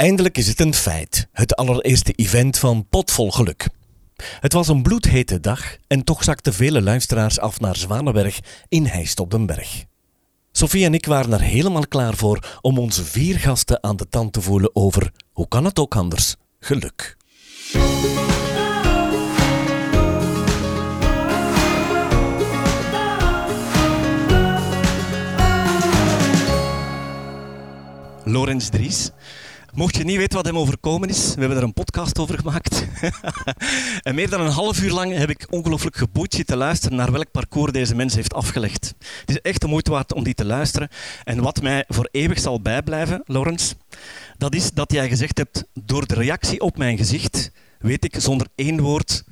Eindelijk 0.00 0.38
is 0.38 0.46
het 0.46 0.60
een 0.60 0.74
feit. 0.74 1.28
Het 1.32 1.56
allereerste 1.56 2.12
event 2.12 2.58
van 2.58 2.86
Potvol 2.88 3.30
Geluk. 3.30 3.68
Het 4.40 4.52
was 4.52 4.68
een 4.68 4.82
bloedhete 4.82 5.40
dag 5.40 5.76
en 5.86 6.04
toch 6.04 6.24
zakten 6.24 6.54
vele 6.54 6.82
luisteraars 6.82 7.38
af 7.38 7.60
naar 7.60 7.76
Zwanenberg 7.76 8.40
in 8.68 8.84
Heist 8.84 9.20
op 9.20 9.30
den 9.30 9.46
Berg. 9.46 9.84
Sophie 10.52 10.84
en 10.84 10.94
ik 10.94 11.06
waren 11.06 11.32
er 11.32 11.40
helemaal 11.40 11.86
klaar 11.86 12.14
voor 12.14 12.58
om 12.60 12.78
onze 12.78 13.04
vier 13.04 13.38
gasten 13.38 13.82
aan 13.82 13.96
de 13.96 14.08
tand 14.08 14.32
te 14.32 14.40
voelen 14.40 14.70
over, 14.76 15.12
hoe 15.32 15.48
kan 15.48 15.64
het 15.64 15.78
ook 15.78 15.96
anders, 15.96 16.36
geluk. 16.60 17.16
Lorenz 28.24 28.68
Dries. 28.68 29.10
Mocht 29.74 29.96
je 29.96 30.04
niet 30.04 30.16
weten 30.16 30.36
wat 30.36 30.46
hem 30.46 30.58
overkomen 30.58 31.08
is, 31.08 31.34
we 31.34 31.40
hebben 31.40 31.58
er 31.58 31.62
een 31.62 31.72
podcast 31.72 32.18
over 32.18 32.38
gemaakt. 32.38 32.84
en 34.02 34.14
meer 34.14 34.30
dan 34.30 34.40
een 34.40 34.50
half 34.52 34.80
uur 34.80 34.90
lang 34.90 35.16
heb 35.16 35.30
ik 35.30 35.46
ongelooflijk 35.50 35.96
geboeid 35.96 36.34
zitten 36.34 36.56
luisteren 36.56 36.96
naar 36.96 37.12
welk 37.12 37.30
parcours 37.30 37.72
deze 37.72 37.94
mens 37.94 38.14
heeft 38.14 38.34
afgelegd. 38.34 38.94
Het 39.20 39.30
is 39.30 39.40
echt 39.40 39.60
de 39.60 39.66
moeite 39.66 39.90
waard 39.90 40.12
om 40.12 40.24
die 40.24 40.34
te 40.34 40.44
luisteren. 40.44 40.88
En 41.24 41.42
wat 41.42 41.62
mij 41.62 41.84
voor 41.88 42.08
eeuwig 42.10 42.38
zal 42.38 42.60
bijblijven, 42.60 43.22
Lorenz, 43.24 43.72
dat 44.38 44.54
is 44.54 44.72
dat 44.72 44.92
jij 44.92 45.08
gezegd 45.08 45.38
hebt, 45.38 45.64
door 45.72 46.06
de 46.06 46.14
reactie 46.14 46.60
op 46.60 46.76
mijn 46.78 46.96
gezicht 46.96 47.50
weet 47.78 48.04
ik 48.04 48.14
zonder 48.18 48.46
één 48.54 48.80
woord 48.80 49.24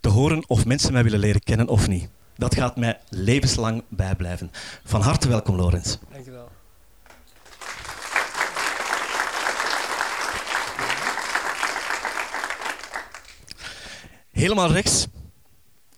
te 0.00 0.08
horen 0.08 0.48
of 0.48 0.64
mensen 0.64 0.92
mij 0.92 1.02
willen 1.02 1.18
leren 1.18 1.42
kennen 1.42 1.68
of 1.68 1.88
niet. 1.88 2.08
Dat 2.36 2.54
gaat 2.54 2.76
mij 2.76 2.98
levenslang 3.08 3.82
bijblijven. 3.88 4.50
Van 4.84 5.00
harte 5.00 5.28
welkom, 5.28 5.56
Lorenz. 5.56 5.96
Helemaal 14.32 14.72
rechts. 14.72 15.06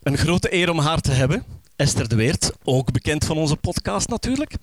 Een 0.02 0.18
grote 0.18 0.54
eer 0.54 0.70
om 0.70 0.78
haar 0.78 1.00
te 1.00 1.10
hebben. 1.10 1.44
Esther 1.76 2.08
de 2.08 2.14
Weert, 2.14 2.52
ook 2.64 2.92
bekend 2.92 3.24
van 3.24 3.36
onze 3.36 3.56
podcast 3.56 4.08
natuurlijk. 4.08 4.54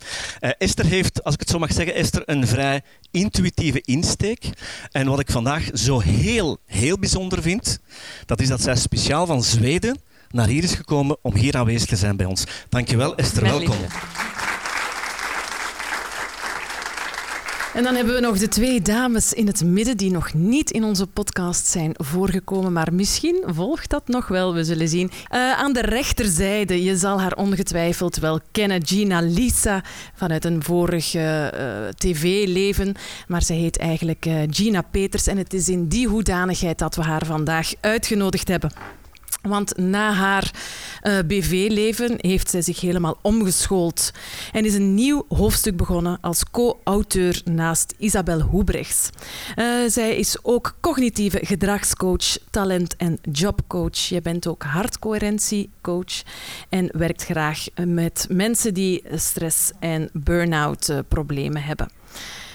Uh, 0.42 0.50
Esther 0.58 0.86
heeft, 0.86 1.24
als 1.24 1.34
ik 1.34 1.40
het 1.40 1.50
zo 1.50 1.60
mag 1.60 1.74
zeggen, 1.74 1.96
Esther 1.96 2.22
een 2.26 2.48
vrij 2.48 2.82
intuïtieve 3.12 3.82
insteek. 3.82 4.50
En 4.92 5.08
wat 5.08 5.20
ik 5.20 5.32
vandaag 5.32 5.70
zo 5.74 6.00
heel, 6.00 6.58
heel 6.66 7.00
bijzonder 7.00 7.42
vind, 7.42 7.80
dat 8.26 8.42
is 8.42 8.48
dat 8.48 8.62
zij 8.62 8.76
speciaal 8.76 9.26
van 9.26 9.44
Zweden 9.44 10.02
naar 10.30 10.48
hier 10.48 10.64
is 10.64 10.74
gekomen 10.74 11.18
om 11.22 11.36
hier 11.36 11.58
aanwezig 11.58 11.90
te 11.90 11.96
zijn 11.96 12.16
bij 12.16 12.26
ons. 12.26 12.44
Dankjewel 12.70 13.16
Esther, 13.16 13.44
welkom. 13.44 13.78
En 17.74 17.84
dan 17.84 17.96
hebben 17.96 18.14
we 18.14 18.20
nog 18.20 18.38
de 18.38 18.48
twee 18.48 18.82
dames 18.82 19.34
in 19.34 19.48
het 19.48 19.64
midden 19.64 19.98
die 19.98 20.12
nog 20.12 20.34
niet 20.34 20.72
in 20.72 20.84
onze 20.84 21.08
podcast 21.08 21.68
zijn 21.68 21.94
voorgekomen, 21.98 22.74
maar 22.74 22.94
misschien 22.94 23.44
volgt 23.46 23.90
dat 23.90 24.08
nog 24.08 24.28
wel, 24.28 24.54
we 24.54 24.64
zullen 24.64 24.88
zien. 24.88 25.12
Uh, 25.32 25.52
aan 25.52 25.74
de 25.74 25.82
rechterzijde, 25.82 26.84
je 26.84 26.98
zal 26.98 27.22
haar 27.22 27.34
ongetwijfeld 27.34 28.18
wel 28.18 28.40
kennen, 28.52 28.86
Gina 28.86 29.22
Lisa 29.22 29.84
vanuit 30.14 30.46
een 30.46 30.64
vorig 30.64 31.14
uh, 31.16 31.48
tv-leven, 31.98 32.96
maar 33.28 33.44
ze 33.44 33.54
heet 33.54 33.78
eigenlijk 33.78 34.26
uh, 34.26 34.36
Gina 34.50 34.82
Peters 34.82 35.28
en 35.28 35.38
het 35.38 35.54
is 35.54 35.70
in 35.70 35.88
die 35.88 36.08
hoedanigheid 36.08 36.78
dat 36.78 36.96
we 36.96 37.02
haar 37.02 37.26
vandaag 37.26 37.74
uitgenodigd 37.82 38.48
hebben. 38.48 38.72
Want 39.42 39.78
na 39.78 40.14
haar 40.14 40.52
uh, 41.04 41.20
BV-leven 41.28 42.16
heeft 42.18 42.50
zij 42.50 42.62
zich 42.62 42.80
helemaal 42.80 43.18
omgeschoold 43.22 44.12
en 44.52 44.66
is 44.66 44.74
een 44.74 44.94
nieuw 44.94 45.26
hoofdstuk 45.30 45.78
begonnen 45.78 46.18
als 46.22 46.44
co-auteur 46.52 47.42
naast 47.46 47.94
Isabel 47.98 48.42
Hoebrechts. 48.42 49.10
Uh, 49.56 49.66
zij 49.88 50.16
is 50.16 50.38
ook 50.44 50.76
cognitieve 50.80 51.40
gedragscoach, 51.42 52.38
talent- 52.50 52.96
en 52.96 53.18
jobcoach. 53.32 53.98
Je 53.98 54.22
bent 54.22 54.48
ook 54.48 54.64
hartcoherentiecoach 54.64 56.22
en 56.70 56.90
werkt 56.98 57.24
graag 57.24 57.66
met 57.86 58.26
mensen 58.30 58.74
die 58.74 59.04
stress- 59.16 59.72
en 59.80 60.10
burn-out 60.14 60.94
problemen 61.08 61.64
hebben. 61.64 61.90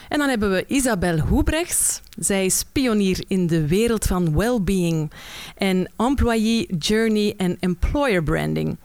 En 0.08 0.18
dan 0.18 0.28
hebben 0.28 0.50
we 0.50 0.64
Isabel 0.66 1.18
Hoebrechts. 1.18 2.00
Zij 2.18 2.44
is 2.44 2.64
pionier 2.72 3.24
in 3.28 3.46
de 3.46 3.66
wereld 3.66 4.04
van 4.04 4.36
well-being 4.36 5.12
en 5.56 5.90
employee 5.96 6.76
journey 6.78 7.34
en 7.36 7.56
employer 7.60 8.22
branding. 8.22 8.76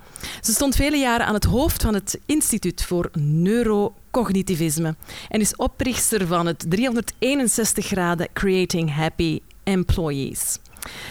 Ze 0.42 0.52
stond 0.52 0.76
vele 0.76 0.98
jaren 0.98 1.26
aan 1.26 1.34
het 1.34 1.44
hoofd 1.44 1.82
van 1.82 1.94
het 1.94 2.20
Instituut 2.26 2.84
voor 2.84 3.10
Neurocognitivisme 3.20 4.96
en 5.30 5.40
is 5.40 5.56
oprichter 5.56 6.28
van 6.28 6.46
het 6.46 6.66
361 6.70 7.86
graden 7.86 8.28
Creating 8.34 8.96
Happy 8.96 9.40
Employees. 9.64 10.58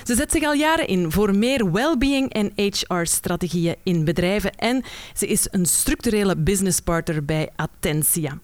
Ze 0.05 0.15
zet 0.15 0.33
zich 0.33 0.43
al 0.43 0.55
jaren 0.55 0.87
in 0.87 1.13
voor 1.13 1.37
meer 1.37 1.73
well-being 1.73 2.33
en 2.33 2.53
HR-strategieën 2.55 3.77
in 3.83 4.05
bedrijven 4.05 4.55
en 4.55 4.85
ze 5.15 5.27
is 5.27 5.49
een 5.51 5.67
structurele 5.67 6.37
businesspartner 6.37 7.25
bij 7.25 7.49
Attentia. 7.57 8.39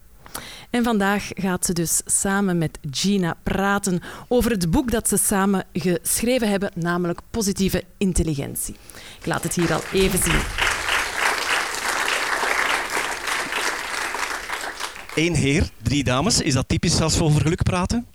En 0.71 0.85
vandaag 0.85 1.29
gaat 1.35 1.67
ze 1.67 1.73
dus 1.73 2.01
samen 2.05 2.59
met 2.59 2.79
Gina 2.91 3.37
praten 3.43 4.01
over 4.29 4.51
het 4.51 4.71
boek 4.71 4.91
dat 4.91 5.09
ze 5.09 5.17
samen 5.17 5.65
geschreven 5.73 6.49
hebben, 6.49 6.71
namelijk 6.75 7.21
Positieve 7.31 7.85
Intelligentie. 7.99 8.77
Ik 9.19 9.27
laat 9.27 9.43
het 9.43 9.55
hier 9.55 9.73
al 9.73 9.81
even 9.93 10.23
zien. 10.23 10.41
Eén 15.15 15.35
heer, 15.35 15.71
drie 15.83 16.05
dames. 16.05 16.41
Is 16.41 16.55
dat 16.55 16.69
typisch 16.69 17.01
als 17.01 17.19
we 17.19 17.25
over 17.25 17.41
geluk 17.41 17.63
praten? 17.63 18.07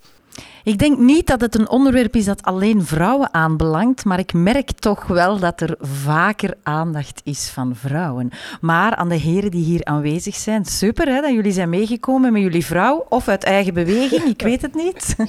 Ik 0.64 0.78
denk 0.78 0.98
niet 0.98 1.26
dat 1.26 1.40
het 1.40 1.58
een 1.58 1.68
onderwerp 1.68 2.16
is 2.16 2.24
dat 2.24 2.42
alleen 2.42 2.84
vrouwen 2.84 3.34
aanbelangt, 3.34 4.04
maar 4.04 4.18
ik 4.18 4.32
merk 4.32 4.70
toch 4.70 5.06
wel 5.06 5.38
dat 5.38 5.60
er 5.60 5.76
vaker 5.80 6.54
aandacht 6.62 7.20
is 7.24 7.48
van 7.48 7.76
vrouwen. 7.76 8.30
Maar 8.60 8.94
aan 8.94 9.08
de 9.08 9.14
heren 9.14 9.50
die 9.50 9.64
hier 9.64 9.84
aanwezig 9.84 10.34
zijn, 10.34 10.64
super 10.64 11.08
hè, 11.08 11.20
dat 11.20 11.32
jullie 11.32 11.52
zijn 11.52 11.68
meegekomen 11.68 12.32
met 12.32 12.42
jullie 12.42 12.64
vrouw 12.64 13.06
of 13.08 13.28
uit 13.28 13.44
eigen 13.44 13.74
beweging, 13.74 14.22
ik 14.22 14.42
weet 14.42 14.62
het 14.62 14.74
niet. 14.74 15.16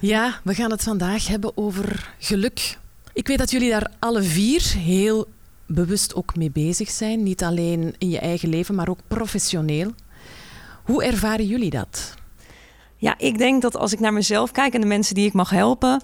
Ja, 0.00 0.40
we 0.42 0.54
gaan 0.54 0.70
het 0.70 0.82
vandaag 0.82 1.26
hebben 1.26 1.56
over 1.56 2.14
geluk. 2.18 2.78
Ik 3.12 3.28
weet 3.28 3.38
dat 3.38 3.50
jullie 3.50 3.70
daar 3.70 3.90
alle 3.98 4.22
vier 4.22 4.62
heel 4.76 5.26
bewust 5.66 6.14
ook 6.14 6.36
mee 6.36 6.50
bezig 6.50 6.90
zijn, 6.90 7.22
niet 7.22 7.42
alleen 7.44 7.94
in 7.98 8.10
je 8.10 8.18
eigen 8.18 8.48
leven, 8.48 8.74
maar 8.74 8.88
ook 8.88 8.98
professioneel. 9.08 9.92
Hoe 10.84 11.04
ervaren 11.04 11.46
jullie 11.46 11.70
dat? 11.70 12.14
Ja, 12.96 13.14
ik 13.18 13.38
denk 13.38 13.62
dat 13.62 13.76
als 13.76 13.92
ik 13.92 14.00
naar 14.00 14.12
mezelf 14.12 14.50
kijk 14.50 14.74
en 14.74 14.80
de 14.80 14.86
mensen 14.86 15.14
die 15.14 15.26
ik 15.26 15.32
mag 15.32 15.50
helpen, 15.50 16.02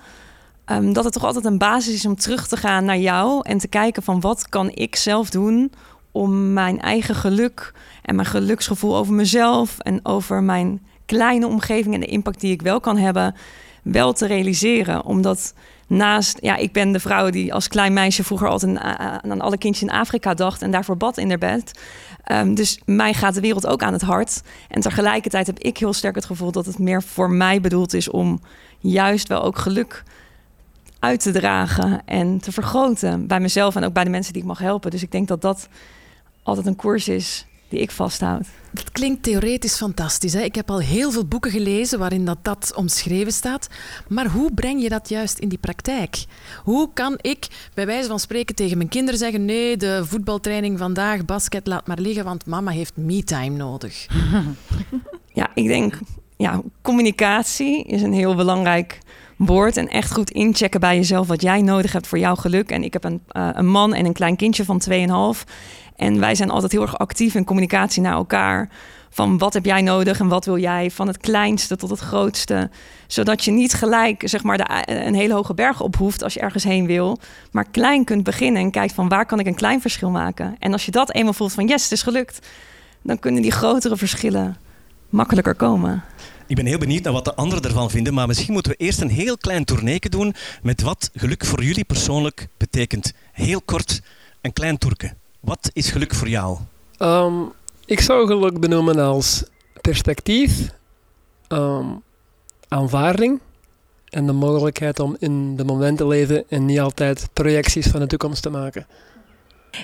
um, 0.66 0.92
dat 0.92 1.04
het 1.04 1.12
toch 1.12 1.24
altijd 1.24 1.44
een 1.44 1.58
basis 1.58 1.94
is 1.94 2.06
om 2.06 2.16
terug 2.16 2.48
te 2.48 2.56
gaan 2.56 2.84
naar 2.84 2.98
jou 2.98 3.40
en 3.42 3.58
te 3.58 3.68
kijken 3.68 4.02
van 4.02 4.20
wat 4.20 4.48
kan 4.48 4.70
ik 4.70 4.96
zelf 4.96 5.30
doen 5.30 5.72
om 6.12 6.52
mijn 6.52 6.80
eigen 6.80 7.14
geluk 7.14 7.72
en 8.02 8.14
mijn 8.14 8.28
geluksgevoel 8.28 8.96
over 8.96 9.14
mezelf 9.14 9.78
en 9.78 10.00
over 10.02 10.42
mijn 10.42 10.82
kleine 11.06 11.46
omgeving 11.46 11.94
en 11.94 12.00
de 12.00 12.06
impact 12.06 12.40
die 12.40 12.52
ik 12.52 12.62
wel 12.62 12.80
kan 12.80 12.96
hebben, 12.96 13.34
wel 13.82 14.12
te 14.12 14.26
realiseren. 14.26 15.04
Omdat 15.04 15.54
naast, 15.90 16.38
ja, 16.40 16.56
ik 16.56 16.72
ben 16.72 16.92
de 16.92 17.00
vrouw 17.00 17.30
die 17.30 17.54
als 17.54 17.68
klein 17.68 17.92
meisje 17.92 18.24
vroeger 18.24 18.48
altijd 18.48 18.78
aan 18.78 19.40
alle 19.40 19.58
kindjes 19.58 19.88
in 19.88 19.94
Afrika 19.94 20.34
dacht 20.34 20.62
en 20.62 20.70
daarvoor 20.70 20.96
bad 20.96 21.18
in 21.18 21.28
haar 21.28 21.38
bed. 21.38 21.80
Um, 22.32 22.54
dus 22.54 22.80
mij 22.84 23.14
gaat 23.14 23.34
de 23.34 23.40
wereld 23.40 23.66
ook 23.66 23.82
aan 23.82 23.92
het 23.92 24.02
hart. 24.02 24.42
En 24.68 24.80
tegelijkertijd 24.80 25.46
heb 25.46 25.58
ik 25.58 25.78
heel 25.78 25.92
sterk 25.92 26.14
het 26.14 26.24
gevoel 26.24 26.52
dat 26.52 26.66
het 26.66 26.78
meer 26.78 27.02
voor 27.02 27.30
mij 27.30 27.60
bedoeld 27.60 27.94
is 27.94 28.10
om 28.10 28.40
juist 28.78 29.28
wel 29.28 29.42
ook 29.42 29.58
geluk 29.58 30.02
uit 30.98 31.20
te 31.22 31.32
dragen 31.32 32.02
en 32.04 32.40
te 32.40 32.52
vergroten 32.52 33.26
bij 33.26 33.40
mezelf 33.40 33.76
en 33.76 33.84
ook 33.84 33.92
bij 33.92 34.04
de 34.04 34.10
mensen 34.10 34.32
die 34.32 34.42
ik 34.42 34.48
mag 34.48 34.58
helpen. 34.58 34.90
Dus 34.90 35.02
ik 35.02 35.12
denk 35.12 35.28
dat 35.28 35.40
dat 35.40 35.68
altijd 36.42 36.66
een 36.66 36.76
koers 36.76 37.08
is 37.08 37.46
die 37.70 37.80
ik 37.80 37.90
vasthoud. 37.90 38.46
Dat 38.72 38.90
klinkt 38.92 39.22
theoretisch 39.22 39.76
fantastisch. 39.76 40.32
Hè? 40.32 40.40
Ik 40.40 40.54
heb 40.54 40.70
al 40.70 40.78
heel 40.78 41.10
veel 41.10 41.26
boeken 41.26 41.50
gelezen 41.50 41.98
waarin 41.98 42.24
dat, 42.24 42.38
dat 42.42 42.72
omschreven 42.74 43.32
staat. 43.32 43.68
Maar 44.08 44.26
hoe 44.26 44.54
breng 44.54 44.82
je 44.82 44.88
dat 44.88 45.08
juist 45.08 45.38
in 45.38 45.48
die 45.48 45.58
praktijk? 45.58 46.24
Hoe 46.64 46.90
kan 46.94 47.18
ik 47.20 47.46
bij 47.74 47.86
wijze 47.86 48.08
van 48.08 48.20
spreken 48.20 48.54
tegen 48.54 48.76
mijn 48.76 48.88
kinderen 48.88 49.18
zeggen: 49.18 49.44
nee, 49.44 49.76
de 49.76 50.02
voetbaltraining 50.04 50.78
vandaag, 50.78 51.24
basket, 51.24 51.66
laat 51.66 51.86
maar 51.86 51.98
liggen, 51.98 52.24
want 52.24 52.46
mama 52.46 52.70
heeft 52.70 52.96
me-time 52.96 53.56
nodig? 53.56 54.06
Ja, 55.32 55.50
ik 55.54 55.66
denk, 55.66 55.98
ja, 56.36 56.62
communicatie 56.82 57.84
is 57.84 58.02
een 58.02 58.12
heel 58.12 58.34
belangrijk 58.34 58.98
woord. 59.36 59.76
En 59.76 59.88
echt 59.88 60.12
goed 60.12 60.30
inchecken 60.30 60.80
bij 60.80 60.96
jezelf 60.96 61.26
wat 61.26 61.42
jij 61.42 61.62
nodig 61.62 61.92
hebt 61.92 62.06
voor 62.06 62.18
jouw 62.18 62.34
geluk. 62.34 62.70
En 62.70 62.82
ik 62.82 62.92
heb 62.92 63.04
een, 63.04 63.22
uh, 63.32 63.48
een 63.52 63.68
man 63.68 63.94
en 63.94 64.06
een 64.06 64.12
klein 64.12 64.36
kindje 64.36 64.64
van 64.64 64.82
2,5. 64.90 65.44
En 66.00 66.20
wij 66.20 66.34
zijn 66.34 66.50
altijd 66.50 66.72
heel 66.72 66.82
erg 66.82 66.98
actief 66.98 67.34
in 67.34 67.44
communicatie 67.44 68.02
naar 68.02 68.12
elkaar. 68.12 68.68
Van 69.10 69.38
wat 69.38 69.54
heb 69.54 69.64
jij 69.64 69.82
nodig 69.82 70.20
en 70.20 70.28
wat 70.28 70.44
wil 70.44 70.58
jij? 70.58 70.90
Van 70.90 71.06
het 71.06 71.18
kleinste 71.18 71.76
tot 71.76 71.90
het 71.90 71.98
grootste. 71.98 72.70
Zodat 73.06 73.44
je 73.44 73.50
niet 73.50 73.74
gelijk 73.74 74.22
zeg 74.24 74.42
maar, 74.42 74.56
de, 74.56 74.82
een 74.84 75.14
hele 75.14 75.34
hoge 75.34 75.54
berg 75.54 75.80
op 75.80 75.96
hoeft 75.96 76.22
als 76.22 76.34
je 76.34 76.40
ergens 76.40 76.64
heen 76.64 76.86
wil. 76.86 77.18
Maar 77.50 77.66
klein 77.70 78.04
kunt 78.04 78.24
beginnen 78.24 78.62
en 78.62 78.70
kijkt 78.70 78.94
van 78.94 79.08
waar 79.08 79.26
kan 79.26 79.38
ik 79.38 79.46
een 79.46 79.54
klein 79.54 79.80
verschil 79.80 80.10
maken. 80.10 80.56
En 80.58 80.72
als 80.72 80.84
je 80.84 80.90
dat 80.90 81.12
eenmaal 81.12 81.32
voelt 81.32 81.52
van 81.52 81.66
yes, 81.66 81.82
het 81.82 81.92
is 81.92 82.02
gelukt. 82.02 82.46
Dan 83.02 83.18
kunnen 83.18 83.42
die 83.42 83.52
grotere 83.52 83.96
verschillen 83.96 84.56
makkelijker 85.08 85.54
komen. 85.54 86.04
Ik 86.46 86.56
ben 86.56 86.66
heel 86.66 86.78
benieuwd 86.78 87.02
naar 87.02 87.12
wat 87.12 87.24
de 87.24 87.34
anderen 87.34 87.64
ervan 87.64 87.90
vinden, 87.90 88.14
maar 88.14 88.26
misschien 88.26 88.52
moeten 88.52 88.72
we 88.72 88.84
eerst 88.84 89.00
een 89.00 89.10
heel 89.10 89.38
klein 89.38 89.64
tourneeke 89.64 90.08
doen 90.08 90.34
met 90.62 90.82
wat 90.82 91.10
geluk 91.14 91.44
voor 91.44 91.62
jullie 91.62 91.84
persoonlijk 91.84 92.48
betekent. 92.56 93.12
Heel 93.32 93.60
kort, 93.60 94.02
een 94.40 94.52
klein 94.52 94.78
toerke. 94.78 95.18
Wat 95.40 95.70
is 95.72 95.90
geluk 95.90 96.14
voor 96.14 96.28
jou? 96.28 96.58
Ehm, 96.96 97.42
ik 97.84 98.00
zou 98.00 98.26
geluk 98.26 98.60
benoemen 98.60 98.98
als 98.98 99.44
perspectief, 99.80 100.68
ehm, 101.48 101.86
aanvaarding 102.68 103.40
en 104.08 104.26
de 104.26 104.32
mogelijkheid 104.32 105.00
om 105.00 105.16
in 105.18 105.56
de 105.56 105.64
moment 105.64 105.98
te 105.98 106.06
leven 106.06 106.44
en 106.48 106.64
niet 106.64 106.80
altijd 106.80 107.28
projecties 107.32 107.86
van 107.86 108.00
de 108.00 108.06
toekomst 108.06 108.42
te 108.42 108.50
maken. 108.50 108.86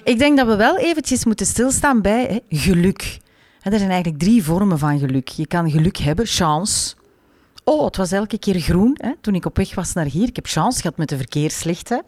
Ik 0.05 0.19
denk 0.19 0.37
dat 0.37 0.47
we 0.47 0.57
wel 0.57 0.79
eventjes 0.79 1.25
moeten 1.25 1.47
stilstaan 1.47 2.03
bij 2.03 2.25
hè, 2.25 2.59
geluk. 2.59 3.19
Hè, 3.61 3.71
er 3.71 3.79
zijn 3.79 3.91
eigenlijk 3.91 4.23
drie 4.23 4.45
vormen 4.45 4.79
van 4.79 4.99
geluk. 4.99 5.29
Je 5.29 5.47
kan 5.47 5.71
geluk 5.71 5.97
hebben, 5.97 6.27
chance. 6.27 6.95
Oh, 7.65 7.85
het 7.85 7.97
was 7.97 8.13
elke 8.13 8.39
keer 8.39 8.61
groen 8.61 8.99
hè, 9.01 9.13
toen 9.21 9.35
ik 9.35 9.47
op 9.47 9.57
weg 9.57 9.75
was 9.75 9.93
naar 9.93 10.07
hier. 10.07 10.29
Ik 10.29 10.37
heb 10.37 10.47
chance 10.47 10.81
gehad 10.81 10.97
met 10.97 11.09
de 11.09 11.17
verkeerslichten. 11.17 12.03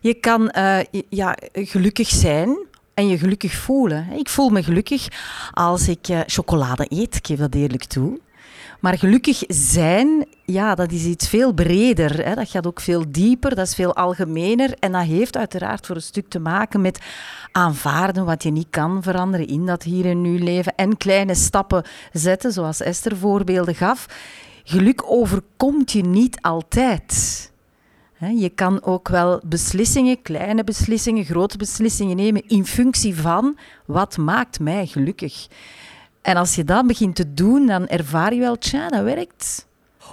Je 0.00 0.14
kan 0.14 0.52
uh, 0.56 0.78
ja, 1.08 1.36
gelukkig 1.52 2.08
zijn 2.08 2.68
en 3.00 3.08
je 3.08 3.18
gelukkig 3.18 3.52
voelen. 3.52 4.06
Ik 4.12 4.28
voel 4.28 4.48
me 4.48 4.62
gelukkig 4.62 5.08
als 5.52 5.88
ik 5.88 6.08
uh, 6.08 6.20
chocolade 6.26 6.86
eet, 6.88 7.16
ik 7.16 7.26
geef 7.26 7.38
dat 7.38 7.54
eerlijk 7.54 7.84
toe. 7.84 8.20
Maar 8.80 8.98
gelukkig 8.98 9.42
zijn, 9.48 10.26
ja, 10.44 10.74
dat 10.74 10.92
is 10.92 11.04
iets 11.04 11.28
veel 11.28 11.52
breder. 11.52 12.24
Hè. 12.26 12.34
Dat 12.34 12.48
gaat 12.48 12.66
ook 12.66 12.80
veel 12.80 13.04
dieper, 13.08 13.54
dat 13.54 13.66
is 13.66 13.74
veel 13.74 13.96
algemener. 13.96 14.74
En 14.78 14.92
dat 14.92 15.02
heeft 15.02 15.36
uiteraard 15.36 15.86
voor 15.86 15.96
een 15.96 16.02
stuk 16.02 16.28
te 16.28 16.38
maken 16.38 16.80
met 16.80 16.98
aanvaarden 17.52 18.24
wat 18.24 18.42
je 18.42 18.50
niet 18.50 18.70
kan 18.70 19.02
veranderen 19.02 19.46
in 19.46 19.66
dat 19.66 19.82
hier 19.82 20.06
en 20.06 20.20
nu 20.20 20.38
leven. 20.38 20.74
En 20.74 20.96
kleine 20.96 21.34
stappen 21.34 21.84
zetten, 22.12 22.52
zoals 22.52 22.80
Esther 22.80 23.16
voorbeelden 23.16 23.74
gaf. 23.74 24.06
Geluk 24.64 25.02
overkomt 25.06 25.92
je 25.92 26.02
niet 26.02 26.40
altijd. 26.40 27.49
Je 28.28 28.48
kan 28.48 28.82
ook 28.82 29.08
wel 29.08 29.40
beslissingen, 29.44 30.22
kleine 30.22 30.64
beslissingen, 30.64 31.24
grote 31.24 31.56
beslissingen 31.56 32.16
nemen 32.16 32.48
in 32.48 32.66
functie 32.66 33.16
van 33.16 33.58
wat 33.86 34.16
maakt 34.16 34.60
mij 34.60 34.86
gelukkig. 34.86 35.46
En 36.22 36.36
als 36.36 36.54
je 36.54 36.64
dat 36.64 36.86
begint 36.86 37.16
te 37.16 37.34
doen, 37.34 37.66
dan 37.66 37.86
ervaar 37.86 38.34
je 38.34 38.40
wel, 38.40 38.58
tja, 38.58 38.88
dat 38.88 39.02
werkt. 39.02 39.66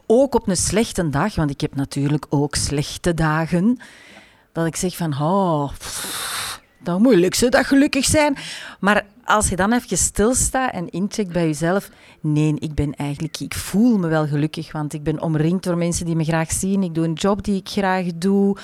Ook 0.05 0.35
op 0.35 0.47
een 0.47 0.57
slechte 0.57 1.09
dag, 1.09 1.35
want 1.35 1.49
ik 1.49 1.61
heb 1.61 1.75
natuurlijk 1.75 2.25
ook 2.29 2.55
slechte 2.55 3.13
dagen, 3.13 3.79
dat 4.51 4.65
ik 4.65 4.75
zeg 4.75 4.95
van, 4.95 5.21
oh, 5.21 5.71
dat 6.87 6.99
moeilijkste, 6.99 7.49
dat 7.49 7.65
gelukkig 7.65 8.05
zijn. 8.05 8.37
Maar 8.79 9.05
als 9.25 9.49
je 9.49 9.55
dan 9.55 9.73
even 9.73 9.97
stilstaat 9.97 10.71
en 10.71 10.89
incheckt 10.89 11.31
bij 11.31 11.45
jezelf, 11.45 11.89
nee, 12.21 12.53
ik 12.59 12.73
ben 12.73 12.93
eigenlijk, 12.95 13.39
ik 13.39 13.53
voel 13.53 13.97
me 13.97 14.07
wel 14.07 14.27
gelukkig, 14.27 14.71
want 14.71 14.93
ik 14.93 15.03
ben 15.03 15.21
omringd 15.21 15.63
door 15.63 15.77
mensen 15.77 16.05
die 16.05 16.15
me 16.15 16.23
graag 16.23 16.51
zien. 16.51 16.83
Ik 16.83 16.95
doe 16.95 17.05
een 17.05 17.13
job 17.13 17.43
die 17.43 17.55
ik 17.55 17.69
graag 17.69 18.05
doe. 18.15 18.57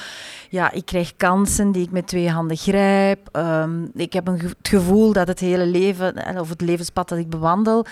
Ja, 0.50 0.72
ik 0.72 0.86
krijg 0.86 1.16
kansen 1.18 1.72
die 1.72 1.84
ik 1.84 1.92
met 1.92 2.08
twee 2.08 2.30
handen 2.30 2.58
grijp. 2.58 3.30
Um, 3.32 3.92
ik 3.94 4.14
heb 4.14 4.28
een, 4.28 4.40
het 4.40 4.68
gevoel 4.70 5.14
dat 5.14 5.28
het 5.28 5.40
hele 5.40 5.66
leven, 5.66 6.40
of 6.40 6.50
het 6.50 6.62
levenspad 6.62 7.10
dat 7.10 7.18
ik 7.18 7.30
bewandel, 7.30 7.86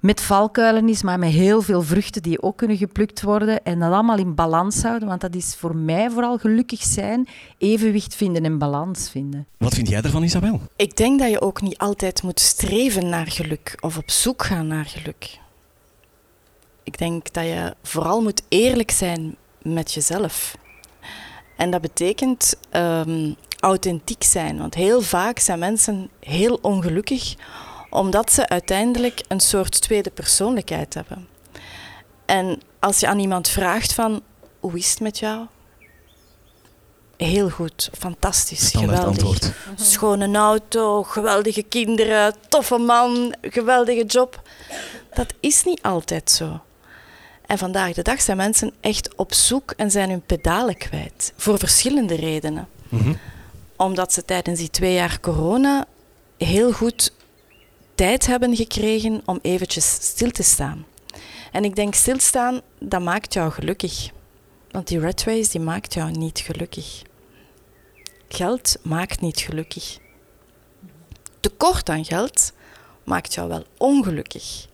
met 0.00 0.20
valkuilen 0.20 0.88
is, 0.88 1.02
maar 1.02 1.18
met 1.18 1.30
heel 1.30 1.62
veel 1.62 1.82
vruchten 1.82 2.22
die 2.22 2.42
ook 2.42 2.56
kunnen 2.56 2.76
geplukt 2.76 3.22
worden. 3.22 3.64
En 3.64 3.78
dat 3.78 3.92
allemaal 3.92 4.18
in 4.18 4.34
balans 4.34 4.82
houden, 4.82 5.08
want 5.08 5.20
dat 5.20 5.34
is 5.34 5.54
voor 5.54 5.76
mij 5.76 6.10
vooral 6.10 6.38
gelukkig 6.38 6.82
zijn, 6.82 7.28
evenwicht 7.58 8.14
vinden 8.14 8.44
en 8.44 8.58
balans 8.58 9.10
vinden. 9.10 9.46
Wat 9.56 9.74
vind 9.74 9.88
jij 9.88 10.02
ervan, 10.02 10.22
Isabel? 10.22 10.60
Ik 10.76 10.96
denk 10.96 11.18
dat 11.18 11.30
je 11.30 11.40
ook 11.40 11.62
niet 11.62 11.78
altijd 11.78 12.22
moet 12.22 12.40
streven 12.40 13.08
naar 13.08 13.26
geluk 13.26 13.76
of 13.80 13.96
op 13.96 14.10
zoek 14.10 14.44
gaan 14.44 14.66
naar 14.66 14.84
geluk. 14.84 15.38
Ik 16.82 16.98
denk 16.98 17.32
dat 17.32 17.44
je 17.44 17.74
vooral 17.82 18.22
moet 18.22 18.42
eerlijk 18.48 18.90
zijn 18.90 19.36
met 19.62 19.92
jezelf. 19.92 20.56
En 21.56 21.70
dat 21.70 21.80
betekent 21.80 22.56
um, 22.72 23.36
authentiek 23.58 24.22
zijn, 24.24 24.58
want 24.58 24.74
heel 24.74 25.00
vaak 25.00 25.38
zijn 25.38 25.58
mensen 25.58 26.08
heel 26.20 26.58
ongelukkig 26.62 27.36
omdat 27.90 28.32
ze 28.32 28.48
uiteindelijk 28.48 29.22
een 29.28 29.40
soort 29.40 29.80
tweede 29.80 30.10
persoonlijkheid 30.10 30.94
hebben. 30.94 31.28
En 32.24 32.62
als 32.78 33.00
je 33.00 33.06
aan 33.06 33.18
iemand 33.18 33.48
vraagt 33.48 33.92
van, 33.92 34.22
hoe 34.60 34.78
is 34.78 34.90
het 34.90 35.00
met 35.00 35.18
jou? 35.18 35.46
Heel 37.16 37.50
goed, 37.50 37.90
fantastisch, 37.98 38.70
geweldig. 38.70 39.04
antwoord. 39.04 39.52
Schone 39.76 40.38
auto, 40.38 41.02
geweldige 41.02 41.62
kinderen, 41.62 42.34
toffe 42.48 42.78
man, 42.78 43.34
geweldige 43.40 44.04
job. 44.04 44.42
Dat 45.14 45.34
is 45.40 45.64
niet 45.64 45.82
altijd 45.82 46.30
zo. 46.30 46.60
En 47.46 47.58
vandaag 47.58 47.92
de 47.92 48.02
dag 48.02 48.20
zijn 48.20 48.36
mensen 48.36 48.72
echt 48.80 49.14
op 49.14 49.34
zoek 49.34 49.72
en 49.76 49.90
zijn 49.90 50.10
hun 50.10 50.22
pedalen 50.26 50.76
kwijt. 50.76 51.32
Voor 51.36 51.58
verschillende 51.58 52.14
redenen. 52.14 52.68
Mm 52.88 53.00
-hmm. 53.00 53.18
Omdat 53.76 54.12
ze 54.12 54.24
tijdens 54.24 54.58
die 54.58 54.70
twee 54.70 54.94
jaar 54.94 55.20
corona 55.20 55.86
heel 56.36 56.72
goed 56.72 57.12
tijd 58.00 58.26
hebben 58.26 58.56
gekregen 58.56 59.22
om 59.24 59.38
eventjes 59.42 59.90
stil 59.92 60.30
te 60.30 60.42
staan. 60.42 60.86
En 61.52 61.64
ik 61.64 61.74
denk 61.76 61.94
stilstaan, 61.94 62.60
dat 62.78 63.00
maakt 63.00 63.32
jou 63.32 63.52
gelukkig. 63.52 64.10
Want 64.70 64.88
die 64.88 65.00
red 65.00 65.22
race, 65.22 65.50
die 65.50 65.60
maakt 65.60 65.94
jou 65.94 66.10
niet 66.10 66.38
gelukkig. 66.38 67.02
Geld 68.28 68.76
maakt 68.82 69.20
niet 69.20 69.40
gelukkig. 69.40 69.98
Tekort 71.40 71.88
aan 71.88 72.04
geld 72.04 72.52
maakt 73.04 73.34
jou 73.34 73.48
wel 73.48 73.64
ongelukkig. 73.78 74.66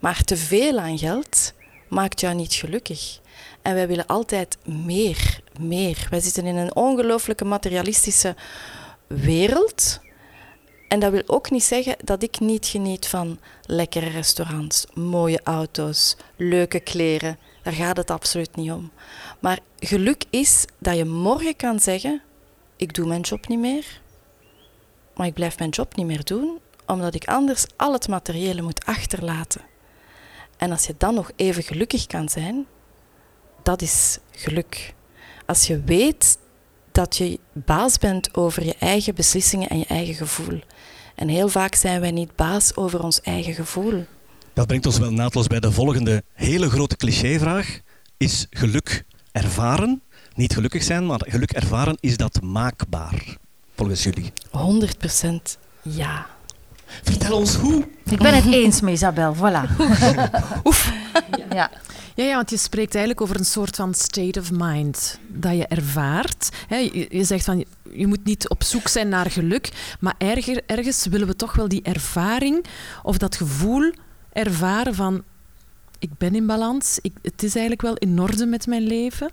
Maar 0.00 0.22
te 0.24 0.36
veel 0.36 0.78
aan 0.78 0.98
geld 0.98 1.52
maakt 1.88 2.20
jou 2.20 2.34
niet 2.34 2.54
gelukkig. 2.54 3.20
En 3.62 3.74
wij 3.74 3.88
willen 3.88 4.06
altijd 4.06 4.58
meer, 4.64 5.40
meer. 5.60 6.06
Wij 6.10 6.20
zitten 6.20 6.46
in 6.46 6.56
een 6.56 6.74
ongelooflijke 6.74 7.44
materialistische 7.44 8.36
wereld 9.06 10.04
en 10.88 11.00
dat 11.00 11.12
wil 11.12 11.22
ook 11.26 11.50
niet 11.50 11.64
zeggen 11.64 11.96
dat 12.04 12.22
ik 12.22 12.40
niet 12.40 12.66
geniet 12.66 13.08
van 13.08 13.38
lekkere 13.66 14.08
restaurants, 14.08 14.86
mooie 14.94 15.40
auto's, 15.44 16.16
leuke 16.36 16.80
kleren. 16.80 17.38
Daar 17.62 17.72
gaat 17.72 17.96
het 17.96 18.10
absoluut 18.10 18.56
niet 18.56 18.70
om. 18.70 18.90
Maar 19.40 19.58
geluk 19.78 20.24
is 20.30 20.64
dat 20.78 20.96
je 20.96 21.04
morgen 21.04 21.56
kan 21.56 21.80
zeggen: 21.80 22.22
Ik 22.76 22.94
doe 22.94 23.06
mijn 23.06 23.20
job 23.20 23.48
niet 23.48 23.58
meer. 23.58 24.00
Maar 25.14 25.26
ik 25.26 25.34
blijf 25.34 25.58
mijn 25.58 25.70
job 25.70 25.96
niet 25.96 26.06
meer 26.06 26.24
doen, 26.24 26.58
omdat 26.86 27.14
ik 27.14 27.24
anders 27.24 27.64
al 27.76 27.92
het 27.92 28.08
materiële 28.08 28.62
moet 28.62 28.84
achterlaten. 28.84 29.60
En 30.56 30.70
als 30.70 30.86
je 30.86 30.94
dan 30.98 31.14
nog 31.14 31.30
even 31.36 31.62
gelukkig 31.62 32.06
kan 32.06 32.28
zijn, 32.28 32.66
dat 33.62 33.82
is 33.82 34.18
geluk. 34.30 34.94
Als 35.46 35.66
je 35.66 35.80
weet 35.80 36.38
dat 36.92 37.16
je 37.16 37.38
baas 37.52 37.98
bent 37.98 38.34
over 38.34 38.64
je 38.64 38.74
eigen 38.78 39.14
beslissingen 39.14 39.68
en 39.68 39.78
je 39.78 39.86
eigen 39.86 40.14
gevoel. 40.14 40.60
En 41.16 41.28
heel 41.28 41.48
vaak 41.48 41.74
zijn 41.74 42.00
wij 42.00 42.10
niet 42.10 42.36
baas 42.36 42.76
over 42.76 43.02
ons 43.02 43.20
eigen 43.20 43.54
gevoel. 43.54 44.04
Dat 44.52 44.66
brengt 44.66 44.86
ons 44.86 44.98
wel 44.98 45.10
naadloos 45.10 45.46
bij 45.46 45.60
de 45.60 45.72
volgende 45.72 46.22
hele 46.32 46.70
grote 46.70 46.96
clichévraag. 46.96 47.80
Is 48.16 48.46
geluk 48.50 49.04
ervaren? 49.32 50.02
Niet 50.34 50.54
gelukkig 50.54 50.82
zijn, 50.82 51.06
maar 51.06 51.20
geluk 51.26 51.50
ervaren, 51.52 51.96
is 52.00 52.16
dat 52.16 52.42
maakbaar? 52.42 53.36
Volgens 53.76 54.02
jullie? 54.02 54.32
100% 54.50 55.58
ja. 55.82 56.26
Vertel 57.02 57.36
ons 57.36 57.54
hoe. 57.54 57.88
Ik 58.04 58.18
ben 58.18 58.34
het 58.34 58.52
eens 58.52 58.80
met 58.80 58.92
Isabel, 58.92 59.34
voilà. 59.36 59.76
Oef. 60.64 60.92
Ja. 61.38 61.46
Ja, 61.50 61.70
ja, 62.24 62.34
want 62.34 62.50
je 62.50 62.56
spreekt 62.56 62.94
eigenlijk 62.94 63.20
over 63.20 63.36
een 63.36 63.44
soort 63.44 63.76
van 63.76 63.94
state 63.94 64.40
of 64.40 64.50
mind 64.52 65.18
dat 65.28 65.56
je 65.56 65.66
ervaart. 65.66 66.48
je, 66.68 67.06
je, 67.10 67.24
zegt 67.24 67.44
van 67.44 67.64
je 67.92 68.06
moet 68.06 68.24
niet 68.24 68.48
op 68.48 68.62
zoek 68.62 68.88
zijn 68.88 69.08
naar 69.08 69.30
geluk, 69.30 69.96
maar 70.00 70.14
ergens 70.66 71.06
willen 71.06 71.26
we 71.26 71.36
toch 71.36 71.54
wel 71.54 71.68
die 71.68 71.82
ervaring 71.82 72.64
of 73.02 73.18
dat 73.18 73.36
gevoel 73.36 73.92
ervaren 74.32 74.94
van 74.94 75.22
ik 75.98 76.10
ben 76.18 76.34
in 76.34 76.46
balans, 76.46 76.98
ik, 77.02 77.12
het 77.22 77.42
is 77.42 77.52
eigenlijk 77.52 77.82
wel 77.82 77.94
in 77.94 78.20
orde 78.20 78.46
met 78.46 78.66
mijn 78.66 78.82
leven. 78.82 79.30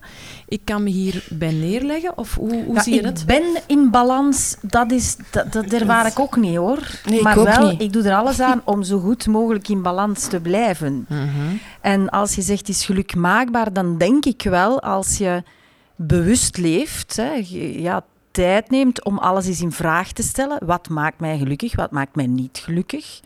Ik 0.48 0.62
kan 0.64 0.84
me 0.84 0.90
hierbij 0.90 1.52
neerleggen, 1.52 2.18
of 2.18 2.36
hoe, 2.36 2.64
hoe 2.64 2.76
ja, 2.76 2.82
zie 2.82 2.94
je 2.94 3.06
het? 3.06 3.20
Ik 3.20 3.26
ben 3.26 3.44
in 3.68 3.90
balans, 3.90 4.58
dat, 4.62 4.92
is, 4.92 5.16
dat, 5.32 5.52
dat 5.52 5.66
ervaar 5.66 6.06
ik 6.06 6.20
ook 6.20 6.36
niet 6.36 6.56
hoor. 6.56 7.00
Nee, 7.06 7.22
maar 7.22 7.38
ik 7.38 7.44
wel, 7.44 7.70
niet. 7.70 7.82
ik 7.82 7.94
doe 7.94 8.04
er 8.04 8.16
alles 8.16 8.40
aan 8.40 8.62
om 8.64 8.84
zo 8.84 9.00
goed 9.00 9.28
mogelijk 9.28 9.68
in 9.68 9.82
balans 9.82 10.28
te 10.28 10.40
blijven. 10.40 11.06
Mhm. 11.10 11.56
En 11.82 12.10
als 12.10 12.36
je 12.36 12.42
zegt 12.42 12.70
is 12.70 12.86
geluk 12.86 13.16
maakbaar, 13.16 13.74
dan 13.74 13.98
denk 13.98 14.26
ik 14.26 14.42
wel 14.44 14.82
als 14.82 15.18
je 15.18 15.44
bewust 15.96 16.58
leeft, 16.58 17.16
hè, 17.16 17.46
ja, 17.78 18.06
tijd 18.32 18.70
neemt 18.70 19.04
om 19.04 19.18
alles 19.18 19.48
eens 19.48 19.62
in 19.62 19.72
vraag 19.72 20.12
te 20.12 20.24
stellen. 20.24 20.66
Wat 20.66 20.90
maakt 20.90 21.20
mij 21.20 21.38
gelukkig? 21.38 21.76
Wat 21.76 21.92
maakt 21.92 22.16
mij 22.16 22.28
niet 22.28 22.62
gelukkig? 22.64 23.22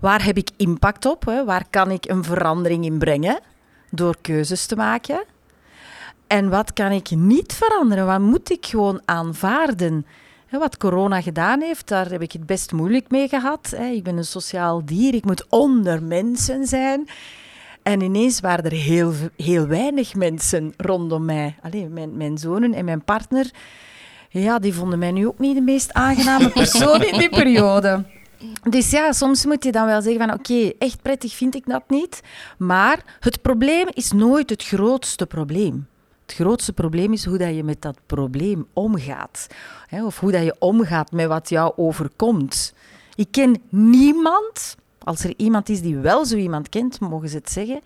Waar 0.00 0.24
heb 0.24 0.36
ik 0.36 0.50
impact 0.56 1.06
op? 1.06 1.24
Hè? 1.24 1.44
Waar 1.44 1.64
kan 1.70 1.90
ik 1.90 2.08
een 2.08 2.24
verandering 2.24 2.84
in 2.84 2.98
brengen 2.98 3.40
door 3.90 4.16
keuzes 4.20 4.66
te 4.66 4.76
maken? 4.76 5.24
En 6.26 6.48
wat 6.48 6.72
kan 6.72 6.92
ik 6.92 7.10
niet 7.10 7.52
veranderen? 7.52 8.06
Wat 8.06 8.20
moet 8.20 8.50
ik 8.50 8.66
gewoon 8.66 9.00
aanvaarden? 9.04 10.06
Wat 10.50 10.76
corona 10.76 11.20
gedaan 11.20 11.60
heeft, 11.60 11.88
daar 11.88 12.10
heb 12.10 12.22
ik 12.22 12.32
het 12.32 12.46
best 12.46 12.72
moeilijk 12.72 13.10
mee 13.10 13.28
gehad. 13.28 13.74
Ik 13.92 14.02
ben 14.02 14.16
een 14.16 14.24
sociaal 14.24 14.84
dier, 14.84 15.14
ik 15.14 15.24
moet 15.24 15.46
onder 15.48 16.02
mensen 16.02 16.66
zijn. 16.66 17.08
En 17.82 18.00
ineens 18.00 18.40
waren 18.40 18.64
er 18.64 18.72
heel, 18.72 19.12
heel 19.36 19.66
weinig 19.66 20.14
mensen 20.14 20.72
rondom 20.76 21.24
mij. 21.24 21.56
Allee, 21.62 21.88
mijn, 21.88 22.16
mijn 22.16 22.38
zonen 22.38 22.74
en 22.74 22.84
mijn 22.84 23.04
partner, 23.04 23.50
ja, 24.28 24.58
die 24.58 24.74
vonden 24.74 24.98
mij 24.98 25.10
nu 25.10 25.26
ook 25.26 25.38
niet 25.38 25.54
de 25.54 25.60
meest 25.60 25.92
aangename 25.92 26.48
persoon 26.48 27.02
in 27.02 27.18
die 27.18 27.28
periode. 27.28 28.04
Dus 28.70 28.90
ja, 28.90 29.12
soms 29.12 29.44
moet 29.44 29.64
je 29.64 29.72
dan 29.72 29.86
wel 29.86 30.02
zeggen 30.02 30.26
van 30.26 30.38
oké, 30.38 30.72
echt 30.78 31.02
prettig 31.02 31.34
vind 31.34 31.54
ik 31.54 31.66
dat 31.66 31.82
niet. 31.88 32.20
Maar 32.58 33.16
het 33.20 33.42
probleem 33.42 33.86
is 33.92 34.12
nooit 34.12 34.50
het 34.50 34.64
grootste 34.64 35.26
probleem. 35.26 35.86
Het 36.26 36.34
grootste 36.34 36.72
probleem 36.72 37.12
is 37.12 37.24
hoe 37.24 37.38
dat 37.38 37.54
je 37.54 37.64
met 37.64 37.82
dat 37.82 37.98
probleem 38.06 38.66
omgaat. 38.72 39.46
Hè, 39.86 40.04
of 40.04 40.20
hoe 40.20 40.32
dat 40.32 40.44
je 40.44 40.56
omgaat 40.58 41.12
met 41.12 41.26
wat 41.26 41.48
jou 41.48 41.72
overkomt. 41.76 42.74
Ik 43.14 43.28
ken 43.30 43.62
niemand, 43.68 44.76
als 44.98 45.24
er 45.24 45.34
iemand 45.36 45.68
is 45.68 45.80
die 45.80 45.96
wel 45.96 46.24
zo 46.24 46.36
iemand 46.36 46.68
kent, 46.68 47.00
mogen 47.00 47.28
ze 47.28 47.36
het 47.36 47.50
zeggen, 47.50 47.80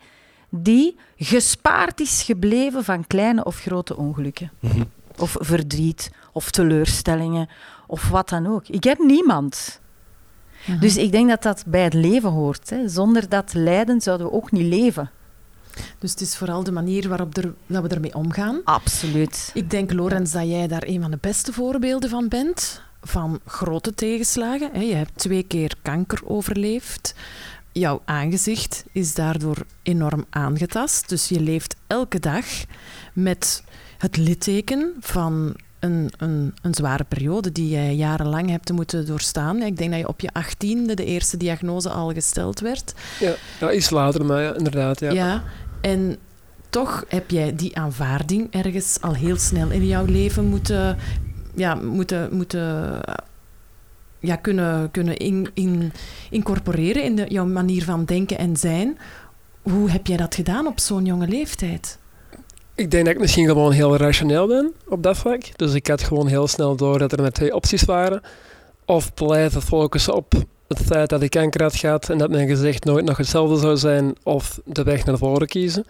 die 0.49 0.95
gespaard 1.17 1.99
is 1.99 2.21
gebleven 2.21 2.83
van 2.83 3.07
kleine 3.07 3.43
of 3.43 3.59
grote 3.59 3.97
ongelukken. 3.97 4.51
Of 5.17 5.35
verdriet, 5.39 6.11
of 6.31 6.51
teleurstellingen, 6.51 7.49
of 7.87 8.09
wat 8.09 8.29
dan 8.29 8.47
ook. 8.47 8.67
Ik 8.67 8.83
heb 8.83 8.99
niemand. 8.99 9.79
Dus 10.79 10.97
ik 10.97 11.11
denk 11.11 11.29
dat 11.29 11.43
dat 11.43 11.63
bij 11.67 11.83
het 11.83 11.93
leven 11.93 12.29
hoort. 12.29 12.69
Hè. 12.69 12.89
Zonder 12.89 13.29
dat 13.29 13.53
lijden 13.53 14.01
zouden 14.01 14.27
we 14.27 14.33
ook 14.33 14.51
niet 14.51 14.65
leven. 14.73 15.09
Dus 15.99 16.11
het 16.11 16.21
is 16.21 16.35
vooral 16.37 16.63
de 16.63 16.71
manier 16.71 17.09
waarop 17.09 17.37
er, 17.37 17.53
dat 17.67 17.83
we 17.83 17.87
ermee 17.89 18.15
omgaan. 18.15 18.61
Absoluut. 18.63 19.51
Ik 19.53 19.69
denk, 19.69 19.93
Lorenz, 19.93 20.31
dat 20.33 20.47
jij 20.47 20.67
daar 20.67 20.83
een 20.85 21.01
van 21.01 21.11
de 21.11 21.17
beste 21.21 21.53
voorbeelden 21.53 22.09
van 22.09 22.27
bent. 22.27 22.81
Van 23.01 23.39
grote 23.45 23.93
tegenslagen. 23.93 24.69
hè. 24.73 24.79
Je 24.79 24.95
hebt 24.95 25.17
twee 25.17 25.43
keer 25.43 25.75
kanker 25.81 26.19
overleefd. 26.25 27.15
Jouw 27.71 28.01
aangezicht 28.05 28.83
is 28.91 29.13
daardoor 29.13 29.57
enorm 29.83 30.25
aangetast. 30.29 31.09
Dus 31.09 31.27
je 31.29 31.39
leeft 31.39 31.75
elke 31.87 32.19
dag 32.19 32.45
met 33.13 33.63
het 33.97 34.17
litteken 34.17 34.93
van 34.99 35.55
een, 35.85 36.11
een, 36.17 36.53
een 36.61 36.73
zware 36.73 37.03
periode 37.03 37.51
die 37.51 37.69
jij 37.69 37.95
jarenlang 37.95 38.49
hebt 38.49 38.71
moeten 38.71 39.05
doorstaan. 39.05 39.61
Ik 39.61 39.77
denk 39.77 39.91
dat 39.91 39.99
je 39.99 40.07
op 40.07 40.19
je 40.19 40.29
achttiende 40.33 40.93
de 40.93 41.05
eerste 41.05 41.37
diagnose 41.37 41.89
al 41.89 42.13
gesteld 42.13 42.59
werd. 42.59 42.93
Ja, 43.19 43.33
ja 43.59 43.71
iets 43.71 43.89
later, 43.89 44.25
maar 44.25 44.41
ja, 44.41 44.55
inderdaad. 44.55 44.99
Ja. 44.99 45.11
Ja, 45.11 45.43
en 45.81 46.17
toch 46.69 47.05
heb 47.07 47.29
jij 47.29 47.55
die 47.55 47.77
aanvaarding 47.77 48.47
ergens 48.51 48.97
al 49.01 49.13
heel 49.13 49.37
snel 49.37 49.69
in 49.69 49.85
jouw 49.85 50.05
leven 50.05 50.45
moeten, 50.45 50.97
ja, 51.55 51.75
moeten, 51.75 52.35
moeten 52.35 52.99
ja, 54.19 54.35
kunnen, 54.35 54.91
kunnen 54.91 55.17
in, 55.17 55.49
in, 55.53 55.91
incorporeren 56.29 57.03
in 57.03 57.15
de, 57.15 57.25
jouw 57.27 57.45
manier 57.45 57.83
van 57.83 58.05
denken 58.05 58.37
en 58.37 58.57
zijn. 58.57 58.97
Hoe 59.61 59.89
heb 59.89 60.07
jij 60.07 60.17
dat 60.17 60.35
gedaan 60.35 60.67
op 60.67 60.79
zo'n 60.79 61.05
jonge 61.05 61.27
leeftijd? 61.27 61.97
Ik 62.75 62.91
denk 62.91 63.05
dat 63.05 63.13
ik 63.13 63.19
misschien 63.19 63.47
gewoon 63.47 63.71
heel 63.71 63.97
rationeel 63.97 64.47
ben 64.47 64.73
op 64.87 65.03
dat 65.03 65.17
vlak. 65.17 65.57
Dus 65.57 65.73
ik 65.73 65.87
had 65.87 66.03
gewoon 66.03 66.27
heel 66.27 66.47
snel 66.47 66.75
door 66.75 66.99
dat 66.99 67.11
er 67.11 67.21
maar 67.21 67.31
twee 67.31 67.55
opties 67.55 67.83
waren. 67.83 68.21
Of 68.85 69.13
blijven 69.13 69.61
focussen 69.61 70.13
op 70.13 70.33
het 70.67 70.79
feit 70.79 71.09
dat 71.09 71.21
ik 71.21 71.29
kanker 71.29 71.89
had 71.89 72.09
en 72.09 72.17
dat 72.17 72.29
mijn 72.29 72.47
gezicht 72.47 72.83
nooit 72.83 73.05
nog 73.05 73.17
hetzelfde 73.17 73.57
zou 73.57 73.77
zijn, 73.77 74.15
of 74.23 74.59
de 74.65 74.83
weg 74.83 75.05
naar 75.05 75.17
voren 75.17 75.47
kiezen. 75.47 75.85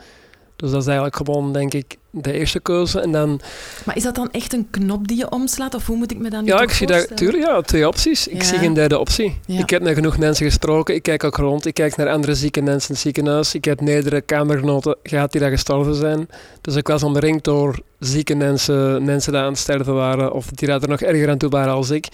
Dus 0.55 0.71
dat 0.71 0.79
is 0.81 0.85
eigenlijk 0.87 1.15
gewoon, 1.15 1.53
denk 1.53 1.73
ik, 1.73 1.95
de 2.09 2.31
eerste 2.33 2.59
keuze. 2.59 2.99
En 2.99 3.11
dan, 3.11 3.39
Maar 3.85 3.95
is 3.95 4.03
dat 4.03 4.15
dan 4.15 4.31
echt 4.31 4.53
een 4.53 4.67
knop 4.71 5.07
die 5.07 5.17
je 5.17 5.29
omslaat? 5.29 5.73
Of 5.75 5.85
hoe 5.87 5.97
moet 5.97 6.11
ik 6.11 6.17
me 6.17 6.29
dan 6.29 6.43
nu 6.43 6.49
ja, 6.51 6.61
ik 6.61 6.69
zie 6.71 6.87
daar, 6.87 6.95
voorstellen? 6.97 7.23
tuurlijk, 7.31 7.51
ja, 7.51 7.61
twee 7.61 7.87
opties. 7.87 8.27
Ik 8.27 8.41
Ja. 8.41 8.47
zie 8.47 8.57
geen 8.57 8.73
derde 8.73 8.99
optie. 8.99 9.39
Ja. 9.45 9.59
Ik 9.59 9.69
heb 9.69 9.81
met 9.81 9.93
genoeg 9.93 10.17
mensen 10.17 10.45
gesproken. 10.45 10.95
Ik 10.95 11.03
kijk 11.03 11.23
ook 11.23 11.37
rond. 11.37 11.65
Ik 11.65 11.73
kijk 11.73 11.95
naar 11.95 12.09
andere 12.09 12.35
zieke 12.35 12.61
mensen 12.61 12.87
in 12.89 12.93
het 12.95 13.03
ziekenhuis. 13.03 13.53
Ik 13.55 13.65
heb 13.65 13.81
meerdere 13.81 14.21
kamergenoten 14.21 14.95
gehad 15.03 15.31
die 15.31 15.41
daar 15.41 15.49
gestorven 15.51 15.95
zijn. 15.95 16.27
Dus 16.61 16.75
ik 16.75 16.87
was 16.87 17.03
omringd 17.03 17.43
door 17.43 17.79
zieke 17.99 18.35
mensen, 18.35 19.03
mensen 19.05 19.31
die 19.31 19.41
aan 19.41 19.47
het 19.47 19.57
sterven 19.57 19.93
waren, 19.93 20.33
of 20.33 20.45
die 20.45 20.67
daar 20.67 20.81
er 20.81 20.89
nog 20.89 21.01
erger 21.01 21.29
aan 21.29 21.37
toe 21.37 21.49
waren 21.49 21.73
als 21.73 21.89
ik. 21.89 22.07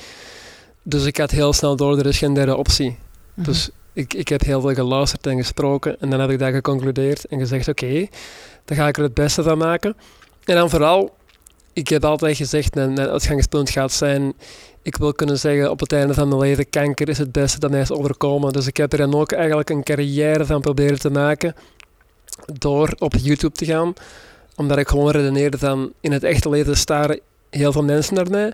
Dus 0.84 1.06
ik 1.06 1.18
had 1.18 1.32
heel 1.32 1.54
snel 1.54 1.76
door, 1.76 2.00
er 2.00 2.06
is 2.06 2.18
geen 2.18 2.34
derde 2.34 2.56
optie. 2.56 2.98
Mhm. 3.34 3.46
Dus 3.46 3.70
ik, 3.94 4.14
ik 4.14 4.28
heb 4.28 4.42
heel 4.42 4.62
veel 4.62 4.74
geluisterd 4.74 5.28
en 5.28 5.38
gesproken. 5.38 6.00
En 6.00 6.10
dan 6.10 6.20
heb 6.20 6.30
ik 6.30 6.40
dat 6.40 6.54
geconcludeerd 6.54 7.26
en 7.26 7.40
gezegd, 7.40 7.68
oké, 7.68 8.08
dan 8.66 8.78
ga 8.78 8.88
ik 8.88 8.98
er 8.98 9.04
het 9.04 9.14
beste 9.14 9.44
van 9.44 9.58
maken. 9.58 9.96
En 10.44 10.56
dan 10.56 10.70
vooral, 10.70 11.16
ik 11.74 11.88
heb 11.88 12.06
altijd 12.06 12.38
gezegd, 12.38 12.76
mijn, 12.76 12.94
mijn 12.94 13.10
uitgangspunt 13.10 13.70
gaat 13.70 13.92
zijn, 13.92 14.34
ik 14.82 14.98
wil 14.98 15.14
kunnen 15.14 15.40
zeggen 15.40 15.72
op 15.72 15.80
het 15.80 15.94
einde 15.94 16.14
van 16.14 16.28
mijn 16.28 16.40
leven, 16.40 16.70
kanker 16.70 17.10
is 17.10 17.18
het 17.18 17.32
beste 17.32 17.60
dat 17.60 17.72
mij 17.72 17.82
is 17.82 17.92
overkomen. 17.92 18.54
Dus 18.54 18.68
ik 18.68 18.78
heb 18.78 18.92
er 18.92 18.98
dan 18.98 19.16
ook 19.16 19.32
eigenlijk 19.32 19.70
een 19.70 19.84
carrière 19.84 20.46
van 20.46 20.62
proberen 20.62 21.00
te 21.00 21.12
maken 21.12 21.56
door 22.54 22.96
op 23.00 23.16
YouTube 23.16 23.56
te 23.56 23.66
gaan. 23.66 23.94
Omdat 24.56 24.78
ik 24.78 24.88
gewoon 24.88 25.12
redeneerde 25.12 25.58
van, 25.58 25.94
in 26.00 26.12
het 26.12 26.24
echte 26.24 26.50
leven 26.50 26.78
staren 26.78 27.20
heel 27.50 27.72
veel 27.72 27.84
mensen 27.84 28.16
naar 28.16 28.30
mij. 28.30 28.54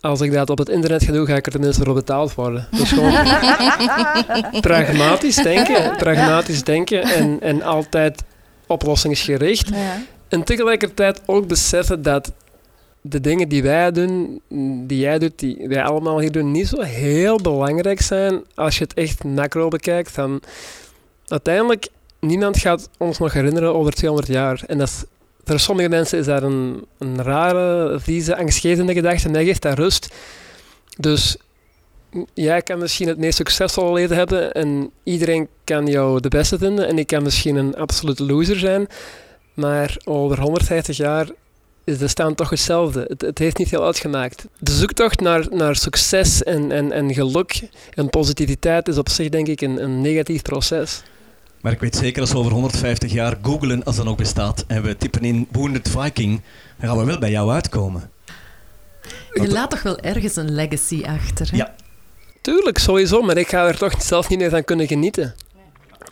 Als 0.00 0.20
ik 0.20 0.32
dat 0.32 0.50
op 0.50 0.58
het 0.58 0.68
internet 0.68 1.04
ga 1.04 1.12
doen, 1.12 1.26
ga 1.26 1.36
ik 1.36 1.46
er 1.46 1.52
tenminste 1.52 1.84
voor 1.84 1.94
betaald 1.94 2.34
worden. 2.34 2.68
Dus 2.70 2.92
gewoon 2.92 3.12
pragmatisch 4.60 5.36
denken, 5.36 5.96
pragmatisch 5.96 6.64
denken 6.64 7.02
en, 7.02 7.40
en 7.40 7.62
altijd 7.62 8.22
oplossingsgericht. 8.66 9.68
Ja. 9.68 10.02
En 10.28 10.44
tegelijkertijd 10.44 11.20
ook 11.26 11.46
beseffen 11.46 12.02
dat 12.02 12.32
de 13.00 13.20
dingen 13.20 13.48
die 13.48 13.62
wij 13.62 13.92
doen, 13.92 14.40
die 14.86 14.98
jij 14.98 15.18
doet, 15.18 15.38
die 15.38 15.64
wij 15.68 15.82
allemaal 15.82 16.20
hier 16.20 16.32
doen, 16.32 16.50
niet 16.50 16.68
zo 16.68 16.80
heel 16.80 17.36
belangrijk 17.40 18.00
zijn 18.00 18.42
als 18.54 18.78
je 18.78 18.84
het 18.84 18.94
echt 18.94 19.24
macro 19.24 19.68
bekijkt. 19.68 20.14
Dan 20.14 20.40
uiteindelijk, 21.26 21.88
niemand 22.20 22.58
gaat 22.58 22.88
ons 22.98 23.18
nog 23.18 23.32
herinneren 23.32 23.74
over 23.74 23.92
200 23.92 24.28
jaar. 24.28 24.62
En 24.66 24.78
dat 24.78 24.88
is, 24.88 25.04
voor 25.50 25.60
sommige 25.60 25.88
mensen 25.88 26.18
is 26.18 26.26
dat 26.26 26.42
een, 26.42 26.86
een 26.98 27.22
rare, 27.22 28.00
vieze, 28.00 28.36
angstgevende 28.36 28.92
gedachte. 28.92 29.28
Mij 29.28 29.44
geeft 29.44 29.62
dat 29.62 29.78
rust. 29.78 30.14
Dus 30.96 31.36
jij 32.34 32.62
kan 32.62 32.78
misschien 32.78 33.08
het 33.08 33.18
meest 33.18 33.36
succesvolle 33.36 33.92
leven 33.92 34.16
hebben 34.16 34.52
en 34.52 34.90
iedereen 35.02 35.48
kan 35.64 35.86
jou 35.86 36.20
de 36.20 36.28
beste 36.28 36.58
vinden. 36.58 36.86
En 36.86 36.98
ik 36.98 37.06
kan 37.06 37.22
misschien 37.22 37.56
een 37.56 37.76
absolute 37.76 38.24
loser 38.24 38.58
zijn. 38.58 38.86
Maar 39.54 39.96
over 40.04 40.40
150 40.40 40.96
jaar 40.96 41.28
is 41.84 41.98
de 41.98 42.08
stand 42.08 42.36
toch 42.36 42.50
hetzelfde. 42.50 43.04
Het, 43.08 43.20
het 43.20 43.38
heeft 43.38 43.58
niet 43.58 43.68
veel 43.68 43.84
uitgemaakt. 43.84 44.46
De 44.58 44.72
zoektocht 44.72 45.20
naar, 45.20 45.46
naar 45.50 45.76
succes 45.76 46.42
en, 46.42 46.72
en, 46.72 46.92
en 46.92 47.14
geluk 47.14 47.68
en 47.94 48.10
positiviteit 48.10 48.88
is 48.88 48.98
op 48.98 49.08
zich 49.08 49.28
denk 49.28 49.46
ik 49.46 49.60
een, 49.60 49.82
een 49.82 50.00
negatief 50.00 50.42
proces. 50.42 51.02
Maar 51.60 51.72
ik 51.72 51.80
weet 51.80 51.96
zeker 51.96 52.20
als 52.20 52.32
we 52.32 52.38
over 52.38 52.52
150 52.52 53.12
jaar 53.12 53.38
googlen, 53.42 53.84
als 53.84 53.96
dat 53.96 54.04
nog 54.04 54.16
bestaat, 54.16 54.64
en 54.66 54.82
we 54.82 54.96
typen 54.96 55.24
in 55.24 55.48
Wounded 55.50 55.88
Viking, 55.88 56.40
dan 56.78 56.88
gaan 56.88 56.98
we 56.98 57.04
wel 57.04 57.18
bij 57.18 57.30
jou 57.30 57.50
uitkomen. 57.50 58.10
Je 59.32 59.48
laat 59.48 59.70
toch 59.70 59.82
wel 59.82 59.98
ergens 59.98 60.36
een 60.36 60.54
legacy 60.54 61.02
achter. 61.04 61.50
Hè? 61.50 61.56
Ja. 61.56 61.74
Tuurlijk, 62.40 62.78
sowieso, 62.78 63.22
maar 63.22 63.36
ik 63.36 63.48
ga 63.48 63.66
er 63.68 63.78
toch 63.78 64.02
zelf 64.02 64.28
niet 64.28 64.38
meer 64.38 64.50
van 64.50 64.64
kunnen 64.64 64.86
genieten. 64.86 65.34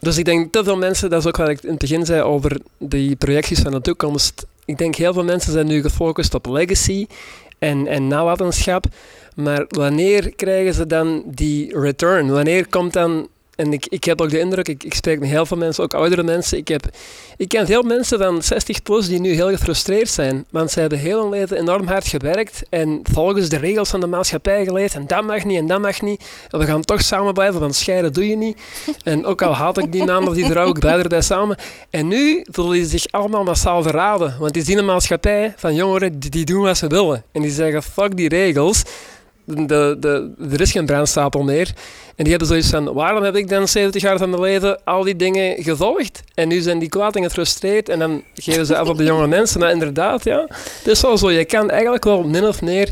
Dus 0.00 0.18
ik 0.18 0.24
denk 0.24 0.52
te 0.52 0.64
veel 0.64 0.76
mensen, 0.76 1.10
dat 1.10 1.20
is 1.20 1.26
ook 1.26 1.36
wat 1.36 1.48
ik 1.48 1.62
in 1.62 1.70
het 1.70 1.78
begin 1.78 2.06
zei 2.06 2.22
over 2.22 2.60
die 2.78 3.16
projecties 3.16 3.60
van 3.60 3.72
de 3.72 3.80
toekomst. 3.80 4.46
Ik 4.64 4.78
denk 4.78 4.94
heel 4.94 5.12
veel 5.12 5.24
mensen 5.24 5.52
zijn 5.52 5.66
nu 5.66 5.82
gefocust 5.82 6.34
op 6.34 6.46
legacy 6.46 7.06
en, 7.58 7.86
en 7.86 8.08
nalatenschap. 8.08 8.84
Maar 9.34 9.64
wanneer 9.68 10.34
krijgen 10.34 10.74
ze 10.74 10.86
dan 10.86 11.22
die 11.26 11.78
return? 11.80 12.30
Wanneer 12.30 12.68
komt 12.68 12.92
dan... 12.92 13.28
En 13.58 13.72
ik, 13.72 13.86
ik 13.86 14.04
heb 14.04 14.20
ook 14.20 14.30
de 14.30 14.38
indruk, 14.38 14.68
ik, 14.68 14.84
ik 14.84 14.94
spreek 14.94 15.20
met 15.20 15.28
heel 15.28 15.46
veel 15.46 15.56
mensen, 15.56 15.84
ook 15.84 15.94
oudere 15.94 16.22
mensen. 16.22 16.58
Ik, 16.58 16.68
heb, 16.68 16.84
ik 17.36 17.48
ken 17.48 17.66
veel 17.66 17.82
mensen 17.82 18.18
van 18.18 18.42
60 18.42 18.82
plus 18.82 19.08
die 19.08 19.20
nu 19.20 19.32
heel 19.34 19.48
gefrustreerd 19.48 20.08
zijn. 20.08 20.44
Want 20.50 20.70
ze 20.70 20.80
hebben 20.80 20.98
heel 20.98 21.20
hun 21.20 21.30
leven 21.30 21.56
enorm 21.56 21.86
hard 21.86 22.06
gewerkt 22.06 22.62
en 22.70 23.00
volgens 23.02 23.48
de 23.48 23.56
regels 23.56 23.88
van 23.88 24.00
de 24.00 24.06
maatschappij 24.06 24.64
geleefd. 24.64 24.94
En 24.94 25.06
dat 25.06 25.24
mag 25.24 25.44
niet 25.44 25.58
en 25.58 25.66
dat 25.66 25.80
mag 25.80 26.00
niet. 26.00 26.24
En 26.50 26.58
we 26.58 26.64
gaan 26.64 26.82
toch 26.82 27.02
samen 27.02 27.34
blijven, 27.34 27.60
want 27.60 27.74
scheiden 27.74 28.12
doe 28.12 28.28
je 28.28 28.36
niet. 28.36 28.58
En 29.04 29.24
ook 29.24 29.42
al 29.42 29.54
haat 29.54 29.78
ik 29.78 29.92
die 29.92 30.04
naam 30.04 30.28
of 30.28 30.34
die 30.34 30.46
vrouw, 30.46 30.68
ik 30.68 30.78
blijf 30.78 31.02
erbij 31.02 31.20
samen. 31.20 31.56
En 31.90 32.08
nu 32.08 32.44
voelen 32.50 32.74
die 32.74 32.86
zich 32.86 33.06
allemaal 33.10 33.44
massaal 33.44 33.82
verraden. 33.82 34.36
Want 34.38 34.52
die 34.52 34.64
zien 34.64 34.78
een 34.78 34.84
maatschappij 34.84 35.54
van 35.56 35.74
jongeren 35.74 36.18
die 36.18 36.44
doen 36.44 36.62
wat 36.62 36.76
ze 36.76 36.86
willen. 36.86 37.24
En 37.32 37.42
die 37.42 37.50
zeggen, 37.50 37.82
fuck 37.82 38.16
die 38.16 38.28
regels. 38.28 38.82
De, 39.54 39.96
de, 40.00 40.30
er 40.50 40.60
is 40.60 40.72
geen 40.72 40.86
brandstapel 40.86 41.42
meer. 41.42 41.72
En 42.16 42.24
die 42.24 42.28
hebben 42.28 42.48
zoiets 42.48 42.70
van, 42.70 42.92
waarom 42.92 43.22
heb 43.22 43.36
ik 43.36 43.48
dan 43.48 43.68
70 43.68 44.02
jaar 44.02 44.18
van 44.18 44.30
mijn 44.30 44.42
leven 44.42 44.84
al 44.84 45.02
die 45.02 45.16
dingen 45.16 45.62
gevolgd? 45.62 46.22
En 46.34 46.48
nu 46.48 46.60
zijn 46.60 46.78
die 46.78 46.88
kwaad 46.88 47.16
en 47.16 47.22
gefrustreerd 47.22 47.88
en 47.88 47.98
dan 47.98 48.22
geven 48.34 48.66
ze 48.66 48.76
af 48.76 48.88
op 48.88 48.96
de 48.96 49.04
jonge 49.04 49.26
mensen. 49.36 49.60
Maar 49.60 49.70
inderdaad, 49.70 50.24
ja, 50.24 50.46
het 50.78 50.86
is 50.86 51.00
wel 51.00 51.18
zo. 51.18 51.30
Je 51.30 51.44
kan 51.44 51.70
eigenlijk 51.70 52.04
wel 52.04 52.22
min 52.22 52.44
of 52.44 52.62
meer 52.62 52.90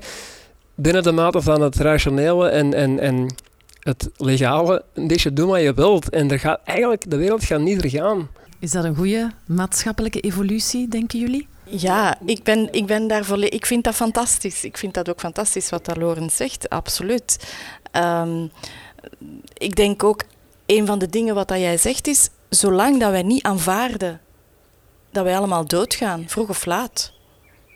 binnen 0.75 1.03
de 1.03 1.13
mate 1.13 1.43
van 1.43 1.61
het 1.61 1.77
rationele 1.77 2.49
en, 2.49 2.75
en, 2.75 3.01
en 3.01 3.35
het 3.81 4.09
legale 4.17 4.83
een 4.95 5.07
beetje 5.07 5.33
doen 5.33 5.49
wat 5.49 5.61
je 5.61 5.75
wilt. 5.75 6.11
En 6.11 6.31
er 6.31 6.39
gaat 6.39 6.61
eigenlijk, 6.65 7.11
de 7.11 7.17
wereld 7.17 7.45
gaat 7.45 7.61
niet 7.61 7.81
vergaan. 7.81 8.29
Is 8.59 8.71
dat 8.71 8.85
een 8.85 8.97
goede 8.97 9.31
maatschappelijke 9.47 10.21
evolutie, 10.21 10.89
denken 10.89 11.19
jullie? 11.19 11.49
Ja, 11.69 12.19
ik, 12.25 12.43
ben, 12.43 12.73
ik, 12.73 12.87
ben 12.87 13.07
daar 13.07 13.25
volle- 13.25 13.49
ik 13.49 13.67
vind 13.67 13.85
dat 13.85 13.95
fantastisch. 13.95 14.65
Ik 14.65 14.77
vind 14.79 14.95
dat 14.95 15.09
ook 15.09 15.21
fantastisch 15.21 15.71
wat 15.71 15.85
dat 15.85 15.97
Lorenz 15.97 16.37
zegt, 16.37 16.69
absoluut. 16.69 17.55
Ehm, 17.91 18.47
ik 19.53 19.77
denk 19.77 20.05
ook, 20.05 20.23
een 20.67 20.87
van 20.87 20.99
de 20.99 21.09
dingen 21.09 21.35
wat 21.35 21.49
dat 21.49 21.59
jij 21.59 21.77
zegt 21.77 22.07
is, 22.07 22.29
zolang 22.49 23.01
dat 23.01 23.11
wij 23.11 23.23
niet 23.23 23.43
aanvaarden 23.43 24.21
dat 25.11 25.25
wij 25.25 25.37
allemaal 25.37 25.67
doodgaan, 25.67 26.25
vroeg 26.27 26.49
of 26.49 26.65
laat, 26.65 27.13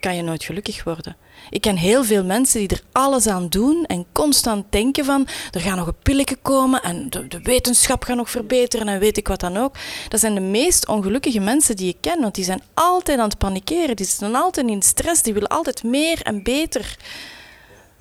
kan 0.00 0.16
je 0.16 0.22
nooit 0.22 0.44
gelukkig 0.44 0.84
worden. 0.84 1.16
Ik 1.50 1.60
ken 1.60 1.76
heel 1.76 2.04
veel 2.04 2.24
mensen 2.24 2.58
die 2.58 2.68
er 2.68 2.82
alles 2.92 3.26
aan 3.26 3.48
doen 3.48 3.84
en 3.86 4.06
constant 4.12 4.64
denken 4.70 5.04
van 5.04 5.26
er 5.50 5.60
gaan 5.60 5.76
nog 5.76 5.86
een 5.86 6.02
pilletje 6.02 6.36
komen 6.42 6.82
en 6.82 7.10
de, 7.10 7.28
de, 7.28 7.40
wetenschap 7.42 8.04
gaat 8.04 8.16
nog 8.16 8.30
verbeteren 8.30 8.88
en 8.88 8.98
weet 8.98 9.16
ik 9.16 9.28
wat 9.28 9.40
dan 9.40 9.56
ook. 9.56 9.74
Dat 10.08 10.20
zijn 10.20 10.34
de 10.34 10.40
meest 10.40 10.88
ongelukkige 10.88 11.40
mensen 11.40 11.76
die 11.76 11.88
ik 11.88 11.96
ken, 12.00 12.20
want 12.20 12.34
die 12.34 12.44
zijn 12.44 12.62
altijd 12.74 13.18
aan 13.18 13.28
het 13.28 13.38
panikeren, 13.38 13.96
die 13.96 14.06
zitten 14.06 14.34
altijd 14.34 14.66
in 14.66 14.82
stress, 14.82 15.22
die 15.22 15.32
willen 15.32 15.48
altijd 15.48 15.82
meer 15.82 16.22
en 16.22 16.42
beter. 16.42 16.96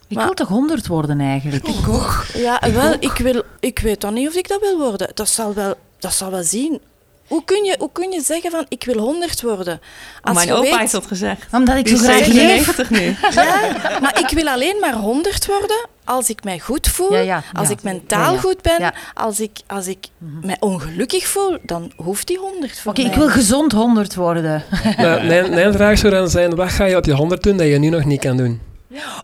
Ik 0.08 0.18
wil 0.18 0.34
toch 0.34 0.48
honderd 0.48 0.88
worden 0.88 1.20
eigenlijk? 1.20 1.68
Ik 1.68 1.88
ook. 1.88 2.26
Ja, 2.34 2.62
Ik 2.62 2.74
wel, 2.74 2.94
ook. 2.94 3.02
ik, 3.02 3.18
wil, 3.18 3.44
ik 3.60 3.80
weet 3.80 4.02
dan 4.02 4.14
niet 4.14 4.28
of 4.28 4.34
ik 4.34 4.48
dat 4.48 4.60
wil 4.60 4.78
worden. 4.78 5.12
Dat 5.14 5.30
zal 5.30 5.54
wel, 5.54 5.74
dat 6.00 6.14
zal 6.14 6.32
wel 6.32 6.44
zien. 6.44 6.82
Hoe 7.30 7.44
kun, 7.46 7.64
je, 7.64 7.76
hoe 7.80 7.90
kun 7.92 8.12
je 8.12 8.22
zeggen 8.22 8.52
van 8.52 8.66
ik 8.68 8.84
wil 8.84 8.98
100 8.98 9.42
worden? 9.42 9.82
Als 10.22 10.36
Mijn 10.36 10.52
opa 10.52 10.62
weet- 10.62 10.78
heeft 10.78 10.92
dat 10.92 11.06
gezegd. 11.06 11.46
Omdat 11.54 11.78
ik 11.78 11.88
zo 11.88 11.94
is 11.94 12.00
graag 12.02 12.18
leef. 12.28 12.28
97 12.66 12.90
nu. 12.90 13.16
Ja, 13.42 14.00
maar 14.02 14.20
ik 14.20 14.30
wil 14.30 14.48
alleen 14.48 14.78
maar 14.80 14.94
100 14.94 15.46
worden 15.46 15.88
als 16.04 16.30
ik 16.30 16.44
mij 16.44 16.60
goed 16.60 16.88
voel, 16.88 17.14
Ja, 17.14 17.20
ja, 17.20 17.44
als 17.54 17.68
ja. 17.68 17.74
ik 17.74 17.84
mentaal 17.84 18.26
Ja, 18.26 18.32
ja. 18.32 18.40
goed 18.40 18.62
ben. 18.62 18.80
Ja. 18.80 18.94
Als 19.14 19.40
ik, 19.40 19.52
als 19.68 19.88
ik 19.88 20.08
mij 20.42 20.58
ongelukkig 20.60 21.28
voel, 21.28 21.58
dan 21.62 21.92
hoeft 21.96 22.28
die 22.28 22.38
100 22.38 22.80
voor 22.80 22.92
Oké, 22.92 23.02
mij. 23.02 23.12
ik 23.12 23.18
wil 23.18 23.30
gezond 23.30 23.72
honderd 23.72 24.16
worden. 24.16 24.64
Nou, 24.98 25.26
mijn, 25.28 25.50
mijn 25.50 25.74
vraag 25.74 25.98
zou 25.98 26.14
dan 26.14 26.30
zijn, 26.30 26.56
wat 26.56 26.70
ga 26.70 26.86
je 26.86 26.98
op 26.98 27.06
je 27.06 27.14
100 27.14 27.44
doen 27.44 27.58
dat 27.58 27.68
je 27.68 27.78
nu 27.78 27.90
nog 27.90 28.06
niet 28.06 28.20
kan 28.20 28.38
doen? 28.38 28.62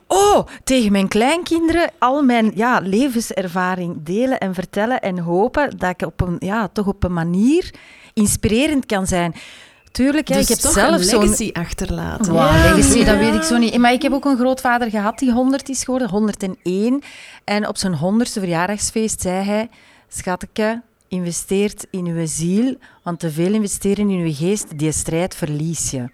Oh, 0.07 0.47
tegen 0.63 0.91
mijn 0.91 1.07
kleinkinderen 1.07 1.91
al 1.99 2.23
mijn 2.23 2.51
ja, 2.55 2.79
levenservaring 2.79 4.03
delen 4.03 4.39
en 4.39 4.53
vertellen 4.53 5.01
en 5.01 5.17
hopen 5.17 5.77
dat 5.77 5.89
ik 5.89 6.07
op 6.07 6.21
een, 6.21 6.35
ja, 6.39 6.67
toch 6.67 6.87
op 6.87 7.03
een 7.03 7.13
manier 7.13 7.73
inspirerend 8.13 8.85
kan 8.85 9.07
zijn. 9.07 9.35
Tuurlijk, 9.91 10.27
hè, 10.27 10.35
dus 10.35 10.49
ik 10.49 10.61
heb 10.61 10.71
zelf 10.71 10.95
een 10.95 11.03
zo'n... 11.03 11.21
legacy 11.21 11.49
achterlaten. 11.53 12.33
Ja. 12.33 12.51
legacy, 12.51 13.03
dat 13.03 13.17
weet 13.17 13.33
ik 13.33 13.43
zo 13.43 13.57
niet. 13.57 13.77
Maar 13.77 13.93
ik 13.93 14.01
heb 14.01 14.11
ook 14.11 14.25
een 14.25 14.37
grootvader 14.37 14.89
gehad 14.89 15.19
die 15.19 15.31
100 15.31 15.69
is 15.69 15.83
geworden, 15.83 16.09
101. 16.09 17.01
En 17.43 17.67
op 17.67 17.77
zijn 17.77 17.93
100ste 17.93 18.31
verjaardagsfeest 18.31 19.21
zei 19.21 19.45
hij: 19.45 19.69
Schatke, 20.07 20.81
investeert 21.15 21.87
in 21.89 22.05
uw 22.05 22.25
ziel, 22.25 22.75
want 23.03 23.19
te 23.19 23.31
veel 23.31 23.53
investeren 23.53 24.09
in 24.09 24.19
uw 24.19 24.33
geest, 24.33 24.77
die 24.79 24.91
strijd 24.91 25.35
verlies 25.35 25.91
je. 25.91 26.09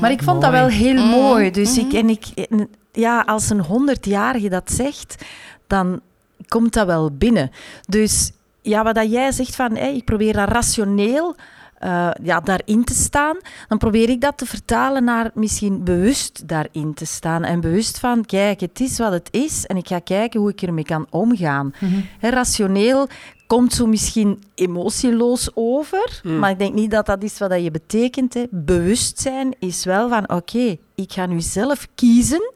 Maar 0.00 0.10
ik 0.10 0.22
vond 0.22 0.42
dat 0.42 0.50
wel 0.50 0.66
heel 0.66 0.94
Mm, 1.02 1.10
mooi. 1.10 1.50
Dus 1.50 1.76
mhm. 1.76 1.86
ik, 1.86 1.92
en 1.92 2.08
ik, 2.10 2.26
en 2.48 2.68
ja, 2.92 3.20
als 3.20 3.50
een 3.50 3.64
100-jarige 3.64 4.48
dat 4.48 4.70
zegt, 4.70 5.24
dan 5.66 6.00
komt 6.48 6.72
dat 6.72 6.86
wel 6.86 7.10
binnen. 7.12 7.50
Dus 7.88 8.32
ja, 8.62 8.82
wat 8.82 8.94
dat 8.94 9.10
jij 9.10 9.32
zegt 9.32 9.54
van, 9.56 9.76
hé, 9.76 9.86
ik 9.86 10.04
probeer 10.04 10.32
dat 10.32 10.48
rationeel 10.48 11.36
eh, 11.78 12.10
ja, 12.22 12.40
daarin 12.40 12.84
te 12.84 12.94
staan, 12.94 13.36
dan 13.68 13.78
probeer 13.78 14.08
ik 14.08 14.20
dat 14.20 14.38
te 14.38 14.46
vertalen 14.46 15.04
naar 15.04 15.30
misschien 15.34 15.84
bewust 15.84 16.48
daarin 16.48 16.94
te 16.94 17.06
staan. 17.06 17.44
En 17.44 17.60
bewust 17.60 17.98
van, 17.98 18.24
kijk, 18.24 18.60
het 18.60 18.80
is 18.80 18.98
wat 18.98 19.12
het 19.12 19.28
is 19.30 19.66
en 19.66 19.76
ik 19.76 19.88
ga 19.88 19.98
kijken 19.98 20.40
hoe 20.40 20.50
ik 20.50 20.62
ermee 20.62 20.84
kan 20.84 21.06
omgaan. 21.10 21.72
Hè, 22.18 22.28
rationeel 22.28 23.08
komt 23.46 23.72
zo 23.72 23.86
misschien 23.86 24.42
emotieloos 24.54 25.50
over, 25.54 26.20
Mm. 26.22 26.38
maar 26.38 26.50
ik 26.50 26.58
denk 26.58 26.74
niet 26.74 26.90
dat 26.90 27.06
dat 27.06 27.22
is 27.22 27.38
wat 27.38 27.50
dat 27.50 27.62
je 27.62 27.70
betekent. 27.70 28.34
Hè. 28.34 28.44
Bewustzijn 28.50 29.54
is 29.58 29.84
wel 29.84 30.08
van, 30.08 30.30
oké, 30.30 30.76
ik 30.94 31.12
ga 31.12 31.26
nu 31.26 31.40
zelf 31.40 31.86
kiezen 31.94 32.52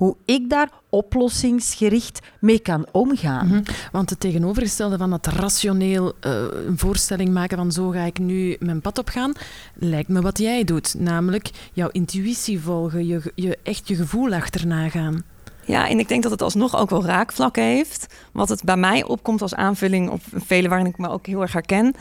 hoe 0.00 0.16
ik 0.24 0.50
daar 0.50 0.70
oplossingsgericht 0.88 2.20
mee 2.38 2.58
kan 2.58 2.86
omgaan. 2.92 3.46
Mhm. 3.46 3.62
Want 3.92 4.10
het 4.10 4.20
tegenovergestelde 4.20 4.98
van 4.98 5.12
het 5.12 5.26
rationeel 5.26 6.12
eh, 6.20 6.32
een 6.66 6.78
voorstelling 6.78 7.32
maken 7.32 7.56
van 7.56 7.72
zo 7.72 7.88
ga 7.88 8.02
ik 8.02 8.18
nu 8.18 8.56
mijn 8.58 8.80
pad 8.80 8.98
op 8.98 9.08
gaan, 9.08 9.32
lijkt 9.74 10.08
me 10.08 10.20
wat 10.20 10.38
jij 10.38 10.64
doet. 10.64 10.94
Namelijk 10.98 11.50
jouw 11.72 11.88
intuïtie 11.88 12.60
volgen, 12.60 13.06
je, 13.06 13.32
je, 13.34 13.58
echt 13.62 13.88
je 13.88 13.94
gevoel 13.94 14.32
achterna 14.32 14.88
gaan. 14.88 15.22
Ja, 15.64 15.88
en 15.88 15.98
ik 15.98 16.08
denk 16.08 16.22
dat 16.22 16.32
het 16.32 16.42
alsnog 16.42 16.76
ook 16.76 16.90
wel 16.90 17.04
raakvlakken 17.04 17.64
heeft. 17.64 18.06
Wat 18.32 18.48
het 18.48 18.64
bij 18.64 18.76
mij 18.76 19.04
opkomt 19.04 19.42
als 19.42 19.54
aanvulling 19.54 20.10
op 20.10 20.20
vele 20.34 20.68
waarin 20.68 20.86
ik 20.86 20.98
me 20.98 21.08
ook 21.08 21.26
heel 21.26 21.40
erg 21.40 21.52
herken, 21.52 21.94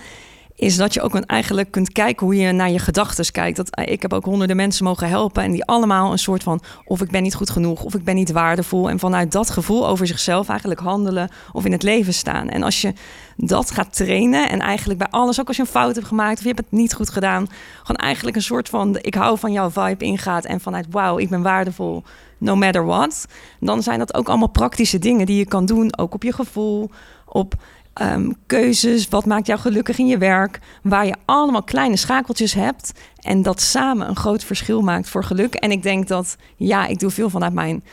is 0.59 0.75
dat 0.75 0.93
je 0.93 1.01
ook 1.01 1.13
een- 1.13 1.25
eigenlijk 1.25 1.71
kunt 1.71 1.91
kijken 1.91 2.25
hoe 2.25 2.35
je 2.35 2.51
naar 2.51 2.69
je 2.69 2.79
gedachten 2.79 3.31
kijkt. 3.31 3.57
Dat, 3.57 3.69
eh, 3.69 3.91
ik 3.91 4.01
heb 4.01 4.13
ook 4.13 4.25
honderden 4.25 4.55
mensen 4.55 4.83
mogen 4.85 5.09
helpen 5.09 5.43
en 5.43 5.51
die 5.51 5.65
allemaal 5.65 6.11
een 6.11 6.19
soort 6.19 6.43
van 6.43 6.61
of 6.85 7.01
ik 7.01 7.11
ben 7.11 7.23
niet 7.23 7.35
goed 7.35 7.49
genoeg 7.49 7.83
of 7.83 7.93
ik 7.95 8.03
ben 8.03 8.15
niet 8.15 8.31
waardevol. 8.31 8.89
En 8.89 8.99
vanuit 8.99 9.31
dat 9.31 9.49
gevoel 9.49 9.87
over 9.87 10.07
zichzelf 10.07 10.49
eigenlijk 10.49 10.79
handelen 10.79 11.29
of 11.51 11.65
in 11.65 11.71
het 11.71 11.83
leven 11.83 12.13
staan. 12.13 12.49
En 12.49 12.63
als 12.63 12.81
je 12.81 12.93
dat 13.35 13.71
gaat 13.71 13.95
trainen 13.95 14.49
en 14.49 14.59
eigenlijk 14.59 14.99
bij 14.99 15.07
alles, 15.09 15.39
ook 15.39 15.47
als 15.47 15.55
je 15.55 15.61
een 15.61 15.67
fout 15.69 15.95
hebt 15.95 16.07
gemaakt 16.07 16.37
of 16.37 16.41
je 16.41 16.47
hebt 16.47 16.59
het 16.59 16.71
niet 16.79 16.93
goed 16.93 17.09
gedaan, 17.09 17.47
gewoon 17.79 18.01
eigenlijk 18.01 18.35
een 18.35 18.41
soort 18.41 18.69
van 18.69 18.97
ik 19.01 19.15
hou 19.15 19.37
van 19.37 19.51
jouw 19.51 19.69
vibe 19.69 20.05
ingaat 20.05 20.45
en 20.45 20.59
vanuit 20.59 20.85
wauw, 20.89 21.17
ik 21.17 21.29
ben 21.29 21.41
waardevol, 21.41 22.03
no 22.37 22.55
matter 22.55 22.85
what. 22.85 23.25
Dan 23.59 23.83
zijn 23.83 23.99
dat 23.99 24.13
ook 24.13 24.27
allemaal 24.29 24.47
praktische 24.47 24.99
dingen 24.99 25.25
die 25.25 25.37
je 25.37 25.45
kan 25.45 25.65
doen, 25.65 25.97
ook 25.97 26.13
op 26.13 26.23
je 26.23 26.33
gevoel, 26.33 26.89
op 27.25 27.53
ehm, 27.99 28.31
keuzes, 28.45 29.07
wat 29.07 29.25
maakt 29.25 29.47
jou 29.47 29.59
gelukkig 29.59 29.97
in 29.97 30.07
je 30.07 30.17
werk, 30.17 30.59
waar 30.83 31.05
je 31.05 31.15
allemaal 31.25 31.63
kleine 31.63 31.97
schakeltjes 31.97 32.53
hebt 32.53 32.93
en 33.21 33.41
dat 33.41 33.61
samen 33.61 34.09
een 34.09 34.15
groot 34.15 34.43
verschil 34.43 34.81
maakt 34.81 35.09
voor 35.09 35.23
geluk. 35.23 35.53
En 35.53 35.71
ik 35.71 35.83
denk 35.83 36.07
dat, 36.07 36.37
ja, 36.55 36.85
ik 36.85 36.99
doe 36.99 37.09
veel 37.09 37.29
vanuit 37.29 37.53
mijn 37.53 37.83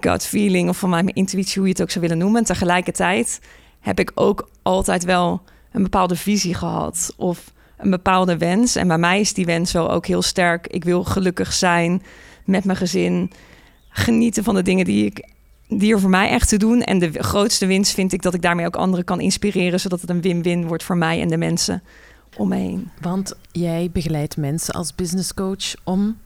gut 0.00 0.26
feeling 0.26 0.68
of 0.68 0.76
vanuit 0.76 1.04
mijn 1.04 1.16
intuïtie, 1.16 1.58
hoe 1.58 1.66
je 1.66 1.72
het 1.72 1.82
ook 1.82 1.90
zou 1.90 2.04
willen 2.04 2.18
noemen. 2.18 2.40
En 2.40 2.46
tegelijkertijd 2.46 3.40
heb 3.80 4.00
ik 4.00 4.12
ook 4.14 4.48
altijd 4.62 5.04
wel 5.04 5.42
een 5.72 5.82
bepaalde 5.82 6.16
visie 6.16 6.54
gehad 6.54 7.12
of 7.16 7.52
een 7.76 7.90
bepaalde 7.90 8.36
wens. 8.36 8.76
En 8.76 8.88
bij 8.88 8.98
mij 8.98 9.20
is 9.20 9.34
die 9.34 9.44
wens 9.44 9.72
wel 9.72 9.90
ook 9.90 10.06
heel 10.06 10.22
sterk. 10.22 10.66
Ik 10.66 10.84
wil 10.84 11.04
gelukkig 11.04 11.52
zijn 11.52 12.02
met 12.44 12.64
mijn 12.64 12.78
gezin, 12.78 13.30
genieten 13.88 14.44
van 14.44 14.54
de 14.54 14.62
dingen 14.62 14.84
die 14.84 15.04
ik 15.04 15.28
die 15.68 15.92
er 15.92 16.00
voor 16.00 16.10
mij 16.10 16.28
echt 16.28 16.48
te 16.48 16.56
doen. 16.56 16.82
En 16.82 16.98
de 16.98 17.22
grootste 17.22 17.66
winst 17.66 17.94
vind 17.94 18.12
ik 18.12 18.22
dat 18.22 18.34
ik 18.34 18.42
daarmee 18.42 18.66
ook 18.66 18.76
anderen 18.76 19.04
kan 19.04 19.20
inspireren, 19.20 19.80
zodat 19.80 20.00
het 20.00 20.10
een 20.10 20.20
win-win 20.20 20.66
wordt 20.66 20.82
voor 20.82 20.96
mij 20.96 21.20
en 21.20 21.28
de 21.28 21.36
mensen 21.36 21.82
om 22.36 22.52
heen. 22.52 22.90
Want 23.00 23.34
jij 23.52 23.90
begeleidt 23.92 24.36
mensen 24.36 24.74
als 24.74 24.94
businesscoach 24.94 25.74
om 25.84 26.16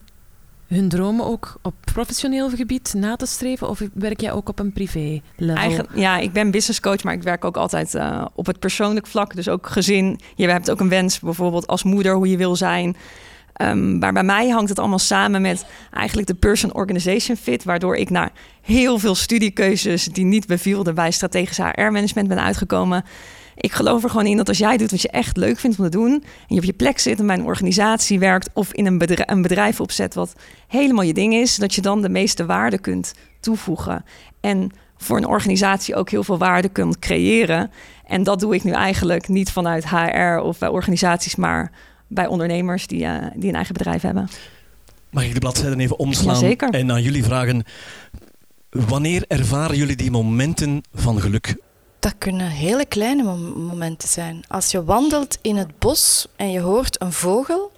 hun 0.67 0.89
dromen 0.89 1.27
ook 1.27 1.59
op 1.63 1.75
professioneel 1.85 2.51
gebied 2.51 2.95
na 2.97 3.17
te 3.17 3.27
streven? 3.27 3.69
Of 3.69 3.83
werk 3.95 4.21
jij 4.21 4.33
ook 4.33 4.49
op 4.49 4.59
een 4.59 4.73
privé 4.73 5.21
level? 5.37 5.63
Eigen, 5.63 5.87
ja, 5.95 6.19
ik 6.19 6.33
ben 6.33 6.51
business 6.51 6.81
coach, 6.81 7.05
maar 7.05 7.15
ik 7.15 7.23
werk 7.23 7.45
ook 7.45 7.57
altijd 7.57 7.95
eh, 7.95 8.27
op 8.35 8.47
het 8.47 8.59
persoonlijk 8.59 9.07
vlak. 9.07 9.35
Dus 9.35 9.49
ook 9.49 9.67
gezin. 9.67 10.21
Je 10.35 10.49
hebt 10.49 10.71
ook 10.71 10.81
een 10.81 10.89
wens, 10.89 11.21
bijvoorbeeld 11.21 11.67
als 11.67 11.83
moeder, 11.83 12.15
hoe 12.15 12.31
je 12.31 12.37
wil 12.37 12.57
zijn. 12.57 12.97
Ehm, 13.61 13.99
maar 13.99 14.13
bij 14.13 14.23
mij 14.23 14.49
hangt 14.49 14.69
het 14.69 14.79
allemaal 14.79 14.99
samen 14.99 15.43
met 15.43 15.67
eigenlijk 15.93 16.27
de 16.27 16.35
person-organization 16.35 17.37
fit, 17.37 17.65
waardoor 17.65 17.97
ik 17.97 18.11
naar 18.11 18.33
heel 18.63 18.99
veel 18.99 19.15
studiekeuzes 19.15 20.05
die 20.05 20.25
niet 20.25 20.47
bevielden 20.47 20.95
bij 20.95 21.11
strategisch 21.11 21.57
HR-management 21.57 22.29
ben 22.29 22.43
uitgekomen. 22.43 23.05
Ik 23.57 23.73
geloof 23.73 24.03
er 24.03 24.11
gewoon 24.11 24.27
in 24.27 24.37
dat 24.37 24.49
als 24.49 24.59
jij 24.59 24.77
doet 24.77 24.91
wat 24.91 25.03
je 25.03 25.11
echt 25.11 25.37
leuk 25.37 25.59
vindt 25.59 25.79
om 25.79 25.85
te 25.85 25.91
doen, 25.91 26.13
en 26.13 26.55
je 26.55 26.57
op 26.57 26.65
je 26.65 26.73
plek 26.73 26.99
zit 26.99 27.19
en 27.21 27.27
bij 27.27 27.37
een 27.37 27.45
organisatie 27.45 28.19
werkt 28.19 28.51
of 28.53 28.73
in 28.73 28.87
een 28.87 28.99
bedrijf, 28.99 29.31
een 29.31 29.43
bedrijf 29.43 29.81
opzet 29.81 30.15
wat 30.15 30.35
helemaal 30.69 31.05
je 31.05 31.15
ding 31.15 31.35
is, 31.35 31.57
dat 31.57 31.75
je 31.75 31.81
dan 31.81 32.03
de 32.03 32.09
meeste 32.09 32.47
waarde 32.47 32.79
kunt 32.79 33.15
toevoegen. 33.41 34.05
En 34.41 34.71
voor 34.97 35.17
een 35.17 35.27
organisatie 35.27 35.95
ook 35.95 36.11
heel 36.11 36.25
veel 36.25 36.39
waarde 36.39 36.69
kunt 36.69 36.99
creëren. 36.99 37.71
En 38.05 38.23
dat 38.23 38.41
doe 38.41 38.55
ik 38.55 38.65
nu 38.65 38.73
eigenlijk 38.73 39.29
niet 39.29 39.53
vanuit 39.53 39.89
HR 39.89 40.39
of 40.43 40.59
bij 40.59 40.69
organisaties, 40.69 41.37
maar 41.37 41.73
bij 42.11 42.27
ondernemers 42.27 42.87
die, 42.87 43.05
eh, 43.05 43.27
die 43.37 43.49
een 43.49 43.55
eigen 43.55 43.75
bedrijf 43.75 44.03
hebben. 44.03 44.29
Mag 45.11 45.25
ik 45.25 45.33
de 45.35 45.39
bladzijden 45.41 45.81
even 45.81 45.99
omslaan 45.99 46.35
Jazeker. 46.35 46.71
en 46.71 46.91
aan 46.93 47.03
jullie 47.03 47.25
vragen... 47.25 47.65
Wanneer 48.71 49.25
ervaren 49.29 49.77
jullie 49.77 49.97
die 49.97 50.11
momenten 50.11 50.83
van 50.95 51.21
geluk? 51.21 51.57
Dat 51.99 52.15
kunnen 52.19 52.47
hele 52.49 52.85
kleine 52.87 53.23
mom- 53.23 53.63
momenten 53.63 54.09
zijn. 54.09 54.45
Als 54.49 54.71
je 54.71 54.85
wandelt 54.85 55.39
in 55.43 55.57
het 55.57 55.79
bos 55.79 56.29
en 56.37 56.51
je 56.51 56.61
hoort 56.61 57.01
een 57.03 57.13
vogel, 57.13 57.73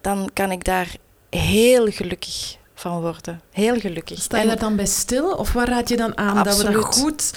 dan 0.00 0.30
kan 0.32 0.50
ik 0.50 0.64
daar 0.64 0.88
heel 1.30 1.86
gelukkig 1.90 2.56
van 2.74 3.00
worden. 3.00 3.40
Heel 3.52 3.80
gelukkig. 3.80 4.20
Sta 4.22 4.36
je 4.36 4.42
En- 4.42 4.48
daar 4.48 4.58
dan 4.58 4.76
bij 4.76 4.86
stil? 4.86 5.30
Of 5.30 5.52
waar 5.52 5.68
raad 5.68 5.88
je 5.88 5.96
dan 5.96 6.16
aan 6.18 6.44
dat 6.44 6.56
we 6.56 6.64
dat 6.64 6.74
Absoluut. 6.84 6.84
goed 7.04 7.32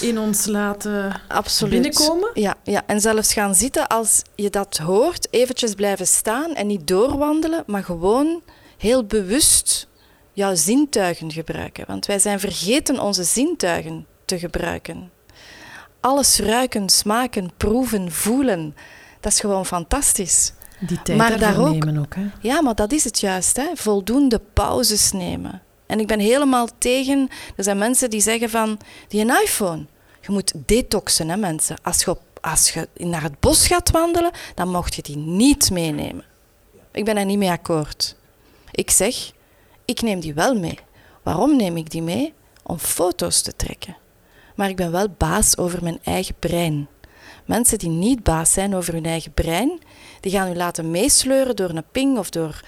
in 0.00 0.18
ons 0.18 0.46
laten 0.46 1.20
Absoluut. 1.28 1.72
binnenkomen? 1.82 2.30
Ja, 2.34 2.54
ja, 2.64 2.82
en 2.86 3.00
zelfs 3.00 3.32
gaan 3.32 3.54
zitten 3.54 3.86
als 3.88 4.22
je 4.34 4.50
dat 4.50 4.76
hoort, 4.76 5.28
eventjes 5.30 5.74
blijven 5.74 6.06
staan 6.06 6.54
en 6.54 6.66
niet 6.66 6.86
doorwandelen, 6.86 7.62
maar 7.66 7.84
gewoon 7.84 8.42
heel 8.78 9.04
bewust 9.04 9.88
jouw 10.32 10.54
zintuigen 10.54 11.32
gebruiken. 11.32 11.84
Want 11.86 12.06
wij 12.06 12.18
zijn 12.18 12.40
vergeten 12.40 13.00
onze 13.00 13.24
zintuigen 13.24 14.06
te 14.24 14.38
gebruiken. 14.38 15.10
Alles 16.00 16.38
ruiken, 16.38 16.88
smaken, 16.88 17.50
proeven, 17.56 18.12
voelen, 18.12 18.74
dat 19.20 19.32
is 19.32 19.40
gewoon 19.40 19.66
fantastisch. 19.66 20.52
Die 20.80 21.02
tijd 21.02 21.18
Maar 21.18 21.38
daarvoor 21.38 21.64
daar 21.64 21.74
ook- 21.74 21.84
nemen 21.84 21.98
ook. 22.02 22.14
Hè? 22.14 22.26
Ja, 22.40 22.62
maar 22.62 22.74
dat 22.74 22.92
is 22.92 23.04
het 23.04 23.20
juist, 23.20 23.56
hè? 23.56 23.66
voldoende 23.74 24.40
pauzes 24.52 25.12
nemen. 25.12 25.62
En 25.90 26.00
ik 26.00 26.06
ben 26.06 26.18
helemaal 26.18 26.68
tegen, 26.78 27.28
er 27.56 27.64
zijn 27.64 27.78
mensen 27.78 28.10
die 28.10 28.20
zeggen 28.20 28.50
van, 28.50 28.78
die 29.08 29.20
een 29.20 29.42
iPhone, 29.42 29.86
je 30.20 30.32
moet 30.32 30.52
detoxen, 30.54 31.28
hè 31.28 31.36
mensen. 31.36 31.76
Als 31.82 32.04
je 32.04 32.10
op, 32.10 32.20
als 32.40 32.70
je 32.70 32.88
naar 32.94 33.22
het 33.22 33.40
bos 33.40 33.66
gaat 33.66 33.90
wandelen, 33.90 34.30
dan 34.54 34.68
mocht 34.68 34.94
je 34.94 35.02
die 35.02 35.16
niet 35.16 35.70
meenemen. 35.70 36.24
Ik 36.92 37.04
ben 37.04 37.14
daar 37.14 37.24
niet 37.24 37.38
mee 37.38 37.50
akkoord. 37.50 38.16
Ik 38.70 38.90
zeg, 38.90 39.32
ik 39.84 40.02
neem 40.02 40.20
die 40.20 40.34
wel 40.34 40.54
mee. 40.54 40.78
Waarom 41.22 41.56
neem 41.56 41.76
ik 41.76 41.90
die 41.90 42.02
mee? 42.02 42.34
Om 42.62 42.78
foto's 42.78 43.42
te 43.42 43.56
trekken. 43.56 43.96
Maar 44.54 44.68
ik 44.68 44.76
ben 44.76 44.92
wel 44.92 45.08
baas 45.18 45.56
over 45.56 45.82
mijn 45.82 45.98
eigen 46.02 46.34
brein. 46.38 46.88
Mensen 47.44 47.78
die 47.78 47.88
niet 47.88 48.22
baas 48.22 48.52
zijn 48.52 48.74
over 48.74 48.92
hun 48.92 49.04
eigen 49.04 49.32
brein, 49.32 49.78
die 50.20 50.32
gaan 50.32 50.50
u 50.50 50.54
laten 50.54 50.90
meesleuren 50.90 51.56
door 51.56 51.70
een 51.70 51.84
ping 51.92 52.18
of 52.18 52.30
door 52.30 52.60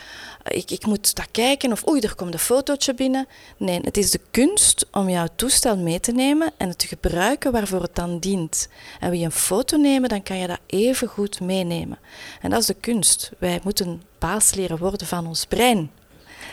ik, 0.44 0.70
ik 0.70 0.87
moet 0.87 1.14
dat 1.16 1.28
kijken 1.31 1.72
of 1.72 1.88
oei, 1.88 2.00
er 2.00 2.14
komt 2.14 2.33
een 2.33 2.38
fotootje 2.38 2.94
binnen. 2.94 3.26
Nee, 3.57 3.81
het 3.83 3.96
is 3.96 4.11
de 4.11 4.20
kunst 4.31 4.87
om 4.92 5.09
jouw 5.09 5.26
toestel 5.37 5.76
mee 5.76 6.00
te 6.00 6.12
nemen 6.12 6.52
en 6.57 6.68
het 6.68 6.78
te 6.78 6.87
gebruiken 6.87 7.52
waarvoor 7.52 7.83
het 7.83 7.94
dan 7.94 8.18
dient. 8.18 8.68
En 9.00 9.11
wil 9.11 9.18
je 9.18 9.24
een 9.24 9.33
foto 9.33 9.76
nemen, 9.76 10.09
dan 10.09 10.22
kan 10.22 10.37
je 10.38 10.46
dat 10.46 10.59
even 10.66 11.09
goed 11.09 11.40
meenemen. 11.40 11.98
En 12.40 12.50
dat 12.50 12.61
is 12.61 12.66
de 12.66 12.74
kunst. 12.74 13.31
Wij 13.38 13.61
moeten 13.62 14.02
baas 14.18 14.55
leren 14.55 14.78
worden 14.78 15.07
van 15.07 15.26
ons 15.26 15.44
brein. 15.46 15.90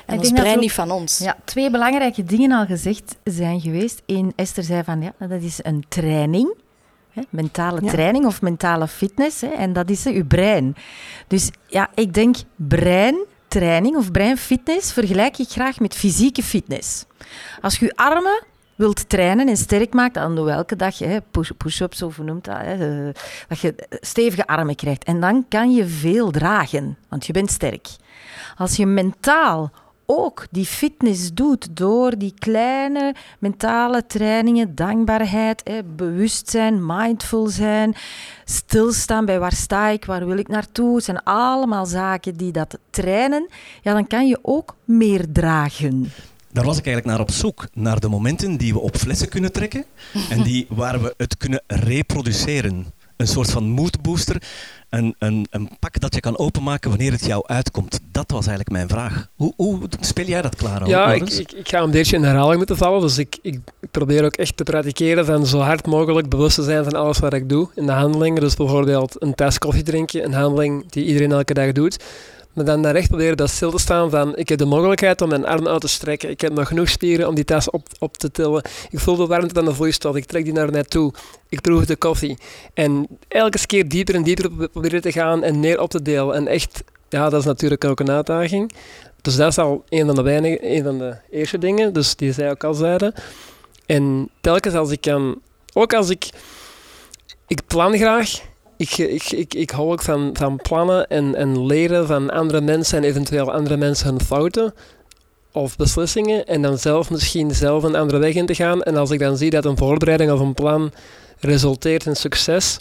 En 0.05 0.13
Ik 0.15 0.19
ons 0.19 0.31
brein 0.31 0.59
niet 0.59 0.71
van 0.71 0.91
ons. 0.91 1.17
Ja, 1.17 1.37
twee 1.43 1.69
belangrijke 1.69 2.23
dingen 2.23 2.51
al 2.51 2.65
gezegd 2.65 3.15
zijn 3.23 3.61
geweest. 3.61 4.01
Eén, 4.05 4.33
Esther 4.35 4.63
zei 4.63 4.83
van 4.83 5.01
ja, 5.01 5.13
dat 5.27 5.41
is 5.41 5.59
een 5.61 5.85
training. 5.87 6.53
Hè, 7.09 7.21
mentale 7.29 7.83
Ja. 7.83 7.91
training 7.91 8.25
of 8.25 8.41
mentale 8.41 8.87
fitness. 8.87 9.41
Hè, 9.41 9.47
en 9.47 9.73
dat 9.73 9.89
is 9.89 10.03
hè, 10.03 10.11
uw 10.11 10.25
brein. 10.25 10.75
Dus 11.27 11.49
ja, 11.67 11.89
ik 11.95 12.13
denk 12.13 12.35
breintraining 13.49 13.95
of 13.95 14.11
breinfitness 14.11 14.93
vergelijk 14.93 15.37
ik 15.37 15.49
graag 15.49 15.79
met 15.79 15.95
fysieke 15.95 16.43
fitness. 16.43 17.05
Als 17.61 17.79
je 17.79 17.85
je 17.85 17.95
armen 17.95 18.43
wilt 18.75 19.09
trainen 19.09 19.47
en 19.47 19.57
sterk 19.57 19.93
maakt, 19.93 20.13
dan 20.13 20.35
doe 20.35 20.51
elke 20.51 20.75
dag 20.75 20.95
push-ups 21.57 22.01
of 22.01 22.17
noemt 22.17 22.45
dat, 22.45 22.57
hè, 22.57 23.07
eh, 23.07 23.13
dat 23.47 23.59
je 23.59 23.75
stevige 23.89 24.47
armen 24.47 24.75
krijgt. 24.75 25.03
En 25.03 25.19
dan 25.19 25.45
kan 25.47 25.71
je 25.71 25.85
veel 25.85 26.31
dragen, 26.31 26.97
want 27.09 27.25
je 27.25 27.33
bent 27.33 27.51
sterk. 27.51 27.87
Als 28.57 28.75
je 28.75 28.85
mentaal 28.85 29.71
ook 30.11 30.45
die 30.51 30.65
fitness 30.65 31.33
doet 31.33 31.67
door 31.77 32.17
die 32.17 32.33
kleine 32.39 33.15
mentale 33.39 34.05
trainingen, 34.05 34.75
dankbaarheid, 34.75 35.63
bewustzijn, 35.95 36.85
mindful 36.85 37.47
zijn, 37.47 37.95
stilstaan 38.45 39.25
bij 39.25 39.39
waar 39.39 39.53
sta 39.53 39.87
ik, 39.87 40.05
waar 40.05 40.25
wil 40.25 40.37
ik 40.37 40.47
naartoe, 40.47 40.95
het 40.95 41.03
zijn 41.03 41.23
allemaal 41.23 41.85
zaken 41.85 42.37
die 42.37 42.51
dat 42.51 42.77
trainen, 42.89 43.47
ja, 43.81 43.93
dan 43.93 44.07
kan 44.07 44.27
je 44.27 44.39
ook 44.41 44.75
meer 44.85 45.25
dragen. 45.31 46.11
Daar 46.51 46.65
was 46.65 46.77
ik 46.77 46.85
eigenlijk 46.85 47.17
naar 47.17 47.25
op 47.27 47.31
zoek. 47.31 47.67
Naar 47.73 47.99
de 47.99 48.09
momenten 48.09 48.57
die 48.57 48.73
we 48.73 48.79
op 48.79 48.95
flessen 48.95 49.29
kunnen 49.29 49.51
trekken 49.51 49.85
en 50.29 50.43
die, 50.43 50.65
waar 50.69 51.01
we 51.01 51.13
het 51.17 51.37
kunnen 51.37 51.63
reproduceren. 51.67 52.85
Een 53.19 53.27
soort 53.27 53.51
van 53.51 53.63
moodbooster. 53.63 54.41
Een, 54.89 55.15
een, 55.17 55.47
een 55.49 55.69
pak 55.79 55.99
dat 55.99 56.13
je 56.13 56.19
kan 56.19 56.37
openmaken 56.37 56.89
wanneer 56.89 57.11
het 57.11 57.25
jou 57.25 57.43
uitkomt. 57.47 57.99
Dat 58.11 58.31
was 58.31 58.47
eigenlijk 58.47 58.69
mijn 58.69 58.89
vraag. 58.89 59.27
Hoe, 59.35 59.53
hoe 59.55 59.79
speel 59.99 60.25
jij 60.25 60.41
dat 60.41 60.55
klaar? 60.55 60.87
Ja, 60.87 61.13
ik, 61.13 61.29
ik, 61.29 61.51
ik 61.51 61.69
ga 61.69 61.79
een 61.79 61.91
beetje 61.91 62.15
in 62.15 62.23
herhaling 62.23 62.57
moeten 62.57 62.77
vallen. 62.77 63.01
Dus 63.01 63.17
ik, 63.17 63.37
ik, 63.41 63.59
probeer 63.91 64.25
ook 64.25 64.35
echt 64.35 64.57
te 64.57 64.63
praktикeren 64.63 65.25
van 65.25 65.45
zo 65.45 65.59
hard 65.59 65.85
mogelijk 65.85 66.29
bewust 66.29 66.55
te 66.55 66.63
zijn 66.63 66.83
van 66.83 66.93
alles 66.93 67.19
wat 67.19 67.33
ik 67.33 67.49
doe 67.49 67.69
in 67.75 67.85
de 67.85 67.91
handelingen. 67.91 68.41
Dus 68.41 68.55
bijvoorbeeld 68.55 69.15
een 69.21 69.35
tas 69.35 69.57
koffie 69.57 69.83
drinken, 69.83 70.25
een 70.25 70.33
handeling 70.33 70.91
die 70.91 71.05
iedereen 71.05 71.31
elke 71.31 71.53
dag 71.53 71.71
doet. 71.71 72.03
Maar 72.59 72.67
dan 72.67 72.81
daar 72.81 72.95
echt 72.95 73.07
proberen 73.07 73.37
dat 73.37 73.49
stil 73.49 73.71
te 73.71 73.77
staan 73.77 74.09
van 74.09 74.35
ik 74.35 74.49
heb 74.49 74.57
de 74.57 74.65
mogelijkheid 74.65 75.21
om 75.21 75.29
mijn 75.29 75.45
arm 75.45 75.67
uit 75.67 75.81
te 75.81 75.87
strekken. 75.87 76.29
Ik 76.29 76.41
heb 76.41 76.53
nog 76.53 76.67
genoeg 76.67 76.89
spieren 76.89 77.27
om 77.27 77.35
die 77.35 77.43
tas 77.43 77.69
op, 77.69 77.87
op 77.99 78.17
te 78.17 78.31
tillen. 78.31 78.63
Ik 78.89 78.99
voel 78.99 79.15
de 79.15 79.25
warmte 79.25 79.59
aan 79.59 79.65
de 79.65 79.73
vloeistof. 79.73 80.15
Ik 80.15 80.25
trek 80.25 80.43
die 80.43 80.53
naar 80.53 80.71
mij 80.71 80.83
toe. 80.83 81.13
Ik 81.49 81.61
proef 81.61 81.85
de 81.85 81.95
koffie. 81.95 82.37
En 82.73 83.07
elke 83.27 83.65
keer 83.65 83.89
dieper 83.89 84.15
en 84.15 84.23
dieper 84.23 84.69
proberen 84.69 85.01
te 85.01 85.11
gaan 85.11 85.43
en 85.43 85.59
neer 85.59 85.81
op 85.81 85.89
te 85.89 86.01
delen. 86.01 86.35
En 86.35 86.47
echt, 86.47 86.83
ja, 87.09 87.29
dat 87.29 87.39
is 87.39 87.45
natuurlijk 87.45 87.85
ook 87.85 87.99
een 87.99 88.11
uitdaging. 88.11 88.71
Dus 89.21 89.35
dat 89.35 89.47
is 89.47 89.57
al 89.57 89.83
een 89.89 90.05
van 90.05 90.15
de, 90.15 90.21
weinige, 90.21 90.75
een 90.75 90.83
van 90.83 90.97
de 90.97 91.15
eerste 91.31 91.57
dingen, 91.57 91.93
dus 91.93 92.15
die 92.15 92.33
zij 92.33 92.49
ook 92.49 92.63
al 92.63 92.73
zeiden. 92.73 93.13
En 93.85 94.29
telkens 94.41 94.75
als 94.75 94.91
ik 94.91 95.01
kan, 95.01 95.41
ook 95.73 95.93
als 95.93 96.09
ik, 96.09 96.29
ik 97.47 97.61
plan 97.67 97.97
graag, 97.97 98.41
ik, 98.79 98.97
ik, 98.97 99.31
ik, 99.31 99.53
ik 99.53 99.69
hou 99.69 99.91
ook 99.91 100.01
van, 100.01 100.29
van 100.33 100.57
plannen 100.57 101.07
en, 101.07 101.35
en 101.35 101.65
leren 101.65 102.07
van 102.07 102.29
andere 102.29 102.61
mensen 102.61 102.97
en 102.97 103.03
eventueel 103.03 103.51
andere 103.51 103.77
mensen 103.77 104.09
hun 104.09 104.21
fouten 104.21 104.73
of 105.51 105.75
beslissingen 105.75 106.45
en 106.45 106.61
dan 106.61 106.77
zelf 106.77 107.09
misschien 107.09 107.55
zelf 107.55 107.83
een 107.83 107.95
andere 107.95 108.19
weg 108.19 108.33
in 108.33 108.45
te 108.45 108.55
gaan. 108.55 108.83
En 108.83 108.95
als 108.95 109.11
ik 109.11 109.19
dan 109.19 109.37
zie 109.37 109.49
dat 109.49 109.65
een 109.65 109.77
voorbereiding 109.77 110.31
of 110.31 110.39
een 110.39 110.53
plan 110.53 110.91
resulteert 111.39 112.05
in 112.05 112.15
succes, 112.15 112.77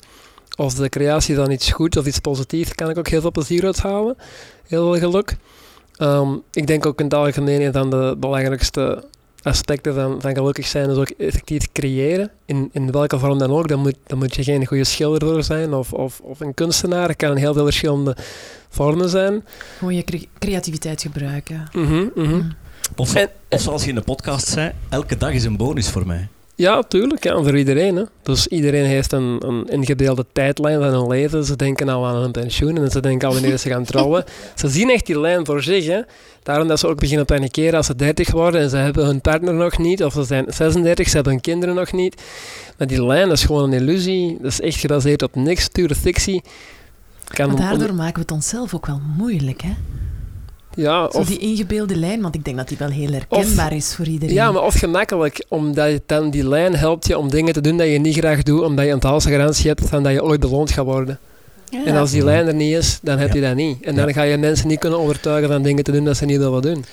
of 0.56 0.74
de 0.74 0.88
creatie 0.88 1.36
van 1.36 1.50
iets 1.50 1.70
goed 1.70 1.96
of 1.96 2.06
iets 2.06 2.18
positiefs, 2.18 2.74
kan 2.74 2.90
ik 2.90 2.98
ook 2.98 3.08
heel 3.08 3.20
veel 3.20 3.30
plezier 3.30 3.64
uithalen. 3.64 4.16
Heel 4.66 4.92
veel 4.92 5.10
geluk. 5.10 5.36
Ehm, 5.96 6.36
ik 6.52 6.66
denk 6.66 6.86
ook 6.86 6.98
in 6.98 7.04
het 7.04 7.14
algemeen 7.14 7.74
een 7.74 7.90
de 7.90 8.16
belangrijkste 8.18 9.04
aspecten 9.48 9.94
van, 9.94 10.20
van 10.20 10.34
gelukkig 10.34 10.66
zijn 10.66 10.90
is 10.90 10.96
ook 10.96 11.08
effectief 11.18 11.72
creëren. 11.72 12.30
In, 12.44 12.68
in 12.72 12.90
welke 12.92 13.18
vorm 13.18 13.38
dan 13.38 13.50
ook. 13.50 13.68
Dan 13.68 13.80
moet, 13.80 13.94
dan 14.06 14.18
moet 14.18 14.34
je 14.36 14.42
geen 14.42 14.66
goede 14.66 14.84
schilder 14.84 15.28
voor 15.28 15.42
zijn 15.42 15.74
of, 15.74 15.92
of, 15.92 16.20
of 16.20 16.40
een 16.40 16.54
kunstenaar. 16.54 17.08
Het 17.08 17.16
kan 17.16 17.30
in 17.30 17.36
heel 17.36 17.52
veel 17.52 17.64
verschillende 17.64 18.16
vormen 18.68 19.08
zijn. 19.08 19.44
Gewoon 19.78 19.94
je 19.94 20.02
cre- 20.04 20.26
creativiteit 20.38 21.02
gebruiken. 21.02 21.68
Mhm, 21.72 22.06
mhm. 22.14 22.40
Of, 22.96 23.14
En- 23.14 23.30
of 23.48 23.60
zoals 23.60 23.82
je 23.82 23.88
in 23.88 23.94
de 23.94 24.00
podcast 24.00 24.46
zei, 24.48 24.72
elke 24.88 25.16
dag 25.16 25.32
is 25.32 25.44
een 25.44 25.56
bonus 25.56 25.88
voor 25.90 26.06
mij. 26.06 26.28
Ja, 26.58 26.82
tuurlijk. 26.82 27.24
Ja, 27.24 27.42
voor 27.42 27.58
iedereen. 27.58 27.96
Hè. 27.96 28.02
Dus 28.22 28.46
iedereen 28.46 28.84
heeft 28.84 29.12
een, 29.12 29.42
een 29.46 29.68
ingebeelde 29.68 30.26
tijdlijn 30.32 30.78
van 30.78 30.88
hun 30.88 31.08
leven. 31.08 31.44
Ze 31.44 31.56
denken 31.56 31.88
al 31.88 32.06
aan 32.06 32.16
hun 32.16 32.30
pensioen 32.30 32.76
en 32.76 32.90
ze 32.90 33.00
denken 33.00 33.28
al 33.28 33.34
wanneer 33.34 33.58
ze 33.58 33.68
gaan 33.68 33.84
trouwen. 33.84 34.24
Ze 34.54 34.68
zien 34.68 34.90
echt 34.90 35.06
die 35.06 35.20
lijn 35.20 35.46
voor 35.46 35.62
zich. 35.62 35.86
Hè. 35.86 36.00
Daarom 36.42 36.68
dat 36.68 36.78
ze 36.78 36.86
ook 36.88 36.98
beginnen 36.98 37.26
panikeren 37.26 37.74
als 37.74 37.86
ze 37.86 37.96
30 37.96 38.30
worden 38.30 38.60
en 38.60 38.70
ze 38.70 38.76
hebben 38.76 39.06
hun 39.06 39.20
partner 39.20 39.54
nog 39.54 39.78
niet. 39.78 40.04
Of 40.04 40.12
ze 40.12 40.24
zijn 40.24 40.44
36, 40.48 41.08
ze 41.08 41.14
hebben 41.14 41.32
hun 41.32 41.42
kinderen 41.42 41.74
nog 41.74 41.92
niet. 41.92 42.22
Maar 42.78 42.86
die 42.86 43.06
lijn 43.06 43.30
is 43.30 43.44
gewoon 43.44 43.72
een 43.72 43.80
illusie. 43.80 44.38
Dat 44.40 44.50
is 44.50 44.60
echt 44.60 44.80
gebaseerd 44.80 45.22
op 45.22 45.34
niks, 45.34 45.68
pure 45.68 45.94
fictie. 45.94 46.42
Kan 47.24 47.48
Maar 47.48 47.56
daardoor 47.56 47.94
maken 47.94 48.14
we 48.14 48.20
het 48.20 48.30
onszelf 48.30 48.74
ook 48.74 48.86
wel 48.86 49.00
moeilijk, 49.16 49.60
hè? 49.62 49.74
Ja, 50.82 51.10
Zo 51.10 51.18
of, 51.18 51.26
die 51.26 51.38
ingebeelde 51.38 51.96
lijn, 51.96 52.20
want 52.22 52.34
ik 52.34 52.44
denk 52.44 52.56
dat 52.56 52.68
die 52.68 52.76
wel 52.78 52.88
heel 52.90 53.12
herkenbaar 53.12 53.72
is 53.72 53.94
voor 53.94 54.06
iedereen. 54.06 54.34
ja, 54.34 54.52
maar 54.52 54.62
of 54.62 54.74
gemakkelijk, 54.74 55.44
omdat 55.48 55.90
je 55.90 56.02
dan 56.06 56.30
die 56.30 56.48
lijn 56.48 56.74
helpt 56.76 57.06
je 57.06 57.18
om 57.18 57.30
dingen 57.30 57.52
te 57.52 57.60
doen 57.60 57.76
dat 57.76 57.86
je 57.88 57.98
niet 57.98 58.16
graag 58.16 58.42
doet, 58.42 58.62
omdat 58.62 58.84
je 58.84 58.90
een 58.90 59.00
valse 59.00 59.30
garantie 59.30 59.66
hebt 59.68 59.88
van 59.88 60.02
dat 60.02 60.12
je 60.12 60.24
ooit 60.24 60.40
beloond 60.40 60.70
gaat 60.70 60.84
worden. 60.84 61.18
Ja. 61.70 61.84
En 61.84 61.96
als 61.96 62.10
die 62.10 62.24
lijn 62.24 62.46
er 62.46 62.54
niet 62.54 62.74
is, 62.74 62.98
dan 63.02 63.18
heb 63.18 63.28
Ja. 63.28 63.34
je 63.34 63.40
dat 63.40 63.54
niet. 63.56 63.82
En 63.82 63.94
dan 63.94 64.12
ga 64.12 64.22
je 64.22 64.36
mensen 64.36 64.68
niet 64.68 64.78
kunnen 64.78 64.98
overtuigen 64.98 65.48
van 65.48 65.62
dingen 65.62 65.84
te 65.84 65.92
doen 65.92 66.04
dat 66.04 66.16
ze 66.16 66.24
niet 66.24 66.38
willen 66.38 66.62
doen. 66.62 66.84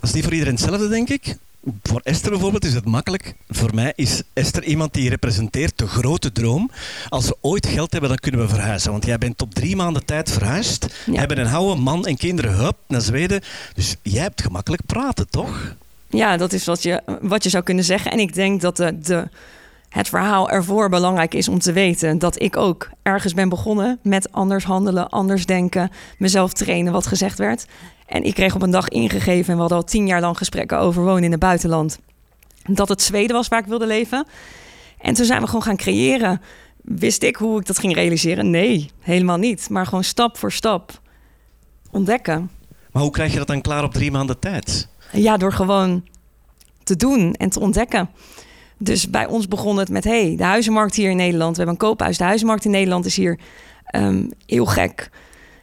Dat 0.00 0.08
is 0.08 0.12
niet 0.12 0.22
voor 0.24 0.32
iedereen 0.32 0.54
hetzelfde, 0.54 0.88
denk 0.88 1.08
ik. 1.08 1.36
Voor 1.82 2.00
Esther 2.04 2.30
bijvoorbeeld 2.30 2.64
is 2.64 2.74
het 2.74 2.84
makkelijk. 2.84 3.34
Voor 3.48 3.74
mij 3.74 3.92
is 3.96 4.22
Esther 4.32 4.64
iemand 4.64 4.94
die 4.94 5.08
representeert 5.08 5.78
de 5.78 5.86
grote 5.86 6.32
droom. 6.32 6.70
Als 7.08 7.26
we 7.26 7.36
ooit 7.40 7.66
geld 7.66 7.92
hebben, 7.92 8.10
dan 8.10 8.18
kunnen 8.18 8.40
we 8.40 8.48
verhuizen. 8.48 8.90
Want 8.90 9.06
jij 9.06 9.18
bent 9.18 9.42
op 9.42 9.54
drie 9.54 9.76
maanden 9.76 10.04
tijd 10.04 10.30
verhuisd. 10.30 10.86
Ja. 11.06 11.18
Hebben 11.18 11.38
een 11.38 11.52
oude 11.52 11.80
man 11.80 12.06
en 12.06 12.16
kinderen, 12.16 12.54
hup, 12.54 12.76
naar 12.88 13.00
Zweden. 13.00 13.40
Dus 13.74 13.96
jij 14.02 14.22
hebt 14.22 14.42
gemakkelijk 14.42 14.86
praten, 14.86 15.30
toch? 15.30 15.74
Ja, 16.08 16.36
dat 16.36 16.52
is 16.52 16.64
wat 16.64 16.82
je, 16.82 17.02
wat 17.20 17.42
je 17.44 17.50
zou 17.50 17.64
kunnen 17.64 17.84
zeggen. 17.84 18.10
En 18.10 18.18
ik 18.18 18.34
denk 18.34 18.60
dat 18.60 18.76
de, 18.76 18.98
de, 18.98 19.28
het 19.92 20.08
verhaal 20.08 20.50
ervoor 20.50 20.88
belangrijk 20.88 21.34
is 21.34 21.48
om 21.48 21.58
te 21.58 21.72
weten 21.72 22.18
dat 22.18 22.42
ik 22.42 22.56
ook 22.56 22.90
ergens 23.02 23.34
ben 23.34 23.48
begonnen 23.48 23.98
met 24.02 24.32
anders 24.32 24.64
handelen, 24.64 25.08
anders 25.08 25.46
denken, 25.46 25.90
mezelf 26.18 26.52
trainen, 26.52 26.92
wat 26.92 27.06
gezegd 27.06 27.38
werd. 27.38 27.66
En 28.06 28.22
ik 28.22 28.34
kreeg 28.34 28.54
op 28.54 28.62
een 28.62 28.70
dag 28.70 28.88
ingegeven, 28.88 29.48
en 29.48 29.54
we 29.54 29.60
hadden 29.60 29.78
al 29.78 29.84
tien 29.84 30.06
jaar 30.06 30.20
lang 30.20 30.36
gesprekken 30.36 30.78
over 30.78 31.02
wonen 31.02 31.24
in 31.24 31.30
het 31.30 31.40
buitenland, 31.40 31.98
dat 32.62 32.88
het 32.88 33.02
Zweden 33.02 33.36
was 33.36 33.48
waar 33.48 33.58
ik 33.58 33.66
wilde 33.66 33.86
leven. 33.86 34.26
En 34.98 35.14
toen 35.14 35.24
zijn 35.24 35.40
we 35.40 35.46
gewoon 35.46 35.62
gaan 35.62 35.76
creëren. 35.76 36.40
Wist 36.82 37.22
ik 37.22 37.36
hoe 37.36 37.60
ik 37.60 37.66
dat 37.66 37.78
ging 37.78 37.94
realiseren? 37.94 38.50
Nee, 38.50 38.90
helemaal 39.00 39.36
niet. 39.36 39.70
Maar 39.70 39.84
gewoon 39.84 40.04
stap 40.04 40.38
voor 40.38 40.52
stap 40.52 41.00
ontdekken. 41.90 42.50
Maar 42.92 43.02
hoe 43.02 43.10
krijg 43.10 43.32
je 43.32 43.38
dat 43.38 43.46
dan 43.46 43.60
klaar 43.60 43.84
op 43.84 43.92
drie 43.92 44.10
maanden 44.10 44.38
tijd? 44.38 44.88
Ja, 45.12 45.36
door 45.36 45.52
gewoon 45.52 46.04
te 46.82 46.96
doen 46.96 47.34
en 47.34 47.50
te 47.50 47.60
ontdekken. 47.60 48.10
Dus 48.82 49.10
bij 49.10 49.26
ons 49.26 49.48
begon 49.48 49.78
het 49.78 49.88
met: 49.88 50.04
hey, 50.04 50.34
de 50.36 50.44
huizenmarkt 50.44 50.94
hier 50.94 51.10
in 51.10 51.16
Nederland. 51.16 51.56
We 51.56 51.62
hebben 51.62 51.80
een 51.80 51.88
koophuis. 51.88 52.18
De 52.18 52.24
huizenmarkt 52.24 52.64
in 52.64 52.70
Nederland 52.70 53.04
is 53.04 53.16
hier 53.16 53.38
ehm, 53.84 54.24
heel 54.46 54.66
gek. 54.66 55.10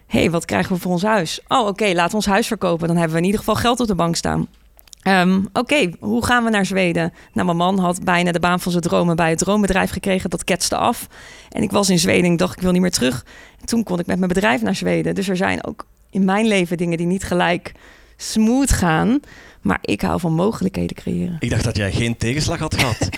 hey, 0.07 0.31
wat 0.31 0.45
krijgen 0.45 0.73
we 0.73 0.81
voor 0.81 0.91
ons 0.91 1.03
huis? 1.03 1.41
Oh, 1.47 1.67
oké, 1.67 1.85
laten 1.85 2.09
we 2.09 2.15
ons 2.15 2.25
huis 2.25 2.47
verkopen. 2.47 2.87
Dan 2.87 2.95
hebben 2.95 3.13
we 3.13 3.19
in 3.19 3.25
ieder 3.25 3.39
geval 3.39 3.55
geld 3.55 3.79
op 3.79 3.87
de 3.87 3.95
bank 3.95 4.15
staan. 4.15 4.47
Ehm, 5.01 5.41
oké, 5.53 5.91
hoe 5.99 6.25
gaan 6.25 6.43
we 6.43 6.49
naar 6.49 6.65
Zweden? 6.65 7.13
Nou, 7.33 7.45
mijn 7.45 7.57
man 7.57 7.79
had 7.79 8.03
bijna 8.03 8.31
de 8.31 8.39
baan 8.39 8.59
van 8.59 8.71
zijn 8.71 8.83
dromen 8.83 9.15
bij 9.15 9.29
het 9.29 9.39
droombedrijf 9.39 9.91
gekregen. 9.91 10.29
Dat 10.29 10.43
ketste 10.43 10.75
af. 10.75 11.07
En 11.49 11.63
ik 11.63 11.71
was 11.71 11.89
in 11.89 11.99
Zweden 11.99 12.25
en 12.25 12.31
ik 12.31 12.37
dacht, 12.37 12.55
ik 12.55 12.61
wil 12.61 12.71
niet 12.71 12.81
meer 12.81 12.91
terug. 12.91 13.25
En 13.59 13.65
toen 13.65 13.83
kon 13.83 13.99
ik 13.99 14.05
met 14.05 14.17
mijn 14.17 14.33
bedrijf 14.33 14.61
naar 14.61 14.75
Zweden. 14.75 15.15
Dus 15.15 15.29
er 15.29 15.37
zijn 15.37 15.65
ook 15.65 15.85
in 16.09 16.25
mijn 16.25 16.47
leven 16.47 16.77
dingen 16.77 16.97
die 16.97 17.07
niet 17.07 17.23
gelijk 17.23 17.71
smooth 18.17 18.71
gaan. 18.71 19.19
Maar 19.61 19.79
ik 19.81 20.01
hou 20.01 20.19
van 20.19 20.33
mogelijkheden 20.33 20.95
creëren. 20.95 21.35
Ik 21.39 21.49
dacht 21.49 21.63
dat 21.63 21.77
jij 21.77 21.91
geen 21.91 22.17
tegenslag 22.17 22.59
had 22.59 22.75
gehad. 22.75 23.09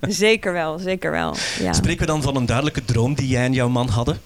zeker 0.24 0.52
wel, 0.52 0.78
zeker 0.78 1.10
wel. 1.10 1.34
Ja. 1.58 1.72
Spreken 1.72 2.00
we 2.00 2.06
dan 2.06 2.22
van 2.22 2.36
een 2.36 2.46
duidelijke 2.46 2.84
droom 2.84 3.14
die 3.14 3.28
jij 3.28 3.44
en 3.44 3.52
jouw 3.52 3.68
man 3.68 3.88
hadden? 3.88 4.20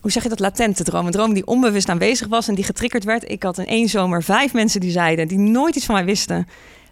Hoe 0.00 0.10
zeg 0.10 0.22
je 0.22 0.28
dat? 0.28 0.40
Latente 0.40 0.84
droom. 0.84 1.06
Een 1.06 1.12
droom 1.12 1.34
die 1.34 1.46
onbewust 1.46 1.88
aanwezig 1.88 2.26
was 2.26 2.48
en 2.48 2.54
die 2.54 2.64
getriggerd 2.64 3.04
werd. 3.04 3.30
Ik 3.30 3.42
had 3.42 3.58
in 3.58 3.66
één 3.66 3.88
zomer 3.88 4.22
vijf 4.22 4.52
mensen 4.52 4.80
die 4.80 4.90
zeiden, 4.90 5.28
die 5.28 5.38
nooit 5.38 5.76
iets 5.76 5.84
van 5.84 5.94
mij 5.94 6.04
wisten. 6.04 6.46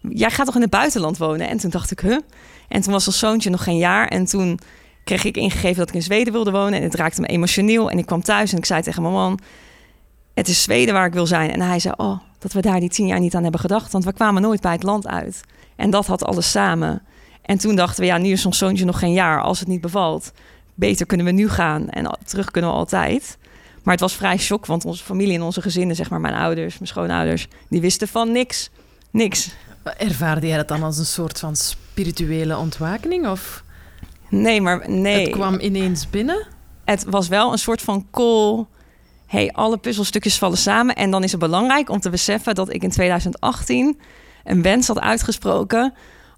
Jij 0.08 0.30
gaat 0.30 0.46
toch 0.46 0.54
in 0.54 0.60
het 0.60 0.70
buitenland 0.70 1.18
wonen? 1.18 1.48
En 1.48 1.58
toen 1.58 1.70
dacht 1.70 1.90
ik, 1.90 2.00
huh? 2.00 2.18
En 2.68 2.80
toen 2.80 2.92
was 2.92 3.06
ons 3.06 3.18
zoontje 3.18 3.50
nog 3.50 3.62
geen 3.62 3.76
jaar. 3.76 4.08
En 4.08 4.24
toen 4.24 4.58
kreeg 5.04 5.24
ik 5.24 5.36
ingegeven 5.36 5.76
dat 5.76 5.88
ik 5.88 5.94
in 5.94 6.02
Zweden 6.02 6.32
wilde 6.32 6.50
wonen. 6.50 6.78
En 6.78 6.82
het 6.82 6.94
raakte 6.94 7.20
me 7.20 7.26
emotioneel. 7.26 7.90
En 7.90 7.98
ik 7.98 8.06
kwam 8.06 8.22
thuis 8.22 8.52
en 8.52 8.58
ik 8.58 8.64
zei 8.64 8.82
tegen 8.82 9.02
mijn 9.02 9.14
man... 9.14 9.38
het 10.34 10.48
is 10.48 10.62
Zweden 10.62 10.94
waar 10.94 11.06
ik 11.06 11.12
wil 11.12 11.26
zijn. 11.26 11.50
En 11.50 11.60
hij 11.60 11.78
zei, 11.78 11.94
oh, 11.96 12.20
dat 12.38 12.52
we 12.52 12.60
daar 12.60 12.80
die 12.80 12.88
tien 12.88 13.06
jaar 13.06 13.20
niet 13.20 13.34
aan 13.34 13.42
hebben 13.42 13.60
gedacht. 13.60 13.92
Want 13.92 14.04
we 14.04 14.12
kwamen 14.12 14.42
nooit 14.42 14.60
bij 14.60 14.72
het 14.72 14.82
land 14.82 15.06
uit. 15.06 15.40
En 15.76 15.90
dat 15.90 16.06
had 16.06 16.24
alles 16.24 16.50
samen. 16.50 17.02
En 17.42 17.58
toen 17.58 17.76
dachten 17.76 18.00
we, 18.00 18.06
ja, 18.06 18.18
nu 18.18 18.30
is 18.30 18.46
ons 18.46 18.58
zoontje 18.58 18.84
nog 18.84 18.98
geen 18.98 19.12
jaar. 19.12 19.42
Als 19.42 19.58
het 19.58 19.68
niet 19.68 19.80
bevalt, 19.80 20.32
beter 20.74 21.06
kunnen 21.06 21.26
we 21.26 21.32
nu 21.32 21.48
gaan. 21.48 21.88
En 21.88 22.18
terug 22.24 22.50
kunnen 22.50 22.70
we 22.70 22.76
altijd. 22.76 23.38
Maar 23.82 23.94
het 23.94 24.02
was 24.02 24.16
vrij 24.16 24.36
shock, 24.36 24.66
want 24.66 24.84
onze 24.84 25.04
familie 25.04 25.34
en 25.34 25.42
onze 25.42 25.62
gezinnen, 25.62 25.96
zeg 25.96 26.10
maar 26.10 26.20
mijn 26.20 26.34
ouders, 26.34 26.74
mijn 26.74 26.86
schoonouders, 26.86 27.48
die 27.68 27.80
wisten 27.80 28.08
van 28.08 28.32
niks. 28.32 28.70
Niks. 29.10 29.50
Ervaarde 29.98 30.46
jij 30.46 30.56
dat 30.56 30.68
dan 30.68 30.82
als 30.82 30.98
een 30.98 31.06
soort 31.06 31.38
van 31.38 31.56
spirituele 31.56 32.56
ontwakening? 32.56 33.28
Of? 33.28 33.64
Nee, 34.28 34.60
maar 34.60 34.90
nee. 34.90 35.20
Het 35.20 35.30
kwam 35.30 35.60
ineens 35.60 36.10
binnen? 36.10 36.46
Het 36.84 37.04
was 37.04 37.28
wel 37.28 37.52
een 37.52 37.58
soort 37.58 37.82
van 37.82 38.06
call. 38.10 38.66
Hey, 39.26 39.52
alle 39.52 39.76
puzzelstukjes 39.76 40.38
vallen 40.38 40.58
samen. 40.58 40.94
En 40.94 41.10
dan 41.10 41.22
is 41.22 41.30
het 41.30 41.40
belangrijk 41.40 41.90
om 41.90 42.00
te 42.00 42.10
beseffen 42.10 42.54
dat 42.54 42.74
ik 42.74 42.82
in 42.82 42.90
2018 42.90 43.98
een 44.44 44.62
wens 44.62 44.86
had 44.86 45.00
uitgesproken. 45.00 45.94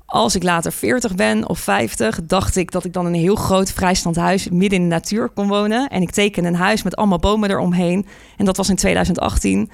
Als 0.06 0.34
ik 0.34 0.42
later 0.42 0.72
40 0.72 1.14
ben 1.14 1.48
of 1.48 1.58
50, 1.58 2.20
dacht 2.22 2.56
ik 2.56 2.70
dat 2.70 2.84
ik 2.84 2.92
dan 2.92 3.06
een 3.06 3.14
heel 3.14 3.34
groot 3.34 3.72
vrijstand 3.72 4.16
huis 4.16 4.48
midden 4.48 4.78
in 4.78 4.88
de 4.88 4.94
natuur 4.94 5.28
kon 5.28 5.48
wonen. 5.48 5.88
En 5.88 6.02
ik 6.02 6.10
teken 6.10 6.44
een 6.44 6.54
huis 6.54 6.82
met 6.82 6.96
allemaal 6.96 7.18
bomen 7.18 7.50
eromheen. 7.50 8.06
En 8.36 8.44
dat 8.44 8.56
was 8.56 8.68
in 8.68 8.76
2018. 8.76 9.70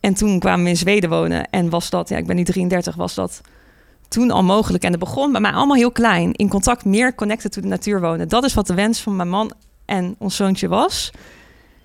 En 0.00 0.14
toen 0.14 0.38
kwamen 0.38 0.64
we 0.64 0.70
in 0.70 0.76
Zweden 0.76 1.10
wonen. 1.10 1.50
En 1.50 1.70
was 1.70 1.90
dat, 1.90 2.08
ja, 2.08 2.16
ik 2.16 2.26
ben 2.26 2.36
nu 2.36 2.44
33, 2.44 2.94
was 2.94 3.14
dat 3.14 3.40
toen 4.08 4.30
al 4.30 4.42
mogelijk. 4.42 4.84
En 4.84 4.90
het 4.90 5.00
begon 5.00 5.32
bij 5.32 5.40
mij 5.40 5.52
allemaal 5.52 5.76
heel 5.76 5.92
klein. 5.92 6.32
In 6.32 6.48
contact, 6.48 6.84
meer 6.84 7.14
connected 7.14 7.52
to 7.52 7.60
de 7.60 7.66
natuur 7.66 8.00
wonen. 8.00 8.28
Dat 8.28 8.44
is 8.44 8.54
wat 8.54 8.66
de 8.66 8.74
wens 8.74 9.00
van 9.00 9.16
mijn 9.16 9.28
man 9.28 9.52
en 9.84 10.14
ons 10.18 10.36
zoontje 10.36 10.68
was. 10.68 11.10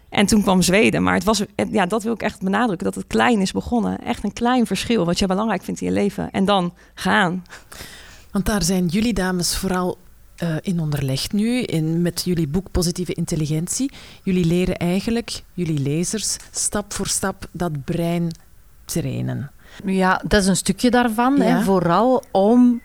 En 0.10 0.26
toen 0.26 0.42
kwam 0.42 0.62
Zweden. 0.62 1.04
Maar 1.04 1.14
het 1.14 1.24
was, 1.24 1.44
ja, 1.72 1.86
dat 1.86 2.04
wil 2.04 2.14
ik 2.14 2.22
echt 2.22 2.42
benadrukken. 2.42 2.86
Dat 2.86 2.96
het 2.96 3.08
klein 3.08 3.40
is 3.42 3.52
begonnen. 3.52 3.98
Echt 4.04 4.24
een 4.24 4.34
klein 4.34 4.66
verschil. 4.66 5.06
Wat 5.06 5.20
je 5.20 5.28
belangrijk 5.28 5.64
vindt 5.64 5.82
in 5.82 5.88
je 5.88 5.94
leven. 5.94 6.32
En 6.32 6.46
dan 6.46 6.74
gaan. 6.94 7.44
Want 8.32 8.46
daar 8.46 8.64
zijn 8.64 8.86
jullie 8.86 9.14
dames 9.14 9.58
vooral 9.58 9.98
uh, 10.44 10.56
in 10.62 10.80
onderlegd 10.80 11.32
nu. 11.32 11.62
In, 11.62 12.02
met 12.02 12.22
jullie 12.26 12.48
boek 12.48 12.72
Positieve 12.72 13.14
Intelligentie. 13.14 13.92
Jullie 14.24 14.46
leren 14.46 14.78
eigenlijk, 14.78 15.44
jullie 15.54 15.80
lezers, 15.80 16.38
stap 16.52 16.94
voor 16.94 17.08
stap 17.08 17.48
dat 17.52 17.84
brein 17.84 18.32
trainen. 18.86 19.52
Ja, 19.86 20.22
dat 20.28 20.42
is 20.42 20.48
een 20.48 20.56
stukje 20.56 20.90
daarvan. 20.90 21.40
Hè, 21.40 21.64
vooral 21.64 22.24
om 22.32 22.82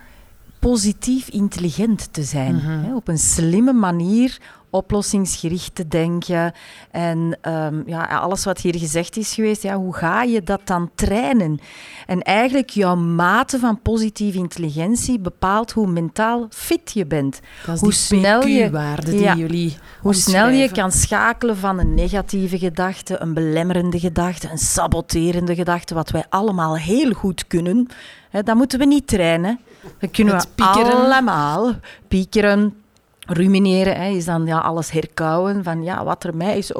positief 0.70 1.28
intelligent 1.28 2.12
te 2.12 2.22
zijn. 2.22 2.54
Mhm. 2.54 2.84
hè, 2.84 2.94
op 2.94 3.08
een 3.08 3.18
slimme 3.18 3.72
manier 3.72 4.38
oplossingsgericht 4.70 5.74
te 5.74 5.88
denken. 5.88 6.52
En 6.90 7.38
um, 7.48 7.82
ja, 7.86 8.04
alles 8.04 8.44
wat 8.44 8.60
hier 8.60 8.78
gezegd 8.78 9.16
is 9.16 9.34
geweest, 9.34 9.62
ja, 9.62 9.76
hoe 9.76 9.94
ga 9.94 10.22
je 10.22 10.42
dat 10.42 10.60
dan 10.64 10.90
trainen? 10.94 11.60
En 12.06 12.22
eigenlijk 12.22 12.70
jouw 12.70 12.96
mate 12.96 13.58
van 13.58 13.80
positieve 13.82 14.38
intelligentie 14.38 15.18
bepaalt 15.18 15.72
hoe 15.72 15.86
mentaal 15.86 16.46
fit 16.50 16.92
je 16.92 17.06
bent. 17.06 17.40
hoe 17.78 17.92
snel 17.92 18.46
je, 18.46 18.96
die 19.04 19.20
ja, 19.20 19.34
jullie 19.34 19.76
Hoe 20.00 20.14
snel 20.14 20.48
je 20.48 20.70
kan 20.70 20.92
schakelen 20.92 21.56
van 21.56 21.78
een 21.78 21.94
negatieve 21.94 22.58
gedachte, 22.58 23.20
een 23.20 23.34
belemmerende 23.34 23.98
gedachte, 23.98 24.50
een 24.50 24.58
saboterende 24.58 25.54
gedachte, 25.54 25.94
wat 25.94 26.10
wij 26.10 26.24
allemaal 26.28 26.76
heel 26.76 27.12
goed 27.12 27.46
kunnen. 27.46 27.86
Hè, 28.30 28.42
dat 28.42 28.56
moeten 28.56 28.78
we 28.78 28.84
niet 28.84 29.06
trainen. 29.06 29.60
Dat 29.98 30.10
kunnen 30.10 30.38
we 30.38 30.46
piekeren. 30.54 30.92
allemaal. 30.92 31.72
Piekeren, 32.08 32.82
rumineren 33.26 33.96
hè, 33.96 34.08
is 34.08 34.24
dan 34.24 34.46
ja, 34.46 34.58
alles 34.58 34.90
herkauwen 34.90 35.64
van 35.64 35.82
ja, 35.82 36.04
wat 36.04 36.24
er 36.24 36.36
mij 36.36 36.58
is 36.58 36.74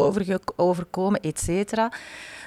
overgekomen, 0.56 1.20
et 1.20 1.40
cetera. 1.40 1.92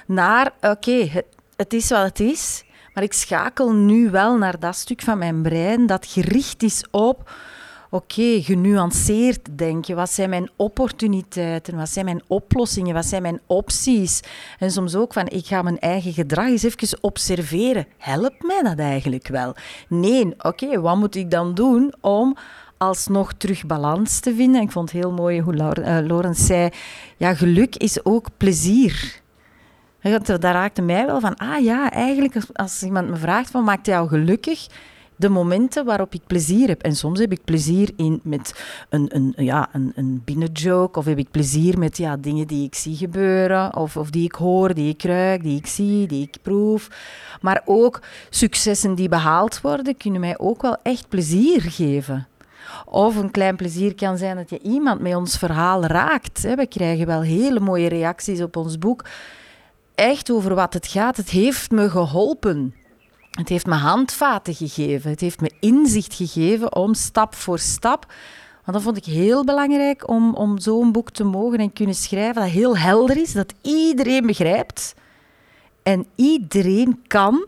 Naar, 0.06 0.52
oké, 0.60 1.08
het, 1.10 1.24
het, 1.56 1.72
is 1.72 1.88
wat 1.88 2.02
het 2.02 2.20
is, 2.20 2.64
maar 2.94 3.02
ik 3.04 3.12
schakel 3.12 3.72
nu 3.72 4.10
wel 4.10 4.36
naar 4.36 4.58
dat 4.58 4.76
stuk 4.76 5.02
van 5.02 5.18
mijn 5.18 5.42
brein 5.42 5.86
dat 5.86 6.06
gericht 6.06 6.62
is 6.62 6.84
op, 6.90 7.30
oké, 7.96 8.42
genuanceerd 8.42 9.58
denken. 9.58 9.96
Wat 9.96 10.10
zijn 10.10 10.30
mijn 10.30 10.50
opportuniteiten? 10.56 11.76
Wat 11.76 11.88
zijn 11.88 12.04
mijn 12.04 12.22
oplossingen? 12.26 12.94
Wat 12.94 13.06
zijn 13.06 13.22
mijn 13.22 13.40
opties? 13.46 14.20
En 14.58 14.70
soms 14.70 14.94
ook 14.94 15.12
van, 15.12 15.28
ik 15.28 15.46
ga 15.46 15.62
mijn 15.62 15.78
eigen 15.78 16.12
gedrag 16.12 16.46
eens 16.46 16.62
even 16.62 16.98
observeren. 17.00 17.86
Helpt 17.98 18.42
mij 18.42 18.62
dat 18.62 18.78
eigenlijk 18.78 19.28
wel? 19.28 19.54
Nee, 19.88 20.34
oké, 20.38 20.80
wat 20.80 20.96
moet 20.96 21.14
ik 21.14 21.30
dan 21.30 21.54
doen 21.54 21.94
om 22.00 22.36
alsnog 22.78 23.32
terug 23.32 23.66
balans 23.66 24.20
te 24.20 24.34
vinden. 24.34 24.62
Ik 24.62 24.70
vond 24.70 24.92
het 24.92 25.02
heel 25.02 25.12
mooi 25.12 25.40
hoe 25.40 25.54
Laurens 25.54 26.40
uh, 26.40 26.46
zei, 26.46 26.70
ja, 27.16 27.34
geluk 27.34 27.76
is 27.76 28.04
ook 28.04 28.28
plezier. 28.36 29.20
Dat 30.00 30.44
raakte 30.44 30.82
mij 30.82 31.06
wel 31.06 31.20
van, 31.20 31.36
ah 31.36 31.64
ja, 31.64 31.90
eigenlijk 31.90 32.36
als, 32.52 32.82
iemand 32.82 33.08
me 33.08 33.16
vraagt 33.16 33.50
van, 33.50 33.64
maakt 33.64 33.86
jou 33.86 34.08
gelukkig? 34.08 34.66
De 35.16 35.28
momenten 35.28 35.84
waarop 35.84 36.14
ik 36.14 36.20
plezier 36.26 36.68
heb. 36.68 36.82
En 36.82 36.96
soms 36.96 37.18
heb 37.18 37.32
ik 37.32 37.44
plezier 37.44 37.90
in, 37.96 38.20
met 38.22 38.64
een, 38.88 39.08
een, 39.14 39.34
ja, 39.36 39.68
een, 39.72 39.92
een 39.94 40.22
binnenjoke, 40.24 40.98
of 40.98 41.04
heb 41.04 41.18
ik 41.18 41.30
plezier 41.30 41.78
met 41.78 41.96
ja, 41.96 42.16
dingen 42.16 42.46
die 42.46 42.66
ik 42.66 42.74
zie 42.74 42.96
gebeuren, 42.96 43.76
of, 43.76 43.96
of 43.96 44.10
die 44.10 44.24
ik 44.24 44.34
hoor, 44.34 44.74
die 44.74 44.92
ik 44.92 45.02
ruik, 45.02 45.42
die 45.42 45.58
ik 45.58 45.66
zie, 45.66 46.06
die 46.06 46.22
ik 46.22 46.36
proef. 46.42 46.88
Maar 47.40 47.62
ook 47.64 48.02
successen 48.30 48.94
die 48.94 49.08
behaald 49.08 49.60
worden, 49.60 49.96
kunnen 49.96 50.20
mij 50.20 50.38
ook 50.38 50.62
wel 50.62 50.76
echt 50.82 51.08
plezier 51.08 51.62
geven. 51.62 52.26
Of 52.84 53.16
een 53.16 53.30
klein 53.30 53.56
plezier 53.56 53.94
kan 53.94 54.18
zijn 54.18 54.36
dat 54.36 54.50
je 54.50 54.60
iemand 54.62 55.00
met 55.00 55.14
ons 55.14 55.38
verhaal 55.38 55.84
raakt. 55.84 56.40
We 56.40 56.66
krijgen 56.66 57.06
wel 57.06 57.20
hele 57.20 57.60
mooie 57.60 57.88
reacties 57.88 58.42
op 58.42 58.56
ons 58.56 58.78
boek. 58.78 59.04
Echt 59.94 60.30
over 60.30 60.54
wat 60.54 60.72
het 60.72 60.86
gaat. 60.86 61.16
Het 61.16 61.30
heeft 61.30 61.70
me 61.70 61.90
geholpen. 61.90 62.74
Het 63.36 63.48
heeft 63.48 63.66
me 63.66 63.74
handvaten 63.74 64.54
gegeven. 64.54 65.10
Het 65.10 65.20
heeft 65.20 65.40
me 65.40 65.50
inzicht 65.60 66.14
gegeven 66.14 66.76
om 66.76 66.94
stap 66.94 67.34
voor 67.34 67.58
stap. 67.58 68.06
Want 68.64 68.76
dat 68.78 68.82
vond 68.82 68.96
ik 68.96 69.04
heel 69.04 69.44
belangrijk 69.44 70.08
om, 70.08 70.34
om 70.34 70.58
zo'n 70.58 70.92
boek 70.92 71.10
te 71.10 71.24
mogen 71.24 71.58
en 71.58 71.72
kunnen 71.72 71.94
schrijven 71.94 72.42
dat 72.42 72.50
heel 72.50 72.78
helder 72.78 73.16
is, 73.16 73.32
dat 73.32 73.54
iedereen 73.62 74.26
begrijpt. 74.26 74.94
En 75.82 76.06
iedereen 76.14 77.02
kan 77.06 77.46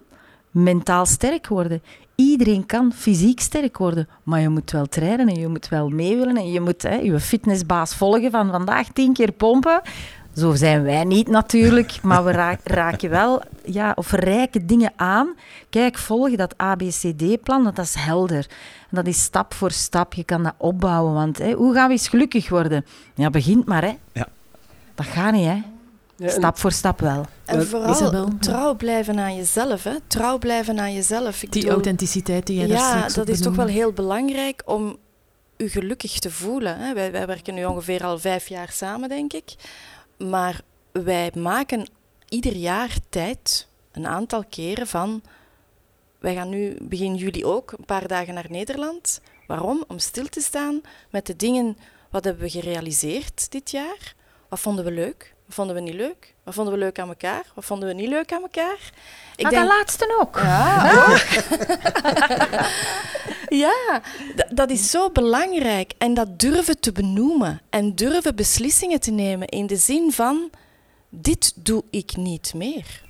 mentaal 0.51 1.07
sterk 1.07 1.47
worden. 1.47 1.83
Iedereen 2.15 2.67
kan 2.67 2.93
fysiek 2.93 3.41
sterk 3.41 3.79
worden, 3.79 4.09
maar 4.23 4.41
je 4.41 4.49
moet 4.49 4.71
wel 4.71 4.87
trainen 4.87 5.29
en 5.29 5.41
je 5.41 5.49
moet 5.49 5.69
wel 5.69 5.89
mee 5.89 6.17
willen 6.17 6.37
en 6.37 6.51
je 6.51 6.61
moet 6.61 6.83
hè, 6.83 6.95
je 6.95 7.21
fitnessbaas 7.21 7.95
volgen 7.95 8.31
van 8.31 8.51
vandaag 8.51 8.89
tien 8.93 9.13
keer 9.13 9.33
pompen. 9.33 9.81
Zo 10.39 10.55
zijn 10.55 10.83
wij 10.83 11.05
niet 11.05 11.29
natuurlijk, 11.29 12.03
maar 12.03 12.25
we 12.25 12.31
raken 12.65 13.11
wel 13.11 13.43
ja, 13.65 13.93
of 13.95 14.13
rijken 14.13 14.67
dingen 14.67 14.93
aan. 14.97 15.35
Kijk, 15.71 15.99
volg 15.99 16.37
dat 16.37 16.55
ABCD-plan, 16.57 17.65
dat 17.65 17.79
is 17.79 17.95
helder. 17.95 18.47
En 18.91 18.97
dat 18.97 19.07
is 19.07 19.23
stap 19.23 19.55
voor 19.55 19.71
stap, 19.71 20.15
je 20.15 20.25
kan 20.25 20.43
dat 20.43 20.55
opbouwen. 20.57 21.15
Want 21.15 21.39
hè, 21.39 21.53
hoe 21.53 21.75
gaan 21.75 21.87
we 21.87 21.93
eens 21.93 22.09
gelukkig 22.09 22.49
worden? 22.49 22.85
Ja, 23.15 23.31
begint 23.31 23.67
maar, 23.67 23.83
hè. 23.83 23.97
Ja. 24.13 24.29
Dat 24.95 25.07
gaat 25.07 25.33
niet, 25.33 25.47
hè 25.47 25.63
stap 26.27 26.59
voor 26.59 26.73
stap 26.73 27.01
wel. 27.01 27.27
En 27.45 27.67
vooral 27.67 28.29
trouw 28.41 28.75
blijven 28.75 29.19
aan 29.19 29.37
jezelf. 29.37 29.85
Hè? 29.85 29.95
Trouw 30.07 30.39
blijven 30.39 30.81
aan 30.81 30.95
jezelf. 30.95 31.43
Ik 31.43 31.53
die 31.53 31.71
authenticiteit 31.71 32.47
die 32.47 32.59
jij 32.59 32.67
ja, 32.67 32.97
Ja, 32.97 33.09
dat 33.09 33.29
is 33.29 33.41
toch 33.41 33.55
wel 33.55 33.67
heel 33.67 33.93
belangrijk 33.93 34.63
om 34.65 34.97
je 35.57 35.69
gelukkig 35.69 36.19
te 36.19 36.31
voelen. 36.31 36.79
Hè? 36.79 36.95
Wij, 36.95 37.13
wij 37.13 37.27
werken 37.27 37.55
nu 37.55 37.65
ongeveer 37.65 38.05
al 38.05 38.19
vijf 38.19 38.49
jaar 38.49 38.71
samen, 38.73 39.09
denk 39.09 39.33
ik. 39.33 39.55
Maar 40.19 40.61
wij 40.93 41.33
maken 41.35 41.89
ieder 42.29 42.57
jaar 42.57 42.97
tijd, 43.09 43.69
een 43.93 44.07
aantal 44.07 44.45
keren 44.45 44.87
van... 44.87 45.23
Wij 46.19 46.35
gaan 46.35 46.49
nu 46.49 46.77
begin 46.81 47.15
juli 47.15 47.45
ook 47.45 47.73
een 47.73 47.85
paar 47.85 48.09
dagen 48.09 48.35
naar 48.35 48.47
Nederland. 48.49 49.21
Waarom? 49.47 49.85
Om 49.89 49.99
stil 49.99 50.27
te 50.27 50.41
staan 50.41 50.81
met 51.11 51.27
de 51.27 51.37
dingen... 51.37 51.79
Wat 52.11 52.25
hebben 52.25 52.43
we 52.43 52.51
gerealiseerd 52.51 53.51
dit 53.51 53.71
jaar? 53.71 54.15
Wat 54.49 54.61
vonden 54.61 54.85
we 54.85 54.91
leuk? 54.91 55.35
Wat 55.47 55.55
vonden 55.55 55.75
we 55.75 55.81
niet 55.81 55.95
leuk? 55.95 56.35
Wat 56.45 56.55
vonden 56.55 56.73
we 56.73 56.79
leuk 56.79 56.99
aan 56.99 57.09
elkaar? 57.09 57.45
Wat 57.55 57.65
vonden 57.65 57.89
we 57.89 57.95
niet 57.95 58.09
leuk 58.09 58.33
aan 58.33 58.43
elkaar? 58.43 58.91
Ik 59.37 59.45
ah, 59.45 59.51
denk... 59.51 59.63
dat 59.63 59.77
laatste 59.77 60.17
ook. 60.21 60.37
Ja, 60.37 60.93
ook. 60.93 61.19
ja 63.49 64.03
dat 64.55 64.71
is 64.71 64.91
zo 64.91 65.11
belangrijk. 65.11 65.93
En 65.99 66.15
dat 66.15 66.41
durven 66.41 66.81
te 66.81 66.93
benoemen 66.93 67.61
en 67.71 67.95
durven 67.95 68.37
beslissingen 68.37 69.01
te 69.01 69.11
nemen 69.11 69.49
in 69.49 69.67
de 69.67 69.77
zin 69.77 70.13
van: 70.13 70.51
dit 71.09 71.53
doe 71.57 71.83
ik 71.91 72.17
niet 72.17 72.55
meer. 72.55 73.07